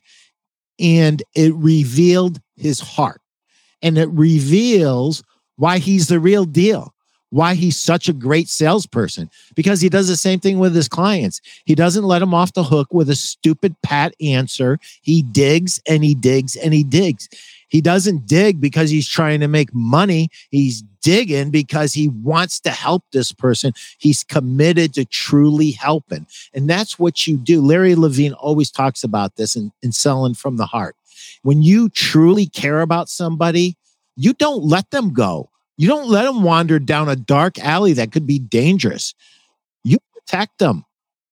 And 0.79 1.23
it 1.35 1.53
revealed 1.55 2.39
his 2.57 2.79
heart 2.79 3.21
and 3.81 3.97
it 3.97 4.09
reveals 4.09 5.23
why 5.55 5.77
he's 5.77 6.07
the 6.07 6.19
real 6.19 6.45
deal 6.45 6.95
why 7.35 7.53
he's 7.53 7.75
such 7.75 8.07
a 8.07 8.13
great 8.13 8.47
salesperson 8.47 9.29
because 9.55 9.81
he 9.81 9.89
does 9.89 10.07
the 10.07 10.15
same 10.15 10.39
thing 10.39 10.57
with 10.57 10.73
his 10.73 10.87
clients. 10.87 11.41
He 11.65 11.75
doesn't 11.75 12.05
let 12.05 12.19
them 12.19 12.33
off 12.33 12.53
the 12.53 12.63
hook 12.63 12.93
with 12.93 13.09
a 13.09 13.15
stupid 13.15 13.75
pat 13.83 14.13
answer. 14.21 14.79
He 15.01 15.21
digs 15.21 15.81
and 15.85 16.01
he 16.01 16.15
digs 16.15 16.55
and 16.55 16.73
he 16.73 16.83
digs. 16.83 17.27
He 17.67 17.81
doesn't 17.81 18.27
dig 18.27 18.61
because 18.61 18.89
he's 18.89 19.07
trying 19.07 19.39
to 19.39 19.47
make 19.47 19.73
money. 19.73 20.29
He's 20.51 20.83
digging 21.01 21.51
because 21.51 21.93
he 21.93 22.07
wants 22.07 22.59
to 22.61 22.71
help 22.71 23.03
this 23.11 23.31
person. 23.31 23.73
He's 23.97 24.23
committed 24.23 24.93
to 24.95 25.05
truly 25.05 25.71
helping. 25.71 26.27
And 26.53 26.69
that's 26.69 26.97
what 26.97 27.27
you 27.27 27.37
do. 27.37 27.61
Larry 27.61 27.95
Levine 27.95 28.33
always 28.33 28.71
talks 28.71 29.03
about 29.03 29.35
this 29.35 29.55
in, 29.55 29.71
in 29.81 29.91
selling 29.91 30.33
from 30.33 30.57
the 30.57 30.65
heart. 30.65 30.95
When 31.43 31.61
you 31.61 31.89
truly 31.89 32.47
care 32.47 32.81
about 32.81 33.09
somebody, 33.09 33.77
you 34.15 34.33
don't 34.33 34.63
let 34.63 34.91
them 34.91 35.13
go. 35.13 35.49
You 35.77 35.87
don't 35.87 36.07
let 36.07 36.23
them 36.23 36.43
wander 36.43 36.79
down 36.79 37.09
a 37.09 37.15
dark 37.15 37.59
alley 37.59 37.93
that 37.93 38.11
could 38.11 38.25
be 38.25 38.39
dangerous. 38.39 39.13
You 39.83 39.97
protect 40.13 40.57
them. 40.57 40.85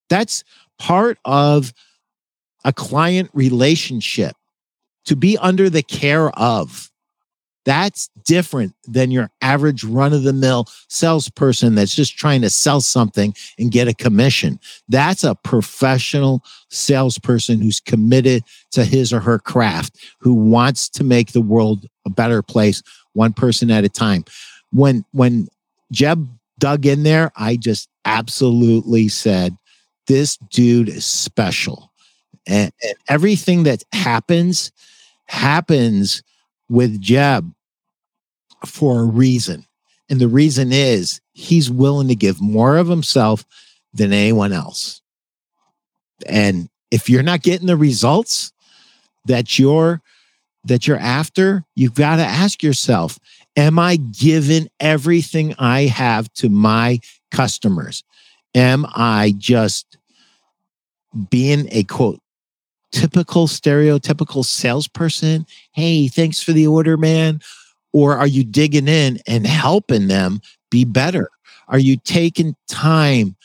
That's 0.10 0.44
part 0.78 1.18
of 1.24 1.74
a 2.66 2.74
client 2.74 3.30
relationship 3.34 4.36
to 5.06 5.16
be 5.16 5.38
under 5.38 5.70
the 5.70 5.84
care 5.84 6.30
of. 6.32 6.90
That's 7.66 8.10
different 8.26 8.76
than 8.86 9.10
your 9.10 9.30
average 9.42 9.86
run 9.86 10.12
of 10.12 10.24
the 10.24 10.34
mill 10.34 10.68
salesperson 10.90 11.76
that's 11.76 11.96
just 11.96 12.18
trying 12.18 12.42
to 12.42 12.50
sell 12.50 12.82
something 12.82 13.34
and 13.58 13.72
get 13.72 13.88
a 13.88 13.94
commission. 13.94 14.60
That's 14.90 15.24
a 15.24 15.36
professional 15.36 16.44
salesperson 16.70 17.62
who's 17.62 17.80
committed 17.80 18.44
to 18.72 18.84
his 18.84 19.14
or 19.14 19.22
her 19.22 19.40
craft, 19.40 19.98
who 20.20 20.34
wants 20.34 20.90
to 20.90 21.06
make 21.06 21.32
the 21.32 21.42
world 21.42 21.88
a 22.06 22.10
better 22.10 22.42
place, 22.42 22.84
one 23.14 23.32
person 23.32 23.72
at 23.72 23.86
a 23.86 23.90
time. 23.90 24.26
When, 24.72 25.06
when 25.12 25.48
Jeb 25.92 26.28
dug 26.60 26.86
in 26.86 27.04
there, 27.04 27.32
I 27.38 27.56
just 27.56 27.88
absolutely 28.04 29.08
said, 29.08 29.56
this 30.08 30.36
dude 30.36 30.90
is 30.90 31.06
special. 31.06 31.94
And, 32.46 32.74
and 32.84 32.96
everything 33.08 33.64
that 33.64 33.84
happens, 33.94 34.74
happens 35.34 36.22
with 36.70 37.02
Jeb 37.02 37.52
for 38.66 39.02
a 39.02 39.06
reason. 39.06 39.66
And 40.10 40.22
the 40.22 40.28
reason 40.28 40.72
is 40.72 41.22
he's 41.34 41.72
willing 41.72 42.08
to 42.10 42.16
give 42.16 42.40
more 42.40 42.78
of 42.78 42.88
himself 42.88 43.44
than 43.94 44.14
anyone 44.14 44.54
else. 44.54 45.02
And 46.28 46.70
if 46.92 47.10
you're 47.10 47.24
not 47.24 47.42
getting 47.42 47.68
the 47.68 47.76
results 47.76 48.54
that 49.26 49.58
you're 49.58 50.02
that 50.66 50.88
you're 50.88 50.98
after, 50.98 51.66
you've 51.76 51.96
got 51.96 52.18
to 52.18 52.24
ask 52.24 52.64
yourself, 52.64 53.20
am 53.58 53.78
I 53.78 53.98
giving 53.98 54.70
everything 54.80 55.56
I 55.60 55.82
have 55.88 56.32
to 56.36 56.48
my 56.48 57.00
customers? 57.32 58.04
Am 58.56 58.86
I 58.96 59.34
just 59.38 59.98
being 61.30 61.68
a 61.72 61.84
quote 61.84 62.23
typical 62.94 63.48
stereotypical 63.48 64.46
salesperson? 64.46 65.46
Hey, 65.74 66.08
thanks 66.08 66.42
for 66.42 66.54
the 66.54 66.68
order, 66.68 66.96
man. 66.96 67.42
Or 67.92 68.18
are 68.18 68.28
you 68.28 68.44
digging 68.44 68.88
in 68.88 69.20
and 69.28 69.46
helping 69.46 70.08
them 70.08 70.40
be 70.72 70.86
better? 70.86 71.30
Are 71.68 71.80
you 71.80 71.98
taking 71.98 72.56
time 72.68 73.36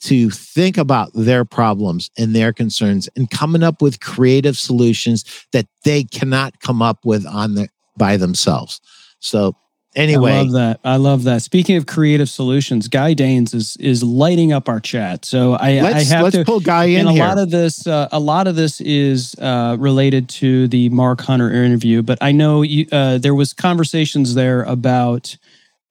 to 0.00 0.30
think 0.30 0.78
about 0.78 1.10
their 1.14 1.44
problems 1.44 2.10
and 2.16 2.34
their 2.34 2.52
concerns 2.52 3.08
and 3.16 3.30
coming 3.30 3.62
up 3.62 3.82
with 3.82 4.00
creative 4.00 4.56
solutions 4.56 5.24
that 5.52 5.66
they 5.84 6.04
cannot 6.04 6.60
come 6.60 6.80
up 6.80 7.04
with 7.04 7.26
on 7.26 7.54
the 7.54 7.68
by 7.96 8.16
themselves? 8.16 8.80
So 9.20 9.56
anyway, 9.98 10.32
I 10.32 10.42
love 10.42 10.52
that. 10.52 10.80
I 10.84 10.96
love 10.96 11.24
that. 11.24 11.42
Speaking 11.42 11.76
of 11.76 11.86
creative 11.86 12.28
solutions, 12.28 12.88
Guy 12.88 13.14
Danes 13.14 13.52
is 13.52 13.76
is 13.78 14.02
lighting 14.02 14.52
up 14.52 14.68
our 14.68 14.80
chat. 14.80 15.24
So 15.24 15.54
I, 15.54 15.68
I 15.68 16.02
have 16.04 16.22
let's 16.22 16.36
to 16.36 16.44
pull 16.44 16.60
Guy 16.60 16.84
in 16.84 17.00
and 17.00 17.08
a 17.08 17.12
here. 17.12 17.24
lot 17.24 17.38
of 17.38 17.50
this 17.50 17.86
uh, 17.86 18.08
a 18.12 18.20
lot 18.20 18.46
of 18.46 18.56
this 18.56 18.80
is 18.80 19.34
uh, 19.40 19.76
related 19.78 20.28
to 20.30 20.68
the 20.68 20.88
Mark 20.90 21.20
Hunter 21.20 21.52
interview, 21.52 22.02
but 22.02 22.18
I 22.20 22.32
know 22.32 22.62
you, 22.62 22.86
uh, 22.92 23.18
there 23.18 23.34
was 23.34 23.52
conversations 23.52 24.34
there 24.34 24.62
about 24.62 25.36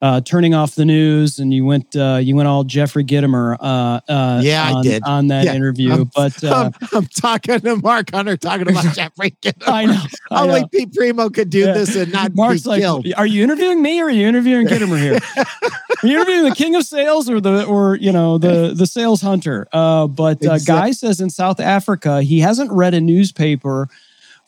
uh, 0.01 0.21
turning 0.21 0.53
off 0.53 0.75
the 0.75 0.85
news, 0.85 1.39
and 1.39 1.51
you 1.53 1.65
went 1.65 1.95
uh, 1.95 2.19
you 2.21 2.35
went 2.35 2.47
all 2.47 2.63
Jeffrey 2.63 3.03
Gitomer. 3.03 3.57
Uh, 3.59 3.99
uh, 4.11 4.41
Yeah, 4.43 4.63
I 4.63 4.73
on, 4.73 4.83
did. 4.83 5.03
on 5.03 5.27
that 5.27 5.45
Yeah, 5.45 5.55
interview. 5.55 5.91
I'm- 5.91 6.11
but 6.15 6.43
uh, 6.43 6.69
I'm, 6.81 6.87
I'm 6.93 7.05
talking 7.07 7.59
to 7.59 7.75
Mark 7.77 8.11
Hunter, 8.13 8.37
talking 8.37 8.69
about 8.69 8.83
Jeffrey. 8.95 9.31
Gitomer. 9.41 9.67
I 9.67 9.85
know, 9.85 10.01
I 10.31 10.43
Only 10.43 10.61
know. 10.61 10.67
Pete 10.67 10.93
Primeau 10.93 11.29
could 11.29 11.49
do 11.49 11.59
Yeah. 11.61 11.73
this 11.73 11.95
and 11.95 12.11
not 12.11 12.35
Mark's 12.35 12.63
be 12.63 12.69
like, 12.69 12.81
killed. 12.81 13.07
are 13.17 13.25
you 13.25 13.43
interviewing 13.43 13.81
me 13.81 13.99
or 14.01 14.05
are 14.05 14.09
you 14.11 14.27
interviewing 14.27 14.67
Gitomer 14.67 14.99
here? 14.99 15.17
are 15.37 16.07
you 16.07 16.15
interviewing 16.15 16.43
the 16.49 16.55
king 16.55 16.75
of 16.75 16.83
sales 16.83 17.27
or 17.29 17.41
the 17.41 17.65
or 17.65 17.95
you 17.95 18.11
know 18.11 18.37
the 18.37 18.73
the 18.75 18.85
sales 18.85 19.21
hunter? 19.21 19.67
Uh, 19.73 20.05
but 20.07 20.45
uh, 20.45 20.53
Exact- 20.53 20.67
Guy 20.67 20.91
says 20.91 21.19
in 21.21 21.29
South 21.31 21.59
Africa 21.59 22.21
he 22.21 22.39
hasn't 22.39 22.71
read 22.71 22.93
a 22.93 23.01
newspaper 23.01 23.89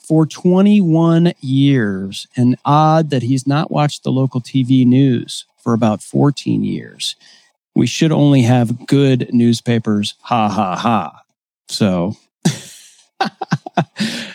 for 0.10 0.26
21 0.26 1.34
years, 1.40 2.28
and 2.36 2.58
odd 2.66 3.12
that 3.12 3.24
he's 3.24 3.48
not 3.48 3.72
watched 3.72 4.04
the 4.04 4.12
local 4.12 4.42
TV 4.42 4.86
news 4.86 5.46
for 5.64 5.74
about 5.74 6.04
14 6.04 6.64
years. 6.64 7.16
We 7.76 7.88
should 7.88 8.12
only 8.12 8.42
have 8.42 8.88
good 8.88 9.30
newspapers. 9.32 10.16
Ha 10.24 10.50
ha 10.50 10.76
ha. 10.76 11.22
So. 11.70 12.18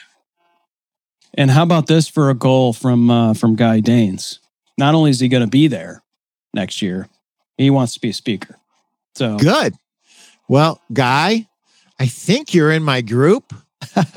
And 1.36 1.50
how 1.50 1.62
about 1.62 1.86
this 1.86 2.08
for 2.08 2.30
a 2.30 2.34
goal 2.34 2.72
from 2.72 3.10
uh, 3.10 3.34
from 3.34 3.56
Guy 3.56 3.80
Danes? 3.80 4.38
Not 4.78 4.94
only 4.94 5.10
is 5.10 5.20
he 5.20 5.28
going 5.28 5.42
to 5.42 5.48
be 5.48 5.66
there 5.66 6.02
next 6.52 6.82
year, 6.82 7.08
he 7.56 7.70
wants 7.70 7.94
to 7.94 8.00
be 8.00 8.10
a 8.10 8.14
speaker. 8.14 8.56
So 9.16 9.36
Good. 9.38 9.74
Well, 10.48 10.80
Guy, 10.92 11.48
I 11.98 12.06
think 12.06 12.54
you're 12.54 12.70
in 12.70 12.82
my 12.82 13.00
group. 13.00 13.52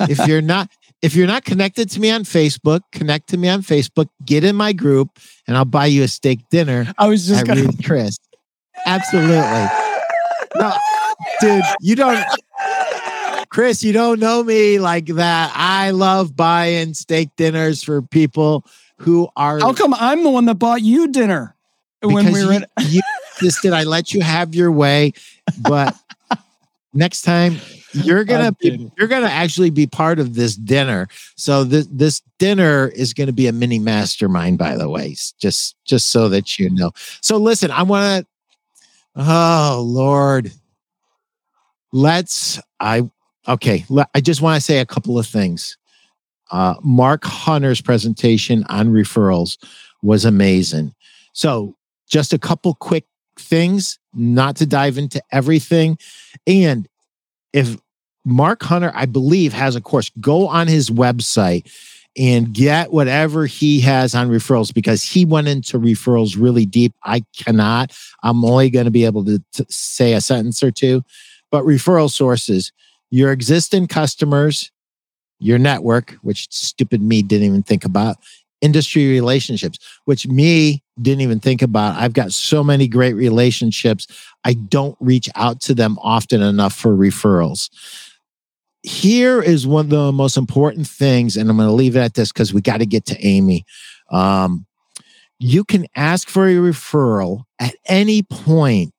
if 0.00 0.26
you're 0.26 0.42
not, 0.42 0.70
if 1.02 1.14
you're 1.14 1.26
not 1.26 1.44
connected 1.44 1.90
to 1.90 2.00
me 2.00 2.10
on 2.10 2.24
Facebook, 2.24 2.80
connect 2.92 3.28
to 3.28 3.36
me 3.36 3.48
on 3.48 3.62
Facebook. 3.62 4.08
Get 4.24 4.44
in 4.44 4.56
my 4.56 4.72
group, 4.72 5.18
and 5.46 5.56
I'll 5.56 5.64
buy 5.64 5.86
you 5.86 6.02
a 6.02 6.08
steak 6.08 6.40
dinner 6.50 6.92
I 6.98 7.08
was 7.08 7.26
just 7.26 7.46
going 7.46 7.66
Ruth 7.66 7.84
Chris. 7.84 8.18
Absolutely. 8.86 9.66
No, 10.56 10.74
dude, 11.40 11.62
you 11.80 11.96
don't. 11.96 12.24
Chris, 13.48 13.82
you 13.82 13.92
don't 13.92 14.20
know 14.20 14.42
me 14.42 14.78
like 14.78 15.06
that. 15.06 15.52
I 15.54 15.90
love 15.90 16.36
buying 16.36 16.94
steak 16.94 17.30
dinners 17.36 17.82
for 17.82 18.02
people 18.02 18.64
who 18.98 19.28
are 19.36 19.58
How 19.60 19.72
come 19.72 19.94
I'm 19.94 20.22
the 20.22 20.30
one 20.30 20.44
that 20.46 20.56
bought 20.56 20.82
you 20.82 21.08
dinner 21.08 21.54
when 22.02 22.26
we 22.32 22.44
were 22.44 22.52
you, 22.52 22.58
in? 22.58 22.64
you 22.80 23.00
insisted 23.40 23.72
I 23.72 23.84
let 23.84 24.12
you 24.12 24.20
have 24.20 24.54
your 24.54 24.70
way, 24.70 25.12
but 25.60 25.96
next 26.92 27.22
time 27.22 27.56
you're 27.92 28.24
gonna 28.24 28.52
be, 28.52 28.90
you're 28.98 29.08
gonna 29.08 29.26
actually 29.26 29.70
be 29.70 29.86
part 29.86 30.18
of 30.18 30.34
this 30.34 30.56
dinner. 30.56 31.08
So 31.36 31.64
this 31.64 31.86
this 31.90 32.22
dinner 32.38 32.88
is 32.88 33.14
gonna 33.14 33.32
be 33.32 33.46
a 33.46 33.52
mini 33.52 33.78
mastermind, 33.78 34.58
by 34.58 34.76
the 34.76 34.88
way, 34.88 35.16
just 35.40 35.76
just 35.84 36.08
so 36.08 36.28
that 36.28 36.58
you 36.58 36.70
know. 36.70 36.92
So 37.20 37.36
listen, 37.36 37.70
I 37.70 37.82
want 37.82 38.26
to. 38.26 38.28
Oh 39.16 39.82
Lord, 39.84 40.52
let's. 41.92 42.60
I 42.80 43.08
okay. 43.46 43.84
I 44.14 44.20
just 44.20 44.42
want 44.42 44.56
to 44.56 44.64
say 44.64 44.78
a 44.78 44.86
couple 44.86 45.18
of 45.18 45.26
things. 45.26 45.76
Uh, 46.50 46.74
Mark 46.82 47.24
Hunter's 47.24 47.80
presentation 47.80 48.64
on 48.68 48.88
referrals 48.88 49.58
was 50.02 50.24
amazing. 50.24 50.94
So, 51.32 51.76
just 52.08 52.32
a 52.32 52.38
couple 52.38 52.74
quick 52.74 53.04
things, 53.40 53.98
not 54.14 54.56
to 54.56 54.66
dive 54.66 54.98
into 54.98 55.22
everything. 55.32 55.98
And 56.46 56.88
if 57.52 57.76
Mark 58.24 58.62
Hunter, 58.62 58.92
I 58.94 59.06
believe, 59.06 59.52
has 59.52 59.76
a 59.76 59.80
course, 59.80 60.10
go 60.20 60.48
on 60.48 60.66
his 60.66 60.90
website 60.90 61.70
and 62.16 62.52
get 62.52 62.92
whatever 62.92 63.46
he 63.46 63.80
has 63.80 64.14
on 64.14 64.28
referrals 64.28 64.74
because 64.74 65.02
he 65.02 65.24
went 65.24 65.48
into 65.48 65.78
referrals 65.78 66.40
really 66.40 66.66
deep. 66.66 66.92
I 67.04 67.22
cannot. 67.36 67.96
I'm 68.22 68.44
only 68.44 68.70
going 68.70 68.86
to 68.86 68.90
be 68.90 69.04
able 69.04 69.24
to, 69.24 69.42
to 69.52 69.66
say 69.68 70.14
a 70.14 70.20
sentence 70.20 70.62
or 70.62 70.70
two. 70.70 71.02
But 71.50 71.64
referral 71.64 72.10
sources, 72.10 72.72
your 73.10 73.32
existing 73.32 73.86
customers, 73.86 74.70
your 75.38 75.58
network, 75.58 76.16
which 76.22 76.48
stupid 76.50 77.00
me 77.00 77.22
didn't 77.22 77.46
even 77.46 77.62
think 77.62 77.84
about, 77.84 78.16
industry 78.60 79.08
relationships, 79.08 79.78
which 80.04 80.26
me 80.26 80.82
didn't 81.00 81.20
even 81.20 81.40
think 81.40 81.62
about. 81.62 81.96
I've 81.96 82.12
got 82.12 82.32
so 82.32 82.64
many 82.64 82.88
great 82.88 83.14
relationships. 83.14 84.06
I 84.44 84.54
don't 84.54 84.96
reach 85.00 85.28
out 85.34 85.60
to 85.62 85.74
them 85.74 85.98
often 86.02 86.42
enough 86.42 86.74
for 86.74 86.96
referrals. 86.96 87.70
here 88.82 89.42
is 89.42 89.66
one 89.66 89.86
of 89.86 89.90
the 89.90 90.12
most 90.12 90.36
important 90.36 90.86
things, 90.86 91.36
and 91.36 91.50
I'm 91.50 91.56
going 91.56 91.68
to 91.68 91.72
leave 91.74 91.96
it 91.96 92.00
at 92.00 92.14
this 92.14 92.32
because 92.32 92.54
we 92.54 92.60
got 92.60 92.78
to 92.78 92.86
get 92.86 93.06
to 93.06 93.26
Amy. 93.26 93.64
Um, 94.10 94.66
you 95.38 95.64
can 95.64 95.86
ask 95.94 96.28
for 96.28 96.48
a 96.48 96.54
referral 96.54 97.44
at 97.60 97.74
any 97.86 98.22
point 98.22 98.92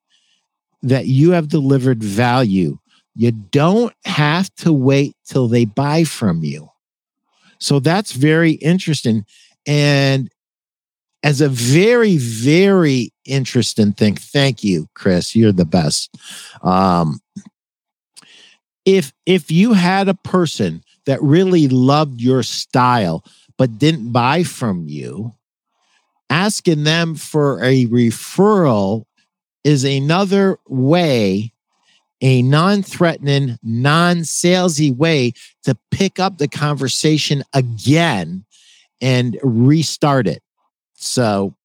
that 0.81 1.07
you 1.07 1.31
have 1.31 1.49
delivered 1.49 2.03
value. 2.03 2.77
You 3.15 3.31
don't 3.31 3.93
have 4.05 4.53
to 4.55 4.71
wait 4.71 5.15
till 5.25 5.47
they 5.47 5.65
buy 5.65 6.03
from 6.03 6.43
you. 6.43 6.69
So 7.59 7.79
that's 7.79 8.13
very 8.13 8.51
interesting. 8.53 9.25
And 9.69 10.31
as 11.21 11.41
a 11.41 11.47
very, 11.47 12.17
very 12.17 13.11
interesting 13.23 13.93
thing, 13.93 14.15
thank 14.15 14.63
you, 14.63 14.87
Chris. 14.95 15.35
You're 15.35 15.51
the 15.51 15.63
best. 15.63 16.17
Um, 16.63 17.19
if 18.83 19.13
if 19.27 19.51
you 19.51 19.73
had 19.73 20.09
a 20.09 20.15
person 20.15 20.83
that 21.05 21.21
really 21.21 21.67
loved 21.67 22.19
your 22.19 22.41
style 22.41 23.23
but 23.59 23.77
didn't 23.77 24.11
buy 24.11 24.41
from 24.41 24.87
you, 24.87 25.35
asking 26.31 26.83
them 26.83 27.13
for 27.13 27.63
a 27.63 27.85
referral 27.85 29.03
is 29.63 29.83
another 29.83 30.57
way, 30.67 31.53
a 32.21 32.41
non 32.41 32.81
threatening, 32.81 33.59
non 33.61 34.21
salesy 34.21 34.95
way 34.95 35.33
to 35.61 35.77
pick 35.91 36.19
up 36.19 36.39
the 36.39 36.47
conversation 36.47 37.43
again 37.53 38.45
and 39.01 39.37
restart 39.43 40.27
it. 40.27 40.41
So, 40.95 41.55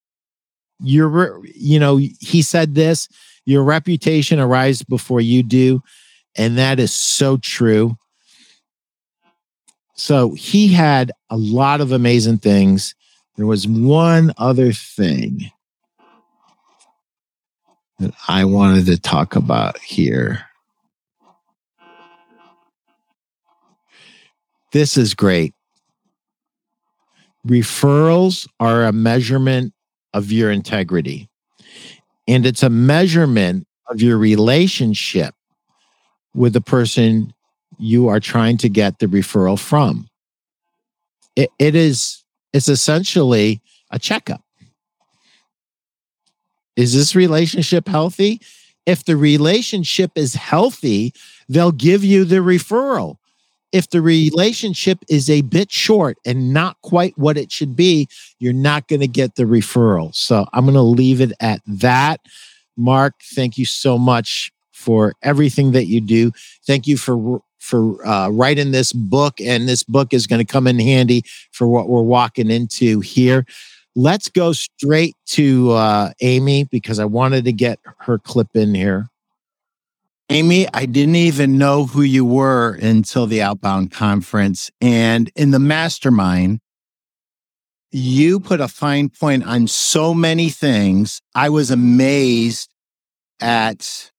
you're, 0.79 1.41
you 1.45 1.79
know, 1.79 1.97
he 1.97 2.41
said 2.41 2.75
this 2.75 3.07
your 3.45 3.63
reputation 3.63 4.39
arrives 4.39 4.83
before 4.83 5.21
you 5.21 5.43
do. 5.43 5.81
And 6.35 6.57
that 6.57 6.79
is 6.79 6.91
so 6.91 7.37
true. 7.37 7.97
So, 9.95 10.33
he 10.33 10.67
had 10.73 11.11
a 11.29 11.37
lot 11.37 11.81
of 11.81 11.91
amazing 11.91 12.39
things. 12.39 12.95
There 13.37 13.45
was 13.45 13.67
one 13.67 14.33
other 14.37 14.71
thing 14.71 15.51
that 17.99 18.13
I 18.27 18.45
wanted 18.45 18.85
to 18.87 18.99
talk 18.99 19.35
about 19.35 19.77
here. 19.79 20.45
This 24.71 24.97
is 24.97 25.13
great. 25.13 25.53
Referrals 27.45 28.47
are 28.59 28.85
a 28.85 28.91
measurement 28.91 29.73
of 30.13 30.31
your 30.31 30.51
integrity, 30.51 31.29
and 32.27 32.45
it's 32.45 32.63
a 32.63 32.69
measurement 32.69 33.67
of 33.87 34.01
your 34.01 34.17
relationship 34.17 35.35
with 36.33 36.53
the 36.53 36.61
person 36.61 37.33
you 37.77 38.07
are 38.07 38.19
trying 38.19 38.57
to 38.57 38.69
get 38.69 38.99
the 38.99 39.05
referral 39.05 39.59
from. 39.59 40.07
It, 41.35 41.49
it 41.59 41.75
is 41.75 42.23
it's 42.53 42.69
essentially 42.69 43.61
a 43.91 43.99
checkup. 43.99 44.41
Is 46.75 46.93
this 46.93 47.15
relationship 47.15 47.87
healthy? 47.87 48.41
If 48.85 49.03
the 49.03 49.17
relationship 49.17 50.11
is 50.15 50.35
healthy, 50.35 51.13
they'll 51.49 51.71
give 51.71 52.03
you 52.03 52.23
the 52.23 52.37
referral. 52.37 53.17
If 53.75 53.89
the 53.89 54.01
relationship 54.01 54.99
is 55.09 55.29
a 55.29 55.41
bit 55.41 55.69
short 55.69 56.17
and 56.25 56.53
not 56.53 56.77
quite 56.81 57.17
what 57.17 57.37
it 57.37 57.51
should 57.51 57.75
be, 57.75 58.07
you're 58.39 58.53
not 58.53 58.87
going 58.87 59.01
to 59.01 59.07
get 59.07 59.35
the 59.35 59.43
referral. 59.43 60.15
So 60.15 60.45
I'm 60.53 60.63
going 60.63 60.75
to 60.75 60.81
leave 60.81 61.19
it 61.19 61.33
at 61.41 61.59
that. 61.67 62.21
Mark, 62.77 63.15
thank 63.35 63.57
you 63.57 63.65
so 63.65 63.97
much 63.97 64.53
for 64.71 65.13
everything 65.23 65.73
that 65.73 65.87
you 65.87 65.99
do. 65.99 66.31
Thank 66.65 66.87
you 66.87 66.95
for 66.95 67.41
for 67.59 68.07
uh, 68.07 68.29
writing 68.29 68.71
this 68.71 68.93
book, 68.93 69.41
and 69.41 69.67
this 69.67 69.83
book 69.83 70.13
is 70.13 70.25
going 70.25 70.39
to 70.39 70.49
come 70.49 70.67
in 70.67 70.79
handy 70.79 71.23
for 71.51 71.67
what 71.67 71.89
we're 71.89 72.01
walking 72.01 72.49
into 72.49 73.01
here. 73.01 73.45
Let's 73.93 74.29
go 74.29 74.53
straight 74.53 75.17
to 75.31 75.71
uh, 75.71 76.11
Amy 76.21 76.63
because 76.63 76.97
I 76.97 77.05
wanted 77.05 77.43
to 77.43 77.51
get 77.51 77.79
her 77.99 78.19
clip 78.19 78.55
in 78.55 78.73
here. 78.73 79.09
Amy, 80.29 80.67
I 80.73 80.85
didn't 80.85 81.17
even 81.17 81.57
know 81.57 81.85
who 81.85 82.01
you 82.01 82.25
were 82.25 82.77
until 82.81 83.27
the 83.27 83.41
Outbound 83.41 83.91
conference. 83.91 84.71
And 84.81 85.31
in 85.35 85.51
the 85.51 85.59
mastermind, 85.59 86.59
you 87.91 88.39
put 88.39 88.59
a 88.59 88.67
fine 88.67 89.09
point 89.09 89.45
on 89.45 89.67
so 89.67 90.13
many 90.13 90.49
things. 90.49 91.21
I 91.35 91.49
was 91.49 91.69
amazed 91.69 92.73
at 93.39 94.11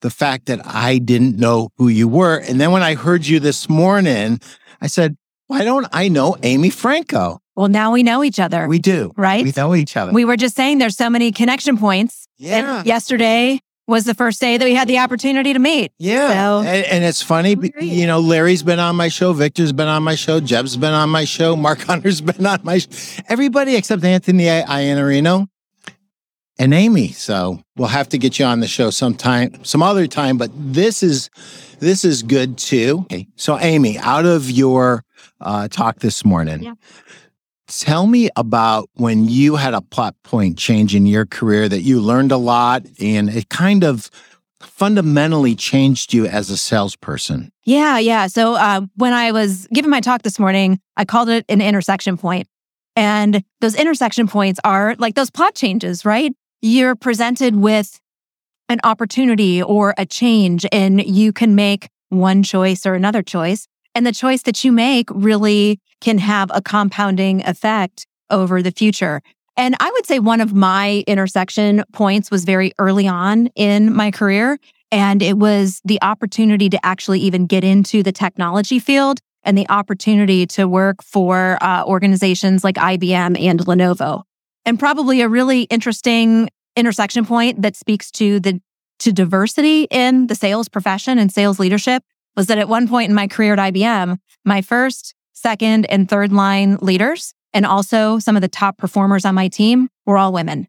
the 0.00 0.10
fact 0.10 0.46
that 0.46 0.60
I 0.64 0.98
didn't 0.98 1.36
know 1.36 1.68
who 1.76 1.88
you 1.88 2.08
were. 2.08 2.38
And 2.38 2.60
then 2.60 2.72
when 2.72 2.82
I 2.82 2.94
heard 2.94 3.26
you 3.26 3.38
this 3.38 3.68
morning, 3.68 4.40
I 4.80 4.86
said, 4.86 5.16
why 5.48 5.64
don't 5.64 5.86
I 5.92 6.08
know 6.08 6.36
Amy 6.42 6.70
Franko? 6.70 7.40
Well, 7.54 7.68
now 7.68 7.92
we 7.92 8.02
know 8.02 8.24
each 8.24 8.40
other. 8.40 8.66
We 8.66 8.78
do. 8.78 9.12
Right? 9.16 9.44
We 9.44 9.52
know 9.56 9.74
each 9.74 9.96
other. 9.96 10.12
We 10.12 10.24
were 10.24 10.36
just 10.36 10.56
saying 10.56 10.78
there's 10.78 10.96
so 10.96 11.08
many 11.10 11.30
connection 11.30 11.78
points. 11.78 12.26
yeah. 12.38 12.78
And 12.78 12.86
yesterday 12.86 13.60
was 13.86 14.04
the 14.04 14.14
first 14.14 14.40
day 14.40 14.56
that 14.56 14.64
we 14.64 14.74
had 14.74 14.88
the 14.88 14.98
opportunity 14.98 15.52
to 15.52 15.58
meet. 15.58 15.92
Yeah. 15.98 16.28
So- 16.28 16.60
and, 16.68 16.84
and 16.86 17.04
it's 17.04 17.22
funny, 17.22 17.56
you 17.80 18.06
know, 18.06 18.18
Larry's 18.20 18.62
been 18.62 18.78
on 18.80 18.96
my 18.96 19.08
show, 19.08 19.32
Victor's 19.32 19.72
been 19.72 19.88
on 19.88 20.02
my 20.02 20.14
show, 20.16 20.40
Jeb's 20.40 20.76
been 20.76 20.92
on 20.94 21.08
my 21.10 21.24
show, 21.24 21.54
Mark 21.56 21.80
Hunter's 21.86 22.20
been 22.20 22.44
on 22.46 22.60
my 22.64 22.78
sh- 22.78 23.20
everybody 23.28 23.76
except 23.76 24.02
Anthony 24.04 24.50
I- 24.50 24.62
Iannarino 24.62 25.46
and 26.58 26.74
Amy. 26.74 27.08
So 27.12 27.60
we'll 27.76 27.88
have 27.88 28.08
to 28.10 28.18
get 28.18 28.38
you 28.38 28.44
on 28.44 28.60
the 28.60 28.66
show 28.66 28.90
sometime, 28.90 29.64
some 29.64 29.82
other 29.82 30.06
time, 30.06 30.36
but 30.38 30.50
this 30.54 31.02
is 31.02 31.30
this 31.78 32.04
is 32.04 32.22
good 32.22 32.56
too. 32.58 33.00
Okay. 33.02 33.26
So 33.36 33.58
Amy, 33.58 33.98
out 33.98 34.24
of 34.24 34.50
your 34.50 35.04
uh, 35.40 35.68
talk 35.68 35.98
this 36.00 36.24
morning, 36.24 36.62
Yeah. 36.62 36.74
Tell 37.68 38.06
me 38.06 38.30
about 38.36 38.88
when 38.94 39.28
you 39.28 39.56
had 39.56 39.74
a 39.74 39.80
plot 39.80 40.14
point 40.22 40.56
change 40.56 40.94
in 40.94 41.04
your 41.04 41.26
career 41.26 41.68
that 41.68 41.82
you 41.82 42.00
learned 42.00 42.30
a 42.30 42.36
lot 42.36 42.84
and 43.00 43.28
it 43.28 43.48
kind 43.48 43.82
of 43.82 44.10
fundamentally 44.60 45.54
changed 45.54 46.14
you 46.14 46.26
as 46.26 46.48
a 46.50 46.56
salesperson. 46.56 47.50
Yeah, 47.64 47.98
yeah. 47.98 48.26
So 48.28 48.54
uh, 48.54 48.82
when 48.94 49.12
I 49.12 49.32
was 49.32 49.66
giving 49.72 49.90
my 49.90 50.00
talk 50.00 50.22
this 50.22 50.38
morning, 50.38 50.78
I 50.96 51.04
called 51.04 51.28
it 51.28 51.44
an 51.48 51.60
intersection 51.60 52.16
point. 52.16 52.46
And 52.94 53.42
those 53.60 53.74
intersection 53.74 54.26
points 54.26 54.58
are 54.64 54.94
like 54.98 55.14
those 55.14 55.30
plot 55.30 55.54
changes, 55.54 56.04
right? 56.04 56.32
You're 56.62 56.94
presented 56.94 57.56
with 57.56 58.00
an 58.68 58.80
opportunity 58.84 59.62
or 59.62 59.94
a 59.98 60.06
change, 60.06 60.66
and 60.72 61.04
you 61.04 61.32
can 61.32 61.54
make 61.54 61.88
one 62.08 62.42
choice 62.42 62.86
or 62.86 62.94
another 62.94 63.22
choice. 63.22 63.68
And 63.96 64.06
the 64.06 64.12
choice 64.12 64.42
that 64.42 64.62
you 64.62 64.72
make 64.72 65.08
really 65.10 65.80
can 66.02 66.18
have 66.18 66.50
a 66.52 66.60
compounding 66.60 67.42
effect 67.46 68.06
over 68.28 68.60
the 68.60 68.70
future. 68.70 69.22
And 69.56 69.74
I 69.80 69.90
would 69.90 70.04
say 70.04 70.18
one 70.18 70.42
of 70.42 70.52
my 70.52 71.02
intersection 71.06 71.82
points 71.94 72.30
was 72.30 72.44
very 72.44 72.72
early 72.78 73.08
on 73.08 73.46
in 73.54 73.94
my 73.94 74.10
career. 74.10 74.58
And 74.92 75.22
it 75.22 75.38
was 75.38 75.80
the 75.82 75.98
opportunity 76.02 76.68
to 76.68 76.84
actually 76.84 77.20
even 77.20 77.46
get 77.46 77.64
into 77.64 78.02
the 78.02 78.12
technology 78.12 78.78
field 78.78 79.18
and 79.44 79.56
the 79.56 79.66
opportunity 79.70 80.46
to 80.48 80.68
work 80.68 81.02
for 81.02 81.56
uh, 81.62 81.82
organizations 81.86 82.64
like 82.64 82.74
IBM 82.74 83.40
and 83.40 83.60
Lenovo. 83.60 84.24
And 84.66 84.78
probably 84.78 85.22
a 85.22 85.28
really 85.30 85.62
interesting 85.62 86.50
intersection 86.76 87.24
point 87.24 87.62
that 87.62 87.76
speaks 87.76 88.10
to 88.10 88.40
the 88.40 88.60
to 88.98 89.12
diversity 89.12 89.84
in 89.90 90.26
the 90.26 90.34
sales 90.34 90.68
profession 90.68 91.18
and 91.18 91.32
sales 91.32 91.58
leadership 91.58 92.02
was 92.36 92.46
that 92.48 92.58
at 92.58 92.68
one 92.68 92.86
point 92.88 93.08
in 93.08 93.14
my 93.14 93.26
career 93.28 93.54
at 93.54 93.72
IBM, 93.72 94.18
my 94.44 94.62
first, 94.62 95.14
second, 95.32 95.86
and 95.86 96.08
third 96.08 96.32
line 96.32 96.76
leaders, 96.76 97.32
and 97.52 97.64
also 97.66 98.18
some 98.18 98.36
of 98.36 98.42
the 98.42 98.48
top 98.48 98.78
performers 98.78 99.24
on 99.24 99.34
my 99.34 99.48
team 99.48 99.88
were 100.04 100.18
all 100.18 100.32
women. 100.32 100.68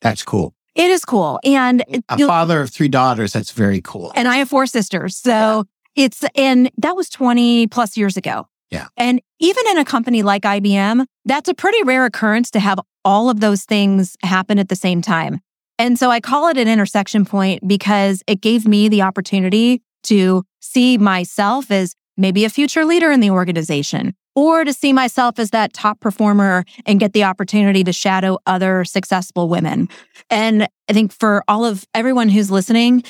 That's 0.00 0.22
cool. 0.22 0.54
It 0.74 0.90
is 0.90 1.04
cool. 1.04 1.38
And 1.44 1.84
A 2.08 2.18
father 2.18 2.62
of 2.62 2.70
three 2.70 2.88
daughters, 2.88 3.32
that's 3.34 3.50
very 3.50 3.80
cool. 3.82 4.10
and 4.16 4.26
I 4.26 4.36
have 4.36 4.48
four 4.48 4.66
sisters. 4.66 5.16
So 5.16 5.64
it's, 5.94 6.24
and 6.34 6.70
that 6.78 6.96
was 6.96 7.10
20 7.10 7.66
plus 7.66 7.96
years 7.98 8.16
ago. 8.16 8.48
Yeah. 8.70 8.86
And 8.96 9.20
even 9.38 9.64
in 9.68 9.76
a 9.78 9.84
company 9.84 10.22
like 10.22 10.42
IBM, 10.44 11.04
that's 11.26 11.50
a 11.50 11.54
pretty 11.54 11.82
rare 11.82 12.06
occurrence 12.06 12.50
to 12.52 12.60
have 12.60 12.80
all 13.04 13.28
of 13.28 13.40
those 13.40 13.64
things 13.64 14.16
happen 14.22 14.58
at 14.58 14.70
the 14.70 14.76
same 14.76 15.02
time. 15.02 15.40
And 15.78 15.98
so 15.98 16.10
I 16.10 16.20
call 16.20 16.48
it 16.48 16.56
an 16.56 16.68
intersection 16.68 17.26
point 17.26 17.68
because 17.68 18.22
it 18.26 18.40
gave 18.40 18.66
me 18.66 18.88
the 18.88 19.02
opportunity 19.02 19.82
to 20.04 20.44
see 20.60 20.98
myself 20.98 21.70
as 21.70 21.94
maybe 22.16 22.44
a 22.44 22.50
future 22.50 22.84
leader 22.84 23.10
in 23.10 23.20
the 23.20 23.30
organization 23.30 24.14
or 24.34 24.64
to 24.64 24.72
see 24.72 24.92
myself 24.92 25.38
as 25.38 25.50
that 25.50 25.72
top 25.72 26.00
performer 26.00 26.64
and 26.86 27.00
get 27.00 27.12
the 27.12 27.24
opportunity 27.24 27.84
to 27.84 27.92
shadow 27.92 28.38
other 28.46 28.84
successful 28.84 29.48
women. 29.48 29.88
And 30.30 30.68
I 30.88 30.92
think 30.92 31.12
for 31.12 31.44
all 31.48 31.64
of 31.64 31.86
everyone 31.94 32.28
who's 32.28 32.50
listening, 32.50 33.04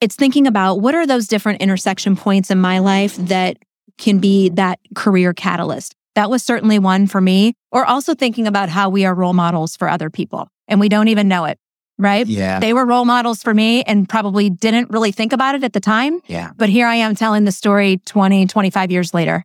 it's 0.00 0.14
thinking 0.14 0.46
about 0.46 0.76
what 0.76 0.94
are 0.94 1.06
those 1.06 1.26
different 1.26 1.60
intersection 1.60 2.16
points 2.16 2.50
in 2.50 2.60
my 2.60 2.78
life 2.78 3.16
that 3.16 3.56
can 3.98 4.18
be 4.20 4.50
that 4.50 4.78
career 4.94 5.32
catalyst. 5.32 5.94
That 6.14 6.30
was 6.30 6.42
certainly 6.42 6.78
one 6.78 7.06
for 7.06 7.20
me, 7.20 7.54
or 7.72 7.84
also 7.84 8.14
thinking 8.14 8.46
about 8.46 8.68
how 8.68 8.88
we 8.88 9.04
are 9.04 9.14
role 9.14 9.32
models 9.32 9.76
for 9.76 9.88
other 9.88 10.10
people 10.10 10.48
and 10.68 10.78
we 10.78 10.88
don't 10.88 11.08
even 11.08 11.28
know 11.28 11.44
it. 11.44 11.58
Right? 11.98 12.26
Yeah. 12.26 12.60
They 12.60 12.72
were 12.72 12.86
role 12.86 13.04
models 13.04 13.42
for 13.42 13.52
me 13.52 13.82
and 13.82 14.08
probably 14.08 14.50
didn't 14.50 14.90
really 14.90 15.12
think 15.12 15.32
about 15.32 15.54
it 15.54 15.64
at 15.64 15.72
the 15.72 15.80
time. 15.80 16.20
Yeah. 16.26 16.52
But 16.56 16.68
here 16.68 16.86
I 16.86 16.96
am 16.96 17.14
telling 17.14 17.44
the 17.44 17.52
story 17.52 17.98
20, 18.06 18.46
25 18.46 18.90
years 18.90 19.12
later. 19.12 19.44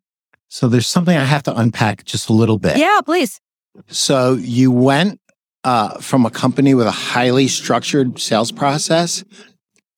So 0.50 0.68
there's 0.68 0.88
something 0.88 1.18
I 1.18 1.24
have 1.24 1.44
to 1.44 1.58
unpack 1.58 2.06
just 2.06 2.30
a 2.30 2.34
little 2.34 2.60
bit. 2.60 2.78
Yeah, 2.78 3.00
please. 3.04 3.42
So 3.88 4.34
you 4.34 4.72
went 4.72 5.20
uh, 5.64 6.00
from 6.00 6.26
a 6.26 6.30
company 6.30 6.76
with 6.76 6.86
a 6.86 6.92
highly 6.92 7.48
structured 7.48 8.20
sales 8.20 8.52
process 8.52 9.24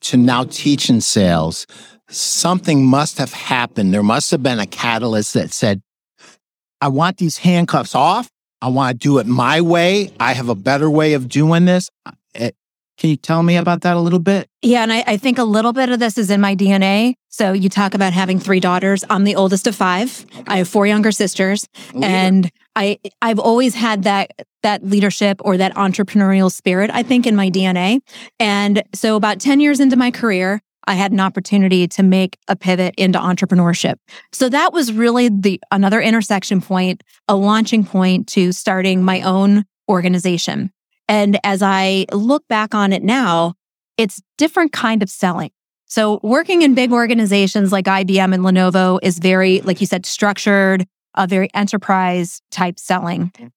to 0.01 0.17
now 0.17 0.45
teaching 0.45 1.01
sales. 1.01 1.67
Something 2.09 2.85
must 2.85 3.17
have 3.17 3.33
happened. 3.33 3.93
There 3.93 4.03
must 4.03 4.31
have 4.31 4.43
been 4.43 4.59
a 4.59 4.67
catalyst 4.67 5.33
that 5.33 5.51
said, 5.51 5.81
I 6.79 6.87
want 6.87 7.17
these 7.17 7.39
handcuffs 7.39 7.95
off. 7.95 8.29
I 8.61 8.69
want 8.69 8.99
to 8.99 9.03
do 9.03 9.17
it 9.17 9.27
my 9.27 9.61
way. 9.61 10.11
I 10.19 10.33
have 10.33 10.49
a 10.49 10.55
better 10.55 10.89
way 10.89 11.13
of 11.13 11.27
doing 11.27 11.65
this. 11.65 11.89
Can 12.97 13.09
you 13.09 13.17
tell 13.17 13.43
me 13.43 13.57
about 13.57 13.81
that 13.81 13.97
a 13.97 13.99
little 13.99 14.19
bit? 14.19 14.49
Yeah, 14.61 14.83
and 14.83 14.93
I, 14.93 15.03
I 15.05 15.17
think 15.17 15.37
a 15.37 15.43
little 15.43 15.73
bit 15.73 15.89
of 15.89 15.99
this 15.99 16.17
is 16.17 16.31
in 16.31 16.39
my 16.39 16.55
DNA. 16.55 17.15
So 17.29 17.51
you 17.51 17.67
talk 17.67 17.93
about 17.93 18.13
having 18.13 18.39
three 18.39 18.61
daughters. 18.61 19.03
I'm 19.09 19.25
the 19.25 19.35
oldest 19.35 19.67
of 19.67 19.75
five. 19.75 20.25
I 20.47 20.57
have 20.57 20.69
four 20.69 20.87
younger 20.87 21.11
sisters, 21.11 21.67
oh, 21.93 22.01
and 22.01 22.49
I 22.75 22.99
I've 23.21 23.39
always 23.39 23.75
had 23.75 24.03
that 24.03 24.31
that 24.63 24.85
leadership 24.85 25.41
or 25.43 25.57
that 25.57 25.75
entrepreneurial 25.75 26.51
spirit. 26.51 26.89
I 26.93 27.03
think 27.03 27.27
in 27.27 27.35
my 27.35 27.49
DNA. 27.49 27.99
And 28.39 28.83
so 28.93 29.17
about 29.17 29.39
ten 29.39 29.59
years 29.59 29.81
into 29.81 29.97
my 29.97 30.11
career, 30.11 30.61
I 30.87 30.93
had 30.93 31.11
an 31.11 31.19
opportunity 31.19 31.87
to 31.89 32.03
make 32.03 32.37
a 32.47 32.55
pivot 32.55 32.95
into 32.97 33.19
entrepreneurship. 33.19 33.95
So 34.31 34.49
that 34.49 34.71
was 34.71 34.93
really 34.93 35.29
the 35.29 35.59
another 35.71 35.99
intersection 35.99 36.61
point, 36.61 37.03
a 37.27 37.35
launching 37.35 37.83
point 37.83 38.27
to 38.29 38.51
starting 38.51 39.03
my 39.03 39.21
own 39.21 39.65
organization. 39.89 40.71
And 41.07 41.39
as 41.43 41.61
I 41.61 42.05
look 42.11 42.47
back 42.47 42.73
on 42.73 42.93
it 42.93 43.03
now, 43.03 43.53
it's 43.97 44.21
different 44.37 44.71
kind 44.71 45.03
of 45.03 45.09
selling. 45.09 45.51
So 45.85 46.19
working 46.23 46.63
in 46.63 46.73
big 46.73 46.91
organizations 46.91 47.71
like 47.71 47.85
IBM 47.85 48.33
and 48.33 48.43
Lenovo 48.43 48.99
is 49.03 49.19
very, 49.19 49.61
like 49.61 49.79
you 49.81 49.87
said, 49.87 50.05
structured, 50.05 50.85
a 51.13 51.27
very 51.27 51.49
enterprise 51.53 52.41
type 52.51 52.79
selling. 52.79 53.31
Mm-hmm. 53.31 53.47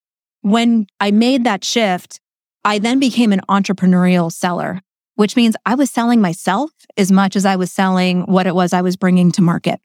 When 0.51 0.87
I 1.01 1.11
made 1.11 1.45
that 1.45 1.65
shift, 1.65 2.21
I 2.65 2.79
then 2.79 3.01
became 3.01 3.33
an 3.33 3.41
entrepreneurial 3.49 4.31
seller, 4.31 4.83
which 5.15 5.37
means 5.37 5.57
I 5.67 5.75
was 5.75 5.91
selling 5.91 6.21
myself 6.21 6.71
as 6.97 7.11
much 7.11 7.35
as 7.35 7.45
I 7.45 7.57
was 7.57 7.73
selling 7.73 8.23
what 8.23 8.47
it 8.47 8.55
was 8.55 8.73
I 8.73 8.83
was 8.83 8.97
bringing 8.97 9.33
to 9.33 9.43
market. 9.43 9.81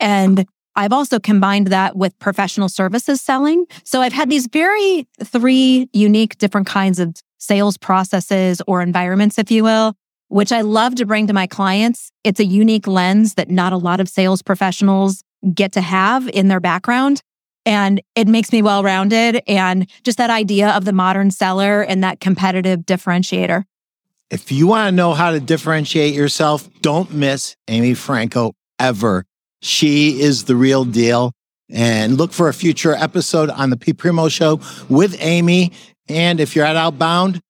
And 0.00 0.46
I've 0.76 0.92
also 0.92 1.18
combined 1.20 1.68
that 1.68 1.96
with 1.96 2.18
professional 2.18 2.68
services 2.68 3.20
selling. 3.20 3.66
So 3.84 4.00
I've 4.00 4.12
had 4.12 4.28
these 4.28 4.48
very 4.48 5.06
three 5.22 5.88
unique 5.92 6.38
different 6.38 6.66
kinds 6.66 6.98
of 6.98 7.14
sales 7.38 7.76
processes 7.76 8.60
or 8.66 8.82
environments, 8.82 9.38
if 9.38 9.50
you 9.50 9.62
will, 9.62 9.94
which 10.28 10.50
I 10.50 10.62
love 10.62 10.94
to 10.96 11.06
bring 11.06 11.26
to 11.28 11.32
my 11.32 11.46
clients. 11.46 12.10
It's 12.24 12.40
a 12.40 12.44
unique 12.44 12.86
lens 12.86 13.34
that 13.34 13.50
not 13.50 13.72
a 13.72 13.76
lot 13.76 14.00
of 14.00 14.08
sales 14.08 14.42
professionals 14.42 15.22
get 15.52 15.72
to 15.72 15.80
have 15.80 16.28
in 16.28 16.48
their 16.48 16.60
background. 16.60 17.22
And 17.66 18.02
it 18.14 18.28
makes 18.28 18.52
me 18.52 18.60
well 18.60 18.82
rounded 18.82 19.42
and 19.46 19.88
just 20.02 20.18
that 20.18 20.30
idea 20.30 20.70
of 20.70 20.84
the 20.84 20.92
modern 20.92 21.30
seller 21.30 21.82
and 21.82 22.02
that 22.02 22.20
competitive 22.20 22.80
differentiator. 22.80 23.64
If 24.30 24.50
you 24.50 24.66
want 24.66 24.88
to 24.88 24.92
know 24.92 25.14
how 25.14 25.30
to 25.30 25.40
differentiate 25.40 26.14
yourself, 26.14 26.68
don't 26.80 27.12
miss 27.12 27.56
Amy 27.68 27.94
Franko 27.94 28.52
ever. 28.78 29.24
She 29.64 30.20
is 30.20 30.44
the 30.44 30.54
real 30.56 30.84
deal. 30.84 31.32
And 31.70 32.18
look 32.18 32.32
for 32.32 32.48
a 32.48 32.54
future 32.54 32.94
episode 32.94 33.48
on 33.48 33.70
the 33.70 33.76
P 33.78 33.94
Primeau 33.94 34.28
Show 34.28 34.60
with 34.90 35.16
Amy. 35.20 35.72
And 36.08 36.38
if 36.38 36.54
you're 36.54 36.66
at 36.66 36.76
Outbound, 36.76 37.40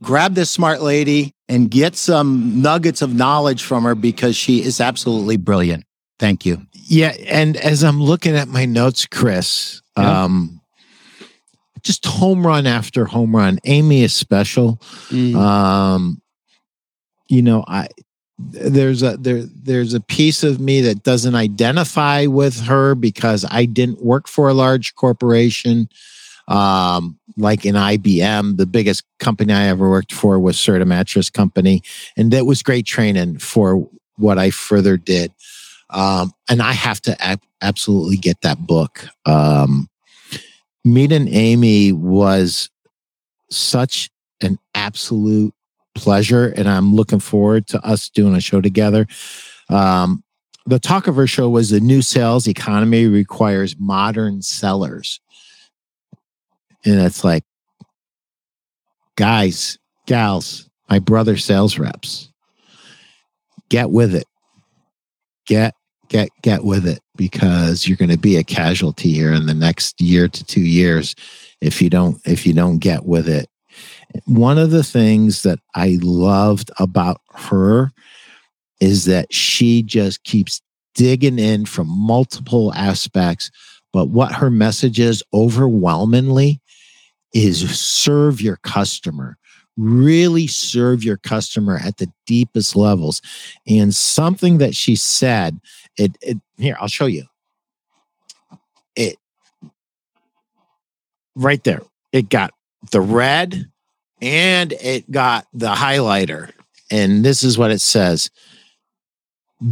grab 0.00 0.34
this 0.34 0.50
smart 0.50 0.80
lady 0.80 1.32
and 1.48 1.68
get 1.68 1.96
some 1.96 2.62
nuggets 2.62 3.02
of 3.02 3.12
knowledge 3.12 3.64
from 3.64 3.82
her 3.82 3.96
because 3.96 4.36
she 4.36 4.62
is 4.62 4.80
absolutely 4.80 5.36
brilliant. 5.36 5.84
Thank 6.20 6.46
you. 6.46 6.62
Yeah, 6.72 7.12
and 7.26 7.56
as 7.56 7.82
I'm 7.82 8.00
looking 8.00 8.36
at 8.36 8.46
my 8.46 8.66
notes, 8.66 9.04
Chris, 9.06 9.82
Yeah. 9.98 10.24
um, 10.24 10.60
just 11.82 12.06
home 12.06 12.46
run 12.46 12.66
after 12.68 13.04
home 13.04 13.34
run. 13.34 13.58
Amy 13.64 14.02
is 14.04 14.14
special. 14.14 14.80
Mm. 15.10 15.34
Um, 15.34 16.22
you 17.28 17.42
know, 17.42 17.64
I 17.66 17.88
there's 18.38 19.02
a 19.02 19.16
there 19.16 19.42
there's 19.42 19.94
a 19.94 20.00
piece 20.00 20.42
of 20.42 20.60
me 20.60 20.80
that 20.80 21.02
doesn't 21.02 21.34
identify 21.34 22.26
with 22.26 22.60
her 22.62 22.94
because 22.94 23.44
I 23.48 23.64
didn't 23.64 24.04
work 24.04 24.26
for 24.28 24.48
a 24.48 24.54
large 24.54 24.94
corporation. 24.94 25.88
Um, 26.46 27.18
like 27.36 27.64
in 27.64 27.74
IBM, 27.74 28.58
the 28.58 28.66
biggest 28.66 29.04
company 29.18 29.52
I 29.52 29.68
ever 29.68 29.88
worked 29.88 30.12
for 30.12 30.38
was 30.38 30.56
Serta 30.56 30.86
Mattress 30.86 31.30
Company, 31.30 31.82
and 32.16 32.32
that 32.32 32.44
was 32.44 32.62
great 32.62 32.86
training 32.86 33.38
for 33.38 33.88
what 34.16 34.38
I 34.38 34.50
further 34.50 34.96
did. 34.96 35.32
Um, 35.90 36.32
and 36.50 36.60
I 36.60 36.72
have 36.72 37.00
to 37.02 37.22
ab- 37.22 37.42
absolutely 37.62 38.16
get 38.16 38.40
that 38.42 38.66
book. 38.66 39.06
Um, 39.24 39.88
and 40.84 41.28
Amy 41.28 41.92
was 41.92 42.68
such 43.50 44.10
an 44.40 44.58
absolute 44.74 45.54
pleasure, 45.94 46.52
and 46.56 46.68
I'm 46.68 46.94
looking 46.94 47.20
forward 47.20 47.66
to 47.68 47.84
us 47.84 48.08
doing 48.08 48.34
a 48.34 48.40
show 48.40 48.60
together. 48.60 49.06
Um, 49.68 50.22
the 50.66 50.78
talk 50.78 51.06
of 51.06 51.16
her 51.16 51.26
show 51.26 51.48
was 51.48 51.70
the 51.70 51.80
new 51.80 52.02
sales 52.02 52.48
economy 52.48 53.06
requires 53.06 53.76
modern 53.78 54.42
sellers. 54.42 55.20
And 56.84 57.00
it's 57.00 57.24
like, 57.24 57.44
guys, 59.16 59.78
gals, 60.06 60.68
my 60.88 60.98
brother 60.98 61.36
sales 61.36 61.78
reps, 61.78 62.30
get 63.68 63.90
with 63.90 64.14
it. 64.14 64.26
Get, 65.46 65.74
get, 66.08 66.30
get 66.42 66.64
with 66.64 66.86
it 66.86 67.00
because 67.16 67.86
you're 67.86 67.98
going 67.98 68.10
to 68.10 68.18
be 68.18 68.36
a 68.36 68.44
casualty 68.44 69.12
here 69.12 69.32
in 69.32 69.46
the 69.46 69.54
next 69.54 70.00
year 70.00 70.28
to 70.28 70.44
two 70.44 70.62
years 70.62 71.14
if 71.60 71.82
you 71.82 71.90
don't, 71.90 72.18
if 72.26 72.46
you 72.46 72.54
don't 72.54 72.78
get 72.78 73.04
with 73.04 73.28
it 73.28 73.48
one 74.26 74.58
of 74.58 74.70
the 74.70 74.84
things 74.84 75.42
that 75.42 75.58
I 75.74 75.98
loved 76.02 76.70
about 76.78 77.20
her 77.34 77.90
is 78.80 79.04
that 79.06 79.32
she 79.32 79.82
just 79.82 80.22
keeps 80.24 80.60
digging 80.94 81.38
in 81.38 81.66
from 81.66 81.88
multiple 81.88 82.72
aspects. 82.74 83.50
But 83.92 84.08
what 84.08 84.32
her 84.32 84.50
message 84.50 84.98
is 84.98 85.22
overwhelmingly 85.32 86.60
is 87.32 87.78
serve 87.78 88.40
your 88.40 88.56
customer, 88.58 89.36
really 89.76 90.46
serve 90.46 91.02
your 91.02 91.16
customer 91.16 91.78
at 91.82 91.96
the 91.98 92.10
deepest 92.26 92.76
levels. 92.76 93.20
And 93.66 93.94
something 93.94 94.58
that 94.58 94.74
she 94.74 94.96
said, 94.96 95.60
it, 95.96 96.16
it 96.20 96.38
here, 96.56 96.76
I'll 96.80 96.88
show 96.88 97.06
you. 97.06 97.24
It 98.96 99.16
right 101.34 101.62
there. 101.64 101.82
It 102.12 102.28
got 102.28 102.52
the 102.92 103.00
red 103.00 103.66
and 104.24 104.72
it 104.72 105.10
got 105.10 105.46
the 105.52 105.74
highlighter. 105.74 106.50
And 106.90 107.22
this 107.22 107.42
is 107.42 107.58
what 107.58 107.70
it 107.70 107.80
says 107.80 108.30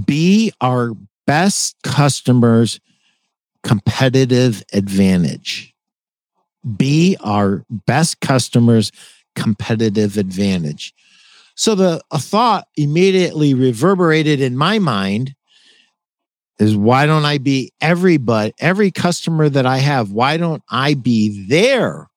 Be 0.05 0.53
our 0.61 0.93
best 1.27 1.77
customers' 1.83 2.79
competitive 3.63 4.63
advantage. 4.73 5.75
Be 6.77 7.17
our 7.21 7.65
best 7.71 8.21
customers' 8.21 8.93
competitive 9.35 10.19
advantage. 10.19 10.93
So 11.55 11.75
the 11.75 12.03
a 12.11 12.19
thought 12.19 12.69
immediately 12.77 13.55
reverberated 13.55 14.41
in 14.41 14.57
my 14.57 14.79
mind 14.79 15.35
is 16.59 16.77
why 16.77 17.07
don't 17.07 17.25
I 17.25 17.39
be 17.39 17.73
everybody, 17.81 18.53
every 18.61 18.91
customer 18.91 19.49
that 19.49 19.65
I 19.65 19.79
have, 19.79 20.13
why 20.13 20.37
don't 20.37 20.63
I 20.69 20.95
be 20.95 21.47
their 21.49 22.09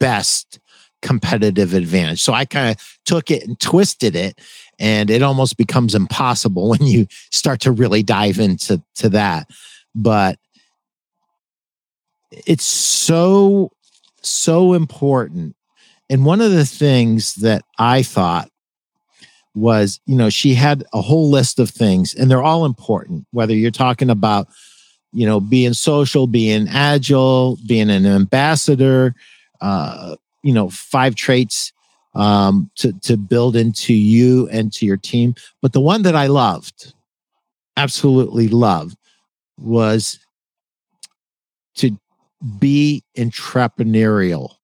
best 0.00 0.58
competitive 1.02 1.74
advantage. 1.74 2.22
So 2.22 2.32
I 2.32 2.44
kind 2.44 2.70
of 2.70 2.98
took 3.04 3.30
it 3.30 3.46
and 3.46 3.58
twisted 3.60 4.16
it 4.16 4.40
and 4.78 5.10
it 5.10 5.22
almost 5.22 5.56
becomes 5.56 5.94
impossible 5.94 6.68
when 6.70 6.82
you 6.82 7.06
start 7.30 7.60
to 7.60 7.72
really 7.72 8.02
dive 8.02 8.38
into 8.38 8.82
to 8.96 9.08
that. 9.10 9.48
But 9.94 10.38
it's 12.30 12.64
so 12.64 13.72
so 14.22 14.72
important. 14.72 15.54
And 16.10 16.24
one 16.24 16.40
of 16.40 16.52
the 16.52 16.66
things 16.66 17.34
that 17.36 17.62
I 17.78 18.02
thought 18.02 18.50
was, 19.54 20.00
you 20.04 20.16
know, 20.16 20.28
she 20.28 20.54
had 20.54 20.84
a 20.92 21.00
whole 21.00 21.30
list 21.30 21.58
of 21.58 21.70
things 21.70 22.14
and 22.14 22.30
they're 22.30 22.42
all 22.42 22.64
important, 22.64 23.26
whether 23.30 23.54
you're 23.54 23.70
talking 23.70 24.10
about, 24.10 24.48
you 25.12 25.26
know, 25.26 25.40
being 25.40 25.72
social, 25.72 26.26
being 26.26 26.68
agile, 26.68 27.58
being 27.66 27.88
an 27.88 28.04
ambassador, 28.04 29.14
uh, 29.60 30.16
you 30.46 30.52
know 30.52 30.70
five 30.70 31.14
traits 31.16 31.72
um, 32.14 32.70
to 32.76 32.92
to 33.00 33.16
build 33.16 33.56
into 33.56 33.92
you 33.92 34.48
and 34.50 34.72
to 34.74 34.86
your 34.86 34.96
team. 34.96 35.34
But 35.60 35.72
the 35.72 35.80
one 35.80 36.02
that 36.02 36.14
I 36.14 36.28
loved, 36.28 36.94
absolutely 37.76 38.48
loved, 38.48 38.96
was 39.58 40.20
to 41.76 41.98
be 42.58 43.02
entrepreneurial 43.16 44.54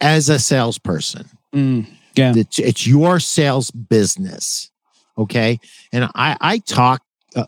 as 0.00 0.28
a 0.28 0.38
salesperson. 0.38 1.28
Mm. 1.54 1.86
Yeah. 2.14 2.34
It's, 2.36 2.58
it's 2.58 2.86
your 2.86 3.18
sales 3.18 3.70
business. 3.70 4.70
Okay. 5.16 5.58
And 5.92 6.10
I, 6.14 6.36
I 6.40 6.58
talk 6.58 7.02
uh, 7.34 7.46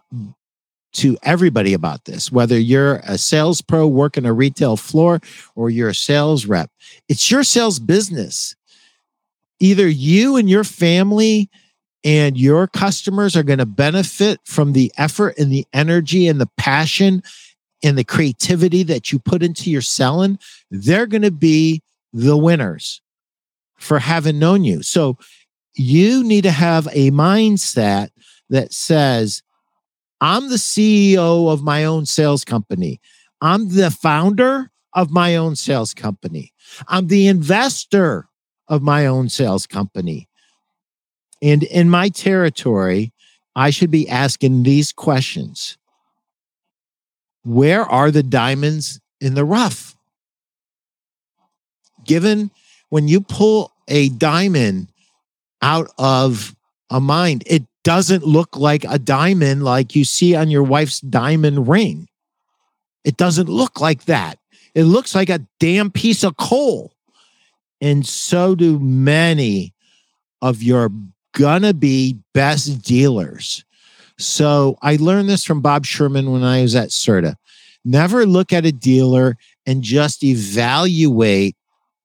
to 0.96 1.16
everybody 1.22 1.74
about 1.74 2.04
this, 2.04 2.32
whether 2.32 2.58
you're 2.58 2.96
a 3.04 3.18
sales 3.18 3.60
pro 3.60 3.86
working 3.86 4.24
a 4.24 4.32
retail 4.32 4.76
floor 4.76 5.20
or 5.54 5.70
you're 5.70 5.90
a 5.90 5.94
sales 5.94 6.46
rep. 6.46 6.70
It's 7.08 7.30
your 7.30 7.44
sales 7.44 7.78
business. 7.78 8.56
Either 9.60 9.88
you 9.88 10.36
and 10.36 10.48
your 10.48 10.64
family 10.64 11.50
and 12.04 12.36
your 12.36 12.66
customers 12.66 13.36
are 13.36 13.42
going 13.42 13.58
to 13.58 13.66
benefit 13.66 14.40
from 14.44 14.72
the 14.72 14.92
effort 14.96 15.36
and 15.38 15.50
the 15.50 15.66
energy 15.72 16.28
and 16.28 16.40
the 16.40 16.48
passion 16.56 17.22
and 17.82 17.98
the 17.98 18.04
creativity 18.04 18.82
that 18.82 19.12
you 19.12 19.18
put 19.18 19.42
into 19.42 19.70
your 19.70 19.82
selling. 19.82 20.38
They're 20.70 21.06
going 21.06 21.22
to 21.22 21.30
be 21.30 21.82
the 22.12 22.36
winners 22.36 23.02
for 23.78 23.98
having 23.98 24.38
known 24.38 24.64
you. 24.64 24.82
So 24.82 25.18
you 25.74 26.24
need 26.24 26.42
to 26.42 26.50
have 26.50 26.88
a 26.92 27.10
mindset 27.10 28.08
that 28.48 28.72
says, 28.72 29.42
I'm 30.20 30.48
the 30.48 30.56
CEO 30.56 31.52
of 31.52 31.62
my 31.62 31.84
own 31.84 32.06
sales 32.06 32.44
company. 32.44 33.00
I'm 33.40 33.68
the 33.68 33.90
founder 33.90 34.70
of 34.94 35.10
my 35.10 35.36
own 35.36 35.56
sales 35.56 35.92
company. 35.92 36.52
I'm 36.88 37.08
the 37.08 37.26
investor 37.28 38.28
of 38.68 38.82
my 38.82 39.06
own 39.06 39.28
sales 39.28 39.66
company. 39.66 40.28
And 41.42 41.62
in 41.62 41.90
my 41.90 42.08
territory, 42.08 43.12
I 43.54 43.70
should 43.70 43.90
be 43.90 44.08
asking 44.08 44.62
these 44.62 44.92
questions 44.92 45.76
Where 47.44 47.82
are 47.82 48.10
the 48.10 48.22
diamonds 48.22 49.00
in 49.20 49.34
the 49.34 49.44
rough? 49.44 49.96
Given 52.04 52.50
when 52.88 53.08
you 53.08 53.20
pull 53.20 53.72
a 53.88 54.08
diamond 54.08 54.88
out 55.60 55.90
of 55.98 56.54
a 56.90 57.00
mine, 57.00 57.40
it 57.46 57.64
doesn't 57.86 58.26
look 58.26 58.56
like 58.56 58.82
a 58.82 58.98
diamond 58.98 59.62
like 59.62 59.94
you 59.94 60.04
see 60.04 60.34
on 60.34 60.50
your 60.50 60.64
wife's 60.64 60.98
diamond 61.00 61.68
ring. 61.68 62.08
It 63.04 63.16
doesn't 63.16 63.48
look 63.48 63.80
like 63.80 64.06
that. 64.06 64.40
It 64.74 64.82
looks 64.82 65.14
like 65.14 65.30
a 65.30 65.46
damn 65.60 65.92
piece 65.92 66.24
of 66.24 66.36
coal. 66.36 66.92
And 67.80 68.04
so 68.04 68.56
do 68.56 68.80
many 68.80 69.72
of 70.42 70.64
your 70.64 70.90
gonna 71.30 71.72
be 71.72 72.18
best 72.34 72.82
dealers. 72.82 73.64
So 74.18 74.76
I 74.82 74.96
learned 74.96 75.28
this 75.28 75.44
from 75.44 75.60
Bob 75.60 75.86
Sherman 75.86 76.32
when 76.32 76.42
I 76.42 76.62
was 76.62 76.74
at 76.74 76.88
Serta. 76.88 77.36
Never 77.84 78.26
look 78.26 78.52
at 78.52 78.66
a 78.66 78.72
dealer 78.72 79.36
and 79.64 79.80
just 79.84 80.24
evaluate 80.24 81.54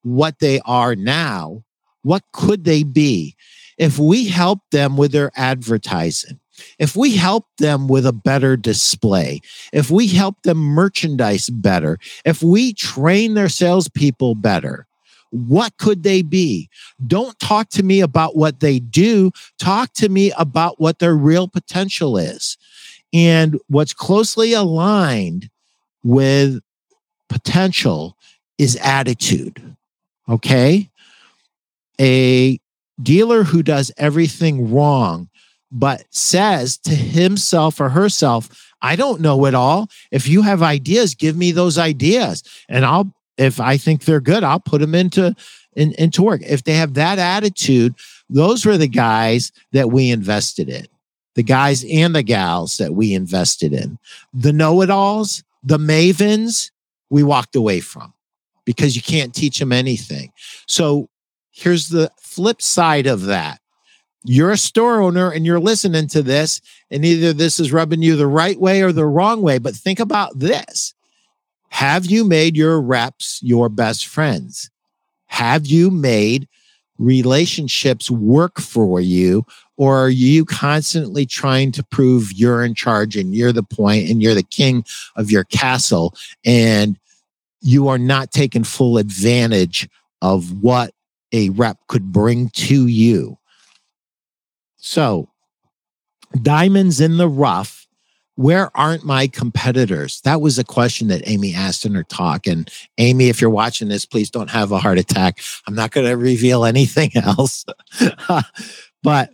what 0.03 0.37
they 0.37 0.59
are 0.63 0.95
now. 0.95 1.63
What 2.03 2.21
could 2.33 2.65
they 2.65 2.83
be? 2.83 3.35
If 3.81 3.97
we 3.97 4.27
help 4.27 4.59
them 4.69 4.95
with 4.95 5.11
their 5.11 5.31
advertising, 5.35 6.39
if 6.77 6.95
we 6.95 7.15
help 7.15 7.47
them 7.57 7.87
with 7.87 8.05
a 8.05 8.13
better 8.13 8.55
display, 8.55 9.41
if 9.73 9.89
we 9.89 10.05
help 10.05 10.43
them 10.43 10.59
merchandise 10.59 11.49
better, 11.49 11.97
if 12.23 12.43
we 12.43 12.73
train 12.73 13.33
their 13.33 13.49
salespeople 13.49 14.35
better, 14.35 14.85
what 15.31 15.75
could 15.77 16.03
they 16.03 16.21
be? 16.21 16.69
Don't 17.07 17.39
talk 17.39 17.69
to 17.69 17.81
me 17.81 18.01
about 18.01 18.35
what 18.35 18.59
they 18.59 18.77
do. 18.77 19.31
Talk 19.57 19.93
to 19.93 20.09
me 20.09 20.31
about 20.37 20.79
what 20.79 20.99
their 20.99 21.15
real 21.15 21.47
potential 21.47 22.19
is. 22.19 22.59
And 23.11 23.59
what's 23.67 23.93
closely 23.93 24.53
aligned 24.53 25.49
with 26.03 26.61
potential 27.29 28.15
is 28.59 28.75
attitude. 28.77 29.75
Okay. 30.29 30.87
A 31.99 32.60
dealer 33.03 33.43
who 33.43 33.63
does 33.63 33.91
everything 33.97 34.73
wrong, 34.73 35.29
but 35.71 36.03
says 36.09 36.77
to 36.79 36.91
himself 36.91 37.79
or 37.79 37.89
herself, 37.89 38.49
I 38.81 38.95
don't 38.95 39.21
know 39.21 39.45
it 39.45 39.53
all. 39.53 39.89
If 40.11 40.27
you 40.27 40.41
have 40.41 40.63
ideas, 40.63 41.15
give 41.15 41.37
me 41.37 41.51
those 41.51 41.77
ideas. 41.77 42.43
And 42.67 42.85
I'll, 42.85 43.13
if 43.37 43.59
I 43.59 43.77
think 43.77 44.03
they're 44.03 44.19
good, 44.19 44.43
I'll 44.43 44.59
put 44.59 44.81
them 44.81 44.95
into, 44.95 45.35
in, 45.75 45.93
into 45.93 46.23
work. 46.23 46.41
If 46.43 46.63
they 46.63 46.73
have 46.73 46.95
that 46.95 47.19
attitude, 47.19 47.95
those 48.29 48.65
were 48.65 48.77
the 48.77 48.87
guys 48.87 49.51
that 49.71 49.91
we 49.91 50.09
invested 50.09 50.69
in, 50.69 50.87
the 51.35 51.43
guys 51.43 51.85
and 51.89 52.15
the 52.15 52.23
gals 52.23 52.77
that 52.77 52.93
we 52.93 53.13
invested 53.13 53.73
in. 53.73 53.99
The 54.33 54.53
know 54.53 54.81
it 54.81 54.89
alls, 54.89 55.43
the 55.63 55.77
mavens, 55.77 56.71
we 57.09 57.23
walked 57.23 57.55
away 57.55 57.81
from 57.81 58.13
because 58.65 58.95
you 58.95 59.01
can't 59.01 59.33
teach 59.35 59.59
them 59.59 59.71
anything. 59.71 60.31
So 60.65 61.09
here's 61.51 61.89
the 61.89 62.11
flip 62.19 62.61
side 62.61 63.07
of 63.07 63.23
that. 63.23 63.59
You're 64.23 64.51
a 64.51 64.57
store 64.57 65.01
owner 65.01 65.31
and 65.31 65.45
you're 65.45 65.59
listening 65.59 66.07
to 66.09 66.21
this, 66.21 66.61
and 66.91 67.03
either 67.03 67.33
this 67.33 67.59
is 67.59 67.71
rubbing 67.71 68.01
you 68.01 68.15
the 68.15 68.27
right 68.27 68.59
way 68.59 68.81
or 68.81 68.91
the 68.91 69.05
wrong 69.05 69.41
way. 69.41 69.57
But 69.57 69.75
think 69.75 69.99
about 69.99 70.37
this 70.37 70.93
Have 71.69 72.05
you 72.05 72.23
made 72.23 72.55
your 72.55 72.79
reps 72.81 73.39
your 73.41 73.69
best 73.69 74.07
friends? 74.07 74.69
Have 75.27 75.65
you 75.65 75.89
made 75.89 76.47
relationships 76.99 78.11
work 78.11 78.59
for 78.59 79.01
you? 79.01 79.45
Or 79.75 79.97
are 79.97 80.09
you 80.09 80.45
constantly 80.45 81.25
trying 81.25 81.71
to 81.71 81.83
prove 81.83 82.31
you're 82.33 82.63
in 82.63 82.75
charge 82.75 83.15
and 83.15 83.33
you're 83.33 83.51
the 83.51 83.63
point 83.63 84.09
and 84.09 84.21
you're 84.21 84.35
the 84.35 84.43
king 84.43 84.85
of 85.15 85.31
your 85.31 85.43
castle 85.45 86.13
and 86.45 86.99
you 87.61 87.87
are 87.87 87.97
not 87.97 88.31
taking 88.31 88.63
full 88.63 88.99
advantage 88.99 89.89
of 90.21 90.61
what 90.61 90.93
a 91.31 91.49
rep 91.49 91.77
could 91.87 92.11
bring 92.11 92.49
to 92.49 92.87
you. 92.87 93.37
So, 94.77 95.29
diamonds 96.41 96.99
in 96.99 97.17
the 97.17 97.29
rough. 97.29 97.87
Where 98.35 98.75
aren't 98.75 99.03
my 99.03 99.27
competitors? 99.27 100.21
That 100.21 100.41
was 100.41 100.57
a 100.57 100.63
question 100.63 101.09
that 101.09 101.27
Amy 101.27 101.53
asked 101.53 101.85
in 101.85 101.93
her 101.93 102.03
talk. 102.03 102.47
And 102.47 102.71
Amy, 102.97 103.29
if 103.29 103.39
you're 103.39 103.49
watching 103.49 103.89
this, 103.89 104.05
please 104.05 104.31
don't 104.31 104.49
have 104.49 104.71
a 104.71 104.79
heart 104.79 104.97
attack. 104.97 105.39
I'm 105.67 105.75
not 105.75 105.91
going 105.91 106.07
to 106.07 106.17
reveal 106.17 106.65
anything 106.65 107.11
else. 107.15 107.65
but 109.03 109.31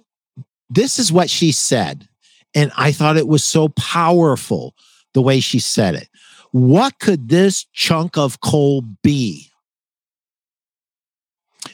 this 0.70 1.00
is 1.00 1.12
what 1.12 1.30
she 1.30 1.52
said. 1.52 2.10
And 2.54 2.72
I 2.76 2.92
thought 2.92 3.18
it 3.18 3.28
was 3.28 3.46
so 3.46 3.70
powerful 3.70 4.74
the 5.14 5.22
way 5.22 5.40
she 5.40 5.60
said 5.60 5.96
it. 5.96 6.10
What 6.52 7.00
could 7.00 7.30
this 7.30 7.66
chunk 7.74 8.18
of 8.18 8.42
coal 8.42 8.82
be? 9.04 9.52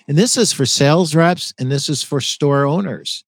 And 0.07 0.17
this 0.17 0.37
is 0.37 0.51
for 0.51 0.65
sales 0.65 1.15
reps 1.15 1.53
and 1.59 1.71
this 1.71 1.89
is 1.89 2.03
for 2.03 2.21
store 2.21 2.65
owners. 2.65 3.23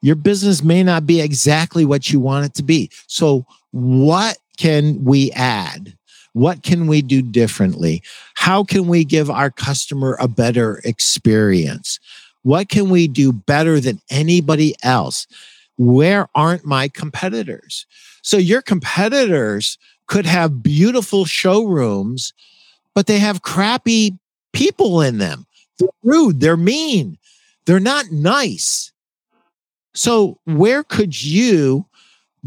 Your 0.00 0.16
business 0.16 0.62
may 0.62 0.82
not 0.82 1.06
be 1.06 1.20
exactly 1.20 1.84
what 1.84 2.10
you 2.10 2.20
want 2.20 2.46
it 2.46 2.54
to 2.54 2.62
be. 2.62 2.90
So, 3.06 3.46
what 3.70 4.38
can 4.58 5.02
we 5.04 5.30
add? 5.32 5.96
What 6.34 6.62
can 6.62 6.86
we 6.86 7.02
do 7.02 7.22
differently? 7.22 8.02
How 8.34 8.64
can 8.64 8.86
we 8.86 9.04
give 9.04 9.30
our 9.30 9.50
customer 9.50 10.16
a 10.20 10.28
better 10.28 10.80
experience? 10.84 12.00
What 12.42 12.68
can 12.68 12.90
we 12.90 13.06
do 13.06 13.32
better 13.32 13.80
than 13.80 14.00
anybody 14.10 14.74
else? 14.82 15.26
Where 15.78 16.28
aren't 16.34 16.64
my 16.64 16.88
competitors? 16.88 17.86
So, 18.22 18.36
your 18.36 18.62
competitors 18.62 19.78
could 20.06 20.26
have 20.26 20.62
beautiful 20.62 21.24
showrooms, 21.24 22.32
but 22.94 23.06
they 23.06 23.18
have 23.18 23.42
crappy 23.42 24.18
people 24.52 25.00
in 25.00 25.18
them. 25.18 25.46
They're 25.82 26.12
rude, 26.12 26.40
they're 26.40 26.56
mean, 26.56 27.18
they're 27.66 27.80
not 27.80 28.10
nice. 28.10 28.92
So, 29.94 30.38
where 30.44 30.84
could 30.84 31.22
you 31.22 31.86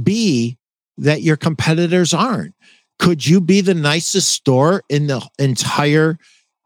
be 0.02 0.58
that 0.98 1.22
your 1.22 1.38
competitors 1.38 2.14
aren't? 2.14 2.56
Could 2.98 3.28
you 3.28 3.42
be 3.42 3.62
the 3.62 3.74
nicest 3.74 4.30
store 4.30 4.84
in 4.90 5.08
the 5.08 5.26
entire 5.38 6.18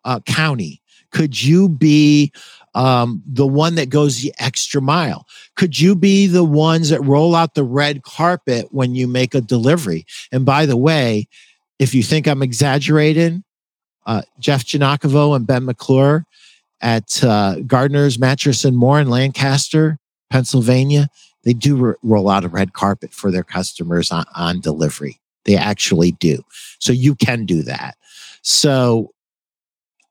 uh, 0.06 0.20
county? 0.22 0.82
Could 1.12 1.42
you 1.42 1.70
be 1.70 2.32
um, 2.76 3.24
the 3.26 3.48
one 3.48 3.76
that 3.76 3.90
goes 3.90 4.22
the 4.22 4.34
extra 4.40 4.82
mile? 4.82 5.26
Could 5.56 5.80
you 5.80 5.96
be 5.96 6.28
the 6.28 6.44
ones 6.44 6.90
that 6.90 7.02
roll 7.02 7.36
out 7.36 7.56
the 7.56 7.64
red 7.64 8.04
carpet 8.04 8.68
when 8.72 8.94
you 8.94 9.08
make 9.08 9.34
a 9.34 9.42
delivery? 9.42 10.06
And 10.32 10.46
by 10.46 10.68
the 10.68 10.78
way, 10.78 11.28
if 11.80 11.96
you 11.96 12.04
think 12.04 12.28
I'm 12.28 12.44
exaggerating, 12.44 13.44
uh, 14.06 14.22
Jeff 14.40 14.66
Giannakavo 14.66 15.36
and 15.36 15.48
Ben 15.48 15.66
McClure 15.66 16.26
at 16.82 17.24
uh, 17.24 17.56
Gardner's 17.66 18.20
Mattress 18.20 18.66
and 18.66 18.78
More 18.78 19.00
in 19.00 19.10
Lancaster, 19.10 19.98
Pennsylvania, 20.30 21.10
they 21.44 21.54
do 21.54 21.96
roll 22.04 22.30
out 22.30 22.46
a 22.46 22.50
red 22.50 22.74
carpet 22.74 23.14
for 23.14 23.32
their 23.32 23.44
customers 23.44 24.12
on, 24.12 24.26
on 24.36 24.60
delivery. 24.60 25.20
They 25.46 25.56
actually 25.56 26.12
do. 26.12 26.44
So 26.80 26.92
you 26.94 27.16
can 27.16 27.46
do 27.46 27.64
that. 27.64 27.98
So 28.42 29.12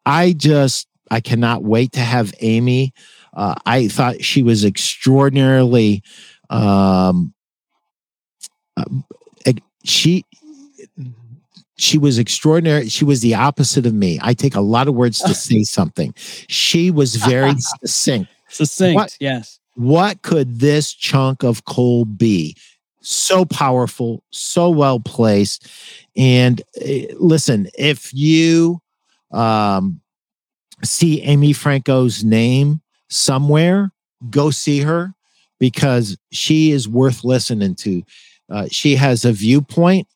I 0.04 0.32
just, 0.32 0.88
I 1.10 1.20
cannot 1.20 1.62
wait 1.62 1.92
to 1.92 2.00
have 2.00 2.34
Amy. 2.40 2.92
Uh, 3.34 3.54
I 3.66 3.88
thought 3.88 4.24
she 4.24 4.42
was 4.42 4.64
extraordinarily, 4.64 6.02
um, 6.50 7.34
uh, 8.76 8.84
she, 9.84 10.24
she 11.78 11.96
was 11.96 12.18
extraordinary. 12.18 12.88
She 12.88 13.04
was 13.04 13.20
the 13.20 13.34
opposite 13.34 13.86
of 13.86 13.94
me. 13.94 14.18
I 14.20 14.34
take 14.34 14.54
a 14.54 14.60
lot 14.60 14.88
of 14.88 14.94
words 14.94 15.20
to 15.20 15.34
say 15.34 15.62
something. 15.62 16.12
She 16.16 16.90
was 16.90 17.16
very 17.16 17.54
succinct. 17.58 18.30
Succinct, 18.48 18.94
What- 18.96 19.16
yes. 19.20 19.58
What 19.74 20.22
could 20.22 20.58
this 20.58 20.92
chunk 20.92 21.44
of 21.44 21.64
coal 21.64 22.04
be? 22.04 22.56
So 23.00 23.44
powerful, 23.44 24.24
so 24.32 24.70
well 24.70 24.98
placed. 24.98 25.68
And 26.16 26.60
eh, 26.80 27.06
listen, 27.16 27.68
if 27.78 28.12
you 28.12 28.80
um, 29.30 30.00
see 30.82 31.22
Amy 31.22 31.52
Franko's 31.52 32.24
name 32.24 32.80
somewhere, 33.08 33.92
go 34.30 34.50
see 34.50 34.80
her 34.80 35.14
because 35.60 36.18
she 36.32 36.72
is 36.72 36.88
worth 36.88 37.22
listening 37.22 37.76
to. 37.76 38.02
Uh, 38.50 38.66
she 38.72 38.96
has 38.96 39.24
a 39.24 39.32
viewpoint 39.32 40.08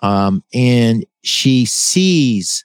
um, 0.00 0.42
and 0.54 1.04
she 1.22 1.64
sees 1.66 2.64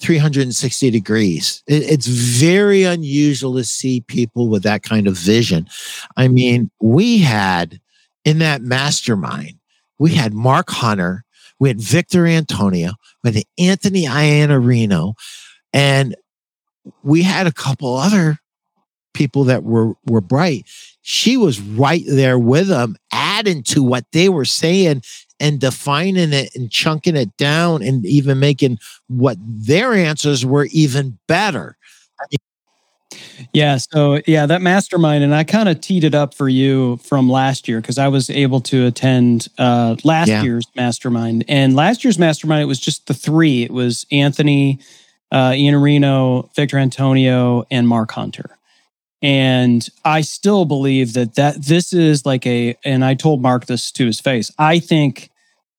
360 0.00 0.90
degrees. 0.90 1.62
It- 1.66 1.82
it's 1.82 2.06
very 2.06 2.84
unusual 2.84 3.54
to 3.56 3.64
see 3.64 4.00
people 4.02 4.48
with 4.48 4.62
that 4.62 4.82
kind 4.82 5.06
of 5.06 5.16
vision. 5.16 5.68
I 6.16 6.28
mean, 6.28 6.70
we 6.80 7.18
had 7.18 7.80
in 8.24 8.38
that 8.38 8.62
mastermind, 8.62 9.54
we 9.98 10.14
had 10.14 10.32
Mark 10.32 10.70
Hunter, 10.70 11.24
we 11.58 11.68
had 11.68 11.80
Victor 11.80 12.26
Antonio, 12.26 12.92
we 13.22 13.32
had 13.32 13.44
Anthony 13.58 14.06
Iannarino, 14.06 15.14
and 15.72 16.16
we 17.02 17.22
had 17.22 17.46
a 17.46 17.52
couple 17.52 17.94
other 17.96 18.38
people 19.12 19.44
that 19.44 19.62
were 19.64 19.94
were 20.06 20.20
bright. 20.22 20.64
She 21.10 21.36
was 21.36 21.60
right 21.60 22.04
there 22.06 22.38
with 22.38 22.68
them, 22.68 22.96
adding 23.12 23.64
to 23.64 23.82
what 23.82 24.04
they 24.12 24.28
were 24.28 24.44
saying 24.44 25.02
and 25.40 25.58
defining 25.58 26.32
it 26.32 26.54
and 26.54 26.70
chunking 26.70 27.16
it 27.16 27.36
down 27.36 27.82
and 27.82 28.06
even 28.06 28.38
making 28.38 28.78
what 29.08 29.36
their 29.40 29.92
answers 29.92 30.46
were 30.46 30.68
even 30.70 31.18
better. 31.26 31.76
Yeah. 33.52 33.78
So 33.78 34.20
yeah, 34.28 34.46
that 34.46 34.62
mastermind, 34.62 35.24
and 35.24 35.34
I 35.34 35.42
kind 35.42 35.68
of 35.68 35.80
teed 35.80 36.04
it 36.04 36.14
up 36.14 36.32
for 36.32 36.48
you 36.48 36.98
from 36.98 37.28
last 37.28 37.66
year 37.66 37.80
because 37.80 37.98
I 37.98 38.06
was 38.06 38.30
able 38.30 38.60
to 38.60 38.86
attend 38.86 39.48
uh, 39.58 39.96
last 40.04 40.28
Yeah. 40.28 40.44
year's 40.44 40.66
mastermind. 40.76 41.44
And 41.48 41.74
last 41.74 42.04
year's 42.04 42.20
mastermind, 42.20 42.62
it 42.62 42.66
was 42.66 42.78
just 42.78 43.08
the 43.08 43.14
three. 43.14 43.64
It 43.64 43.72
was 43.72 44.06
Anthony, 44.12 44.78
uh, 45.32 45.50
Iannarino, 45.50 46.54
Victor 46.54 46.78
Antonio, 46.78 47.64
and 47.68 47.88
Mark 47.88 48.12
Hunter. 48.12 48.56
And 49.22 49.86
I 50.04 50.22
still 50.22 50.64
believe 50.64 51.12
that 51.12 51.34
that 51.34 51.62
this 51.62 51.92
is 51.92 52.24
like 52.24 52.46
a. 52.46 52.76
And 52.84 53.04
I 53.04 53.14
told 53.14 53.42
Mark 53.42 53.66
this 53.66 53.92
to 53.92 54.06
his 54.06 54.20
face. 54.20 54.50
I 54.58 54.78
think 54.78 55.30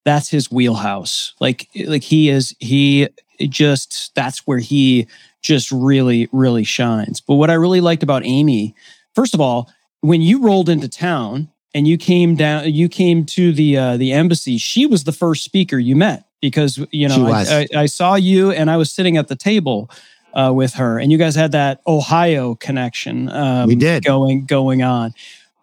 that's 0.05 0.29
his 0.29 0.51
wheelhouse. 0.51 1.33
Like 1.39 1.67
like 1.85 2.03
he 2.03 2.29
is 2.29 2.55
he 2.59 3.09
just 3.49 4.13
that's 4.15 4.45
where 4.45 4.59
he 4.59 5.07
just 5.41 5.71
really, 5.71 6.29
really 6.31 6.63
shines. 6.63 7.19
But 7.19 7.35
what 7.35 7.49
I 7.49 7.53
really 7.53 7.81
liked 7.81 8.03
about 8.03 8.25
Amy, 8.25 8.75
first 9.15 9.33
of 9.33 9.41
all, 9.41 9.71
when 10.01 10.21
you 10.21 10.41
rolled 10.41 10.69
into 10.69 10.87
town 10.87 11.49
and 11.73 11.87
you 11.87 11.97
came 11.97 12.35
down, 12.35 12.71
you 12.71 12.89
came 12.89 13.25
to 13.25 13.51
the 13.51 13.77
uh, 13.77 13.97
the 13.97 14.11
embassy. 14.11 14.57
She 14.57 14.85
was 14.85 15.03
the 15.03 15.11
first 15.11 15.43
speaker 15.43 15.77
you 15.77 15.95
met 15.95 16.25
because 16.41 16.79
you 16.91 17.07
know 17.07 17.27
I. 17.27 17.67
I, 17.73 17.81
I 17.81 17.85
saw 17.85 18.15
you 18.15 18.51
and 18.51 18.69
I 18.69 18.77
was 18.77 18.91
sitting 18.91 19.17
at 19.17 19.27
the 19.27 19.35
table 19.35 19.89
uh, 20.33 20.51
with 20.53 20.75
her, 20.75 20.99
and 20.99 21.11
you 21.11 21.17
guys 21.17 21.35
had 21.35 21.51
that 21.51 21.81
Ohio 21.87 22.55
connection. 22.55 23.29
Um, 23.29 23.67
We 23.67 23.75
did. 23.75 24.03
going 24.03 24.45
going 24.45 24.83
on. 24.83 25.13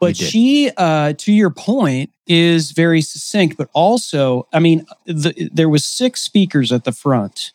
But 0.01 0.17
she, 0.17 0.71
uh, 0.77 1.15
to 1.15 1.33
your 1.33 1.51
point, 1.51 2.11
is 2.29 2.71
very 2.71 3.01
succinct. 3.01 3.57
But 3.57 3.69
also, 3.73 4.47
I 4.53 4.61
mean, 4.61 4.87
the, 5.07 5.51
there 5.53 5.69
was 5.69 5.85
six 5.85 6.21
speakers 6.21 6.71
at 6.71 6.85
the 6.85 6.93
front 6.93 7.53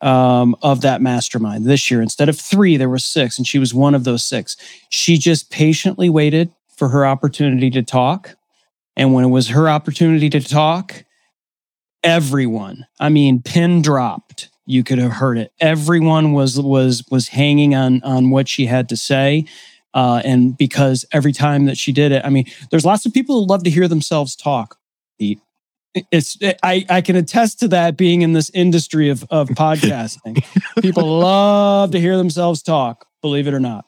um, 0.00 0.54
of 0.62 0.82
that 0.82 1.02
mastermind 1.02 1.66
this 1.66 1.90
year. 1.90 2.00
Instead 2.00 2.28
of 2.28 2.38
three, 2.38 2.76
there 2.76 2.88
were 2.88 2.98
six, 2.98 3.38
and 3.38 3.46
she 3.46 3.58
was 3.58 3.74
one 3.74 3.94
of 3.94 4.04
those 4.04 4.24
six. 4.24 4.56
She 4.88 5.18
just 5.18 5.50
patiently 5.50 6.08
waited 6.08 6.52
for 6.76 6.90
her 6.90 7.04
opportunity 7.04 7.70
to 7.70 7.82
talk. 7.82 8.36
And 8.96 9.12
when 9.12 9.24
it 9.24 9.28
was 9.28 9.48
her 9.48 9.68
opportunity 9.68 10.30
to 10.30 10.40
talk, 10.40 11.04
everyone, 12.02 12.86
I 12.98 13.08
mean, 13.08 13.42
pin 13.42 13.82
dropped. 13.82 14.48
You 14.70 14.84
could 14.84 14.98
have 14.98 15.12
heard 15.12 15.36
it. 15.36 15.52
Everyone 15.58 16.32
was 16.32 16.60
was 16.60 17.04
was 17.10 17.28
hanging 17.28 17.74
on 17.74 18.02
on 18.02 18.30
what 18.30 18.48
she 18.48 18.66
had 18.66 18.88
to 18.90 18.96
say. 18.96 19.46
Uh, 19.92 20.22
and 20.24 20.56
because 20.56 21.04
every 21.12 21.32
time 21.32 21.64
that 21.64 21.76
she 21.76 21.90
did 21.90 22.12
it, 22.12 22.24
I 22.24 22.30
mean, 22.30 22.44
there's 22.70 22.84
lots 22.84 23.04
of 23.04 23.12
people 23.12 23.40
who 23.40 23.46
love 23.48 23.64
to 23.64 23.70
hear 23.70 23.88
themselves 23.88 24.36
talk. 24.36 24.78
Pete. 25.18 25.40
It's 26.12 26.38
I, 26.62 26.86
I 26.88 27.00
can 27.00 27.16
attest 27.16 27.58
to 27.60 27.68
that 27.68 27.96
being 27.96 28.22
in 28.22 28.32
this 28.32 28.48
industry 28.54 29.08
of, 29.08 29.24
of 29.28 29.48
podcasting. 29.50 30.44
People 30.80 31.18
love 31.18 31.90
to 31.90 32.00
hear 32.00 32.16
themselves 32.16 32.62
talk, 32.62 33.06
believe 33.22 33.48
it 33.48 33.54
or 33.54 33.58
not. 33.58 33.86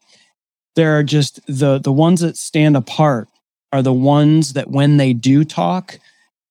There 0.74 0.98
are 0.98 1.04
just 1.04 1.38
the 1.46 1.78
the 1.78 1.92
ones 1.92 2.20
that 2.20 2.36
stand 2.36 2.76
apart 2.76 3.28
are 3.72 3.82
the 3.82 3.92
ones 3.92 4.54
that 4.54 4.68
when 4.68 4.96
they 4.96 5.12
do 5.12 5.44
talk, 5.44 6.00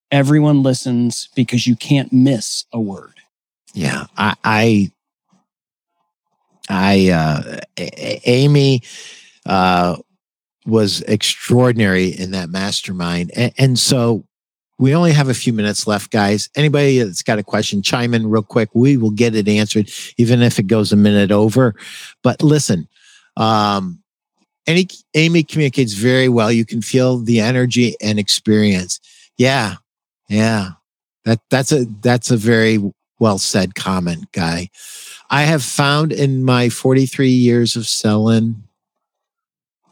everyone 0.09 0.63
listens 0.63 1.27
because 1.35 1.67
you 1.67 1.75
can't 1.75 2.13
miss 2.13 2.63
a 2.71 2.79
word. 2.79 3.20
Yeah, 3.73 4.05
I, 4.17 4.35
I, 4.43 4.91
I 6.69 7.09
uh, 7.09 7.59
Amy 8.25 8.81
uh, 9.45 9.97
was 10.65 11.01
extraordinary 11.01 12.07
in 12.07 12.31
that 12.31 12.49
mastermind, 12.49 13.31
and, 13.35 13.53
and 13.57 13.79
so 13.79 14.25
we 14.81 14.95
only 14.95 15.11
have 15.11 15.29
a 15.29 15.35
few 15.35 15.53
minutes 15.53 15.85
left, 15.85 16.11
guys. 16.11 16.49
Anybody 16.55 16.97
that's 16.97 17.21
got 17.21 17.37
a 17.37 17.43
question, 17.43 17.83
chime 17.83 18.15
in 18.15 18.27
real 18.27 18.41
quick. 18.41 18.69
We 18.73 18.97
will 18.97 19.11
get 19.11 19.35
it 19.35 19.47
answered, 19.47 19.91
even 20.17 20.41
if 20.41 20.57
it 20.57 20.65
goes 20.65 20.91
a 20.91 20.95
minute 20.95 21.31
over. 21.31 21.75
But 22.23 22.41
listen, 22.41 22.87
um, 23.37 24.01
any 24.65 24.87
Amy 25.13 25.43
communicates 25.43 25.93
very 25.93 26.29
well. 26.29 26.51
You 26.51 26.65
can 26.65 26.81
feel 26.81 27.19
the 27.19 27.39
energy 27.39 27.95
and 28.01 28.17
experience. 28.17 28.99
Yeah, 29.37 29.75
yeah. 30.29 30.71
That 31.25 31.39
that's 31.51 31.71
a 31.71 31.85
that's 32.01 32.31
a 32.31 32.37
very 32.37 32.79
well 33.21 33.37
said 33.37 33.75
comment, 33.75 34.31
guy. 34.31 34.67
I 35.29 35.43
have 35.43 35.63
found 35.63 36.11
in 36.11 36.43
my 36.43 36.69
43 36.69 37.29
years 37.29 37.75
of 37.75 37.87
selling 37.87 38.63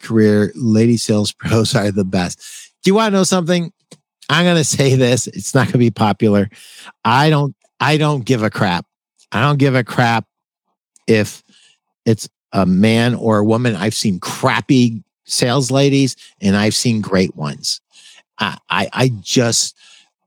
career, 0.02 0.52
lady 0.56 0.98
sales 0.98 1.32
pros 1.32 1.76
are 1.76 1.92
the 1.92 2.04
best. 2.04 2.40
Do 2.84 2.90
you 2.90 2.96
want 2.96 3.14
to 3.14 3.18
know 3.18 3.24
something? 3.24 3.72
I'm 4.30 4.46
going 4.46 4.58
to 4.58 4.64
say 4.64 4.96
this. 4.96 5.28
It's 5.28 5.54
not 5.54 5.66
going 5.66 5.74
to 5.74 5.78
be 5.78 5.92
popular. 5.92 6.50
I 7.06 7.30
don't, 7.30 7.56
I 7.80 7.98
don't 7.98 8.26
give 8.26 8.42
a 8.42 8.50
crap. 8.50 8.88
I 9.32 9.42
don't 9.42 9.60
give 9.60 9.76
a 9.76 9.84
crap 9.84 10.26
if 11.06 11.44
it's 12.06 12.28
a 12.52 12.66
man 12.66 13.14
or 13.14 13.38
a 13.38 13.46
woman. 13.46 13.76
I've 13.76 13.94
seen 13.94 14.20
crappy 14.20 15.04
sales 15.26 15.70
ladies 15.70 16.16
and 16.42 16.56
I've 16.56 16.76
seen 16.76 17.00
great 17.00 17.36
ones. 17.36 17.80
I, 18.40 18.58
I, 18.72 18.90
I 18.92 19.10
just, 19.22 19.76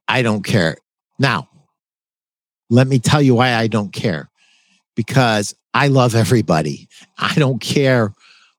I 0.06 0.22
don't 0.22 0.44
care. 0.44 0.76
Now, 1.18 1.48
let 2.72 2.88
me 2.88 2.98
tell 2.98 3.20
you 3.20 3.34
why 3.34 3.52
I 3.52 3.66
don't 3.66 3.92
care. 3.92 4.30
Because 4.96 5.54
I 5.74 5.88
love 5.88 6.14
everybody. 6.14 6.88
I 7.18 7.34
don't 7.34 7.60
care 7.60 8.14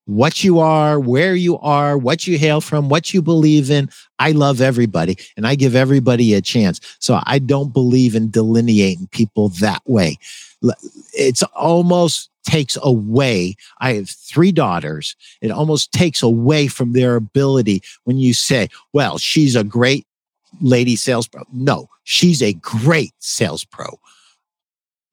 what 0.06 0.44
you 0.44 0.60
are, 0.60 1.00
where 1.00 1.34
you 1.34 1.58
are, 1.60 1.98
what 1.98 2.28
you 2.28 2.38
hail 2.38 2.62
from, 2.62 2.90
what 2.90 3.14
you 3.14 3.24
believe 3.24 3.72
in. 3.72 3.90
I 4.20 4.32
love 4.32 4.62
everybody 4.62 5.18
and 5.36 5.48
I 5.48 5.56
give 5.56 5.76
everybody 5.76 6.34
a 6.36 6.42
chance. 6.42 6.80
So 7.00 7.20
I 7.24 7.40
don't 7.40 7.74
believe 7.74 8.14
in 8.14 8.30
delineating 8.30 9.08
people 9.08 9.50
that 9.62 9.82
way. 9.86 10.20
It's 11.14 11.42
almost 11.56 12.30
takes 12.46 12.78
away. 12.84 13.56
I 13.80 13.94
have 13.94 14.10
three 14.10 14.52
daughters. 14.52 15.16
It 15.42 15.50
almost 15.50 15.92
takes 15.92 16.22
away 16.22 16.68
from 16.68 16.94
their 16.94 17.16
ability 17.16 17.82
when 18.04 18.18
you 18.18 18.34
say, 18.34 18.70
well, 18.92 19.18
she's 19.18 19.56
a 19.56 19.64
great 19.64 20.06
lady 20.62 20.96
sales 20.96 21.28
pro. 21.28 21.44
No, 21.52 21.90
she's 22.04 22.42
a 22.42 22.54
great 22.54 23.14
sales 23.20 23.64
pro. 23.66 24.00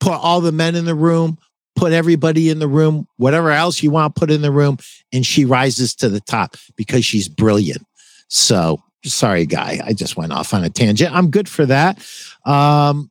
Put 0.00 0.14
all 0.14 0.40
the 0.40 0.52
men 0.52 0.74
in 0.76 0.84
the 0.84 0.94
room, 0.94 1.38
put 1.76 1.92
everybody 1.92 2.48
in 2.48 2.58
the 2.58 2.68
room, 2.68 3.06
whatever 3.16 3.50
else 3.50 3.82
you 3.82 3.90
want 3.90 4.14
to 4.14 4.18
put 4.18 4.30
in 4.30 4.42
the 4.42 4.50
room, 4.50 4.78
and 5.12 5.26
she 5.26 5.44
rises 5.44 5.94
to 5.96 6.08
the 6.08 6.20
top 6.20 6.56
because 6.76 7.04
she's 7.04 7.28
brilliant. 7.28 7.86
So 8.28 8.82
sorry, 9.04 9.46
guy. 9.46 9.80
I 9.84 9.92
just 9.92 10.16
went 10.16 10.32
off 10.32 10.52
on 10.54 10.64
a 10.64 10.70
tangent. 10.70 11.14
I'm 11.14 11.30
good 11.30 11.48
for 11.48 11.66
that. 11.66 12.04
Um, 12.44 13.10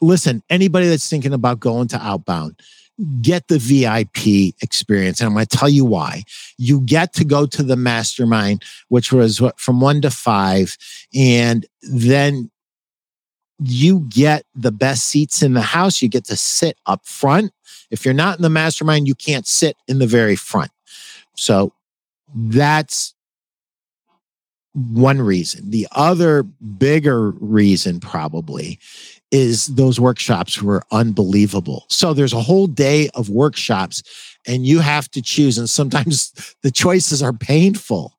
listen, 0.00 0.42
anybody 0.50 0.88
that's 0.88 1.08
thinking 1.08 1.32
about 1.32 1.60
going 1.60 1.88
to 1.88 1.98
outbound, 1.98 2.60
get 3.20 3.48
the 3.48 3.58
VIP 3.58 4.54
experience. 4.62 5.20
And 5.20 5.28
I'm 5.28 5.34
going 5.34 5.46
to 5.46 5.56
tell 5.56 5.68
you 5.68 5.84
why. 5.84 6.24
You 6.58 6.80
get 6.80 7.12
to 7.14 7.24
go 7.24 7.46
to 7.46 7.62
the 7.62 7.76
mastermind, 7.76 8.62
which 8.88 9.12
was 9.12 9.42
from 9.56 9.80
one 9.80 10.00
to 10.02 10.10
five, 10.10 10.76
and 11.14 11.66
then 11.82 12.50
you 13.62 14.00
get 14.08 14.44
the 14.54 14.72
best 14.72 15.04
seats 15.04 15.42
in 15.42 15.54
the 15.54 15.60
house. 15.60 16.00
You 16.00 16.08
get 16.08 16.24
to 16.24 16.36
sit 16.36 16.78
up 16.86 17.06
front. 17.06 17.52
If 17.90 18.04
you're 18.04 18.14
not 18.14 18.36
in 18.38 18.42
the 18.42 18.50
mastermind, 18.50 19.08
you 19.08 19.14
can't 19.14 19.46
sit 19.46 19.76
in 19.86 19.98
the 19.98 20.06
very 20.06 20.36
front. 20.36 20.70
So 21.36 21.72
that's 22.34 23.14
one 24.74 25.20
reason. 25.20 25.70
The 25.70 25.88
other 25.92 26.42
bigger 26.42 27.30
reason, 27.32 28.00
probably, 28.00 28.78
is 29.30 29.66
those 29.66 30.00
workshops 30.00 30.60
were 30.60 30.82
unbelievable. 30.90 31.86
So 31.88 32.12
there's 32.12 32.32
a 32.32 32.40
whole 32.40 32.66
day 32.66 33.08
of 33.14 33.30
workshops 33.30 34.02
and 34.46 34.66
you 34.66 34.80
have 34.80 35.10
to 35.12 35.22
choose. 35.22 35.58
And 35.58 35.70
sometimes 35.70 36.32
the 36.62 36.70
choices 36.70 37.22
are 37.22 37.32
painful. 37.32 38.16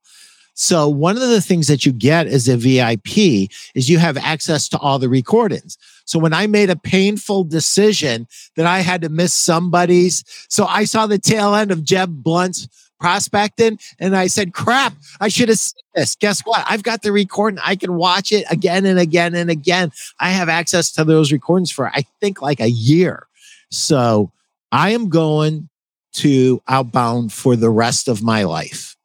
So 0.54 0.88
one 0.88 1.16
of 1.16 1.30
the 1.30 1.42
things 1.42 1.68
that 1.68 1.86
you 1.86 1.92
get 1.92 2.28
as 2.28 2.48
a 2.48 2.58
VIP 2.58 3.50
is 3.74 3.90
you 3.90 4.00
have 4.00 4.18
access 4.18 4.68
to 4.70 4.78
all 4.78 5.00
the 5.00 5.10
recordings. 5.10 5.78
So 6.06 6.20
when 6.20 6.34
I 6.34 6.46
made 6.46 6.70
a 6.70 6.76
painful 6.76 7.46
decision 7.46 8.28
that 8.58 8.66
I 8.66 8.80
had 8.80 9.02
to 9.02 9.10
miss 9.10 9.34
somebody's, 9.34 10.24
so 10.50 10.66
I 10.66 10.84
saw 10.84 11.08
the 11.08 11.18
tail 11.18 11.56
end 11.56 11.72
of 11.72 11.84
Jeb 11.84 12.24
Blount's 12.24 12.68
prospecting 13.02 13.80
and 14.00 14.16
I 14.16 14.28
said, 14.28 14.54
crap, 14.54 14.94
I 15.20 15.28
should 15.28 15.50
have 15.50 15.60
seen 15.60 15.82
this. 15.96 16.16
Guess 16.16 16.42
what? 16.42 16.64
I've 16.70 16.84
got 16.84 17.02
the 17.02 17.12
recording. 17.12 17.60
I 17.62 17.76
can 17.76 17.96
watch 17.96 18.32
it 18.32 18.46
again 18.50 18.86
and 18.86 19.00
again 19.00 19.36
and 19.36 19.50
again. 19.50 19.92
I 20.20 20.30
have 20.30 20.48
access 20.48 20.92
to 20.94 21.04
those 21.04 21.32
recordings 21.34 21.72
for, 21.72 21.88
I 21.88 22.06
think, 22.22 22.42
like 22.42 22.62
a 22.62 22.70
year. 22.70 23.28
So 23.72 24.32
I 24.72 24.92
am 24.92 25.10
going 25.10 25.68
to 26.14 26.62
Outbound 26.68 27.34
for 27.34 27.56
the 27.56 27.70
rest 27.70 28.08
of 28.08 28.22
my 28.22 28.44
life. 28.44 28.96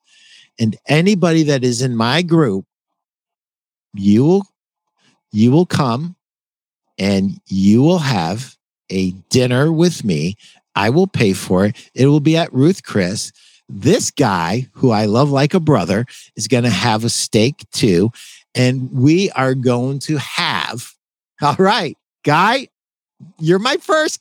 And 0.58 0.76
anybody 0.86 1.42
that 1.44 1.64
is 1.64 1.82
in 1.82 1.96
my 1.96 2.22
group, 2.22 2.66
you 3.94 4.24
will, 4.24 4.46
you 5.32 5.50
will 5.50 5.66
come 5.66 6.16
and 6.98 7.40
you 7.46 7.82
will 7.82 7.98
have 7.98 8.56
a 8.90 9.12
dinner 9.30 9.72
with 9.72 10.04
me. 10.04 10.36
I 10.74 10.90
will 10.90 11.06
pay 11.06 11.32
for 11.32 11.66
it. 11.66 11.90
It 11.94 12.06
will 12.06 12.20
be 12.20 12.36
at 12.36 12.52
Ruth 12.52 12.82
Chris 12.82 13.32
this 13.68 14.10
guy, 14.10 14.68
who 14.72 14.90
I 14.90 15.06
love 15.06 15.30
like 15.30 15.54
a 15.54 15.60
brother, 15.60 16.06
is 16.36 16.48
going 16.48 16.64
to 16.64 16.70
have 16.70 17.04
a 17.04 17.10
steak 17.10 17.64
too. 17.72 18.10
And 18.54 18.90
we 18.92 19.30
are 19.32 19.54
going 19.54 19.98
to 20.00 20.16
have, 20.18 20.92
all 21.42 21.56
right, 21.58 21.96
guy, 22.24 22.68
you're 23.38 23.58
my 23.58 23.76
first. 23.76 24.20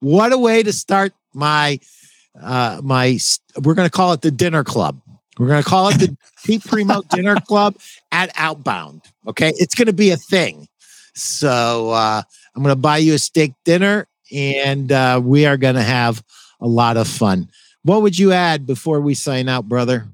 What 0.00 0.32
a 0.32 0.38
way 0.38 0.62
to 0.62 0.72
start 0.72 1.12
my, 1.32 1.78
uh, 2.40 2.80
my, 2.82 3.18
we're 3.62 3.74
going 3.74 3.88
to 3.88 3.92
call 3.92 4.12
it 4.12 4.20
the 4.20 4.30
dinner 4.30 4.64
club. 4.64 5.00
We're 5.38 5.46
going 5.46 5.62
to 5.62 5.68
call 5.68 5.88
it 5.88 5.98
the 5.98 6.16
Pete 6.44 6.64
Primeau 6.64 7.02
Dinner 7.10 7.36
Club 7.36 7.76
at 8.10 8.30
Outbound. 8.36 9.02
Okay. 9.26 9.52
It's 9.56 9.74
going 9.74 9.86
to 9.86 9.92
be 9.92 10.10
a 10.10 10.16
thing. 10.16 10.68
So, 11.14 11.90
uh, 11.90 12.22
I'm 12.54 12.62
going 12.62 12.74
to 12.74 12.80
buy 12.80 12.98
you 12.98 13.14
a 13.14 13.18
steak 13.18 13.54
dinner 13.64 14.06
and, 14.30 14.90
uh, 14.92 15.20
we 15.22 15.46
are 15.46 15.56
going 15.56 15.74
to 15.76 15.82
have 15.82 16.22
a 16.60 16.66
lot 16.66 16.96
of 16.96 17.08
fun. 17.08 17.48
What 17.84 18.02
would 18.02 18.18
you 18.18 18.32
add 18.32 18.66
before 18.66 19.00
we 19.00 19.14
sign 19.14 19.48
out, 19.48 19.68
brother? 19.68 20.06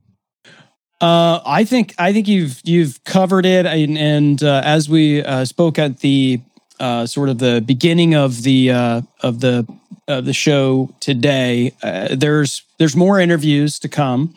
Uh, 1.01 1.41
I 1.47 1.65
think 1.65 1.95
I 1.99 2.13
think 2.13 2.27
you've 2.27 2.61
you've 2.65 3.03
covered 3.05 3.47
it, 3.47 3.67
and, 3.67 3.97
and 3.97 4.43
uh, 4.43 4.63
as 4.65 4.89
we 4.89 5.23
uh, 5.23 5.45
spoke 5.45 5.79
at 5.79 6.01
the 6.01 6.41
uh, 6.81 7.07
sort 7.07 7.29
of 7.29 7.39
the 7.39 7.63
beginning 7.65 8.15
of 8.15 8.43
the 8.43 8.73
uh, 8.73 9.03
of 9.21 9.41
the 9.41 9.67
of 10.09 10.25
the 10.25 10.33
show 10.33 10.93
today, 10.99 11.73
uh, 11.83 12.17
there's 12.17 12.63
there's 12.79 12.97
more 12.97 13.21
interviews 13.21 13.79
to 13.81 13.89
come, 13.89 14.35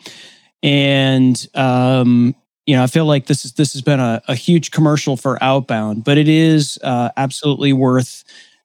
and 0.62 1.48
um, 1.54 2.36
you 2.66 2.76
know 2.76 2.84
I 2.84 2.86
feel 2.86 3.06
like 3.06 3.26
this 3.26 3.44
is 3.44 3.54
this 3.54 3.72
has 3.72 3.82
been 3.82 3.98
a, 3.98 4.22
a 4.28 4.36
huge 4.36 4.70
commercial 4.70 5.16
for 5.16 5.42
Outbound, 5.42 6.04
but 6.04 6.16
it 6.16 6.28
is 6.28 6.78
absolutely 6.84 7.72
worth 7.72 8.22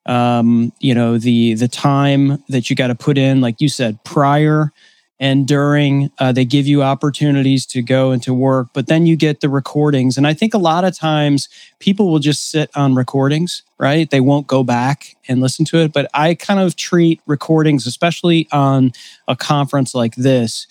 um, 0.07 0.71
you 0.79 0.93
know 0.95 1.17
the 1.17 1.53
the 1.55 1.67
time 1.67 2.43
that 2.49 2.69
you 2.69 2.75
got 2.75 2.87
to 2.87 2.95
put 2.95 3.17
in 3.17 3.41
like 3.41 3.61
you 3.61 3.69
said 3.69 4.03
prior 4.03 4.71
and 5.19 5.47
during 5.47 6.11
uh, 6.19 6.31
they 6.31 6.45
give 6.45 6.67
you 6.67 6.83
opportunities 6.83 7.65
to 7.65 7.81
go 7.81 8.11
and 8.11 8.21
to 8.23 8.33
work 8.33 8.69
but 8.73 8.87
then 8.87 9.05
you 9.05 9.15
get 9.15 9.41
the 9.41 9.49
recordings. 9.49 10.17
And 10.17 10.27
i 10.27 10.33
think 10.33 10.53
a 10.53 10.59
lot 10.59 10.83
of 10.85 10.97
times 10.97 11.49
people 11.79 12.09
will 12.09 12.19
just 12.19 12.49
sit 12.51 12.69
on 12.75 12.95
recordings 12.95 13.63
right? 13.79 14.09
They 14.09 14.21
won't 14.21 14.47
go 14.47 14.63
back 14.63 15.15
and 15.27 15.41
listen 15.41 15.65
to 15.65 15.77
it 15.79 15.93
but 15.93 16.09
i 16.13 16.33
kind 16.33 16.59
of 16.59 16.75
treat 16.75 17.21
recordings 17.27 17.85
especially 17.85 18.47
on 18.51 18.91
a 19.27 19.35
conference 19.35 19.93
like 19.93 20.15
this 20.15 20.67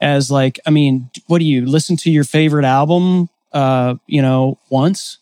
as 0.00 0.30
like 0.30 0.58
i 0.66 0.70
mean 0.70 1.10
what 1.26 1.38
do 1.38 1.44
you 1.44 1.64
listen 1.66 1.96
to 1.96 2.10
your 2.10 2.24
favorite 2.24 2.64
album 2.64 3.28
uh 3.52 3.94
you 4.06 4.22
know 4.22 4.58
once 4.70 5.18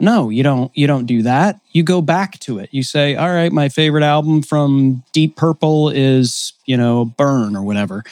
no, 0.00 0.28
you 0.28 0.42
don't 0.44 0.70
you 0.76 0.86
don't 0.86 1.06
do 1.06 1.22
that. 1.22 1.60
You 1.72 1.82
go 1.82 2.00
back 2.00 2.38
to 2.40 2.58
it. 2.58 2.68
You 2.72 2.84
say, 2.84 3.16
"All 3.16 3.32
right, 3.32 3.50
my 3.50 3.68
favorite 3.68 4.04
album 4.04 4.42
from 4.42 5.02
Deep 5.12 5.34
Purple 5.36 5.88
is, 5.88 6.52
you 6.66 6.76
know, 6.76 7.04
Burn 7.04 7.56
or 7.56 7.62
whatever." 7.62 8.04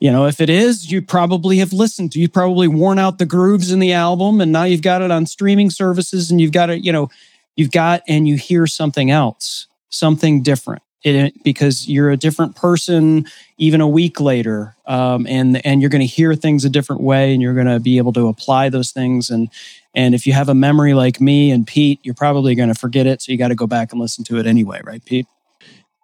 You 0.00 0.10
know, 0.10 0.26
if 0.26 0.40
it 0.40 0.48
is, 0.48 0.90
you 0.90 1.02
probably 1.02 1.58
have 1.58 1.72
listened 1.72 2.12
to. 2.12 2.20
You've 2.20 2.32
probably 2.32 2.68
worn 2.68 2.98
out 2.98 3.18
the 3.18 3.26
grooves 3.26 3.72
in 3.72 3.78
the 3.78 3.92
album 3.92 4.40
and 4.40 4.52
now 4.52 4.64
you've 4.64 4.82
got 4.82 5.02
it 5.02 5.10
on 5.10 5.26
streaming 5.26 5.70
services 5.70 6.30
and 6.30 6.40
you've 6.40 6.52
got 6.52 6.70
it, 6.70 6.84
you 6.84 6.92
know, 6.92 7.08
you've 7.56 7.70
got 7.70 8.02
and 8.08 8.28
you 8.28 8.36
hear 8.36 8.66
something 8.66 9.10
else, 9.10 9.66
something 9.88 10.42
different. 10.42 10.82
It, 11.02 11.42
because 11.44 11.86
you're 11.86 12.10
a 12.10 12.16
different 12.16 12.56
person 12.56 13.26
even 13.58 13.82
a 13.82 13.88
week 13.88 14.20
later 14.20 14.74
um, 14.86 15.26
and 15.26 15.64
and 15.66 15.82
you're 15.82 15.90
going 15.90 16.00
to 16.00 16.06
hear 16.06 16.34
things 16.34 16.64
a 16.64 16.70
different 16.70 17.02
way 17.02 17.34
and 17.34 17.42
you're 17.42 17.52
going 17.52 17.66
to 17.66 17.78
be 17.78 17.98
able 17.98 18.14
to 18.14 18.28
apply 18.28 18.70
those 18.70 18.90
things 18.90 19.28
and 19.28 19.50
and 19.94 20.14
if 20.14 20.26
you 20.26 20.32
have 20.32 20.48
a 20.48 20.54
memory 20.54 20.94
like 20.94 21.20
me 21.20 21.50
and 21.50 21.66
Pete, 21.66 22.00
you're 22.02 22.14
probably 22.14 22.54
going 22.54 22.68
to 22.68 22.74
forget 22.74 23.06
it. 23.06 23.22
So 23.22 23.30
you 23.30 23.38
got 23.38 23.48
to 23.48 23.54
go 23.54 23.66
back 23.66 23.92
and 23.92 24.00
listen 24.00 24.24
to 24.24 24.38
it 24.38 24.46
anyway, 24.46 24.80
right, 24.84 25.04
Pete? 25.04 25.26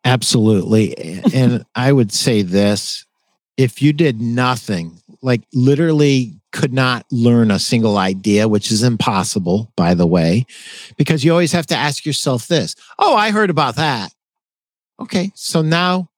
Absolutely. 0.05 1.21
and 1.35 1.65
I 1.75 1.93
would 1.93 2.13
say 2.13 2.43
this 2.43 3.05
if 3.57 3.83
you 3.83 3.93
did 3.93 4.21
nothing, 4.21 5.01
like 5.23 5.43
literally 5.53 6.41
could 6.53 6.73
not 6.73 7.05
learn 7.11 7.51
a 7.51 7.59
single 7.59 7.99
idea, 7.99 8.49
which 8.49 8.71
is 8.71 8.83
impossible, 8.83 9.73
by 9.77 9.95
the 9.95 10.07
way, 10.07 10.47
because 10.97 11.25
you 11.25 11.31
always 11.31 11.53
have 11.53 11.67
to 11.67 11.77
ask 11.77 12.07
yourself 12.07 12.47
this 12.47 12.77
Oh, 12.99 13.15
I 13.15 13.31
heard 13.31 13.51
about 13.51 13.77
that. 13.77 14.13
Okay. 15.01 15.33
So 15.35 15.63
now 15.63 16.09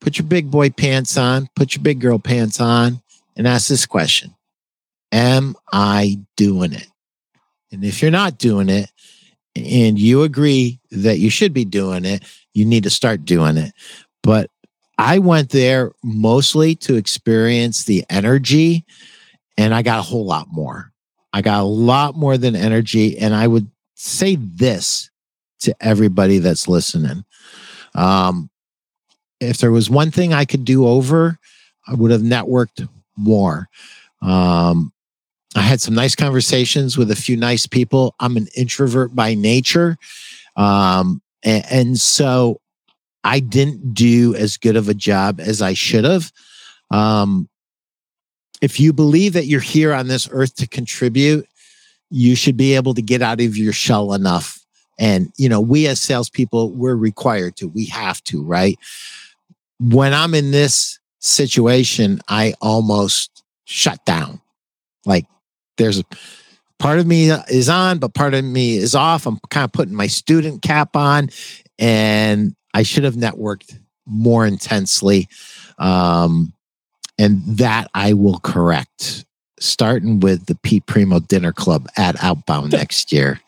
put 0.00 0.18
your 0.18 0.26
big 0.26 0.50
boy 0.50 0.70
pants 0.70 1.16
on, 1.16 1.48
put 1.54 1.74
your 1.74 1.82
big 1.82 2.00
girl 2.00 2.18
pants 2.18 2.60
on, 2.60 3.02
and 3.36 3.46
ask 3.46 3.68
this 3.68 3.86
question 3.86 4.34
Am 5.12 5.54
I 5.72 6.18
doing 6.36 6.72
it? 6.72 6.86
And 7.72 7.84
if 7.84 8.02
you're 8.02 8.10
not 8.10 8.38
doing 8.38 8.68
it 8.68 8.90
and 9.54 9.98
you 9.98 10.22
agree 10.22 10.80
that 10.90 11.18
you 11.18 11.30
should 11.30 11.52
be 11.52 11.64
doing 11.64 12.04
it, 12.04 12.24
you 12.52 12.64
need 12.64 12.84
to 12.84 12.90
start 12.90 13.24
doing 13.24 13.56
it. 13.56 13.72
But 14.22 14.50
I 14.98 15.18
went 15.18 15.50
there 15.50 15.92
mostly 16.02 16.74
to 16.76 16.96
experience 16.96 17.84
the 17.84 18.04
energy 18.10 18.84
and 19.56 19.74
I 19.74 19.82
got 19.82 19.98
a 19.98 20.02
whole 20.02 20.24
lot 20.24 20.48
more. 20.50 20.92
I 21.32 21.42
got 21.42 21.60
a 21.60 21.64
lot 21.64 22.16
more 22.16 22.36
than 22.36 22.56
energy. 22.56 23.18
And 23.18 23.34
I 23.34 23.46
would 23.46 23.70
say 23.94 24.36
this 24.36 25.10
to 25.60 25.74
everybody 25.80 26.38
that's 26.38 26.68
listening. 26.68 27.24
Um, 27.94 28.50
if 29.40 29.58
there 29.58 29.70
was 29.70 29.88
one 29.88 30.10
thing 30.10 30.32
I 30.32 30.44
could 30.44 30.64
do 30.64 30.86
over, 30.86 31.38
I 31.86 31.94
would 31.94 32.10
have 32.10 32.22
networked 32.22 32.88
more. 33.16 33.68
Um, 34.22 34.92
I 35.56 35.62
had 35.62 35.80
some 35.80 35.94
nice 35.94 36.14
conversations 36.14 36.96
with 36.96 37.10
a 37.10 37.16
few 37.16 37.36
nice 37.36 37.66
people. 37.66 38.14
I'm 38.20 38.36
an 38.36 38.46
introvert 38.56 39.14
by 39.14 39.34
nature. 39.34 39.96
Um, 40.56 41.20
and, 41.42 41.64
and, 41.70 41.98
so 41.98 42.60
I 43.24 43.40
didn't 43.40 43.94
do 43.94 44.34
as 44.34 44.56
good 44.56 44.76
of 44.76 44.88
a 44.88 44.94
job 44.94 45.40
as 45.40 45.60
I 45.62 45.74
should 45.74 46.04
have. 46.04 46.30
Um, 46.90 47.48
if 48.60 48.78
you 48.78 48.92
believe 48.92 49.32
that 49.32 49.46
you're 49.46 49.60
here 49.60 49.92
on 49.92 50.08
this 50.08 50.28
earth 50.30 50.54
to 50.56 50.68
contribute, 50.68 51.46
you 52.10 52.34
should 52.34 52.56
be 52.56 52.74
able 52.74 52.94
to 52.94 53.02
get 53.02 53.22
out 53.22 53.40
of 53.40 53.56
your 53.56 53.72
shell 53.72 54.12
enough. 54.12 54.58
And, 54.98 55.32
you 55.36 55.48
know, 55.48 55.60
we 55.60 55.86
as 55.86 56.00
salespeople, 56.00 56.72
we're 56.72 56.96
required 56.96 57.56
to, 57.56 57.68
we 57.68 57.86
have 57.86 58.22
to, 58.24 58.44
right? 58.44 58.78
When 59.78 60.12
I'm 60.12 60.34
in 60.34 60.50
this 60.50 60.98
situation, 61.20 62.20
I 62.28 62.54
almost 62.60 63.42
shut 63.64 64.04
down. 64.04 64.42
Like 65.06 65.24
there's 65.80 65.98
a 65.98 66.04
part 66.78 66.98
of 66.98 67.06
me 67.06 67.30
is 67.30 67.68
on, 67.68 67.98
but 67.98 68.14
part 68.14 68.34
of 68.34 68.44
me 68.44 68.76
is 68.76 68.94
off. 68.94 69.26
I'm 69.26 69.38
kind 69.50 69.64
of 69.64 69.72
putting 69.72 69.94
my 69.94 70.06
student 70.06 70.62
cap 70.62 70.94
on, 70.94 71.30
and 71.78 72.54
I 72.74 72.82
should 72.82 73.04
have 73.04 73.14
networked 73.14 73.78
more 74.06 74.46
intensely. 74.46 75.28
Um, 75.78 76.52
and 77.18 77.42
that 77.58 77.90
I 77.94 78.12
will 78.12 78.38
correct, 78.40 79.24
starting 79.58 80.20
with 80.20 80.46
the 80.46 80.54
Pete 80.54 80.86
Primeau 80.86 81.20
Dinner 81.20 81.52
Club 81.52 81.88
at 81.96 82.22
Outbound 82.22 82.72
next 82.72 83.12
year. 83.12 83.40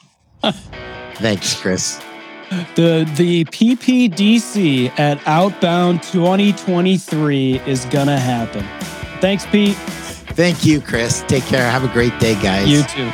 Thanks, 0.43 1.61
Chris. 1.61 2.01
The 2.75 3.11
the 3.17 3.47
PPDC 3.47 4.99
at 4.99 5.27
Outbound 5.27 6.03
2023 6.03 7.61
is 7.61 7.87
gonna 7.87 8.19
happen. 8.19 8.67
Thanks, 9.21 9.47
Pete. 9.47 9.79
Thank 10.35 10.65
you, 10.65 10.81
Chris. 10.81 11.25
Take 11.29 11.45
care. 11.45 11.69
Have 11.71 11.85
a 11.85 11.93
great 11.93 12.19
day, 12.19 12.35
guys. 12.43 12.69
You 12.69 12.83
too. 12.85 13.11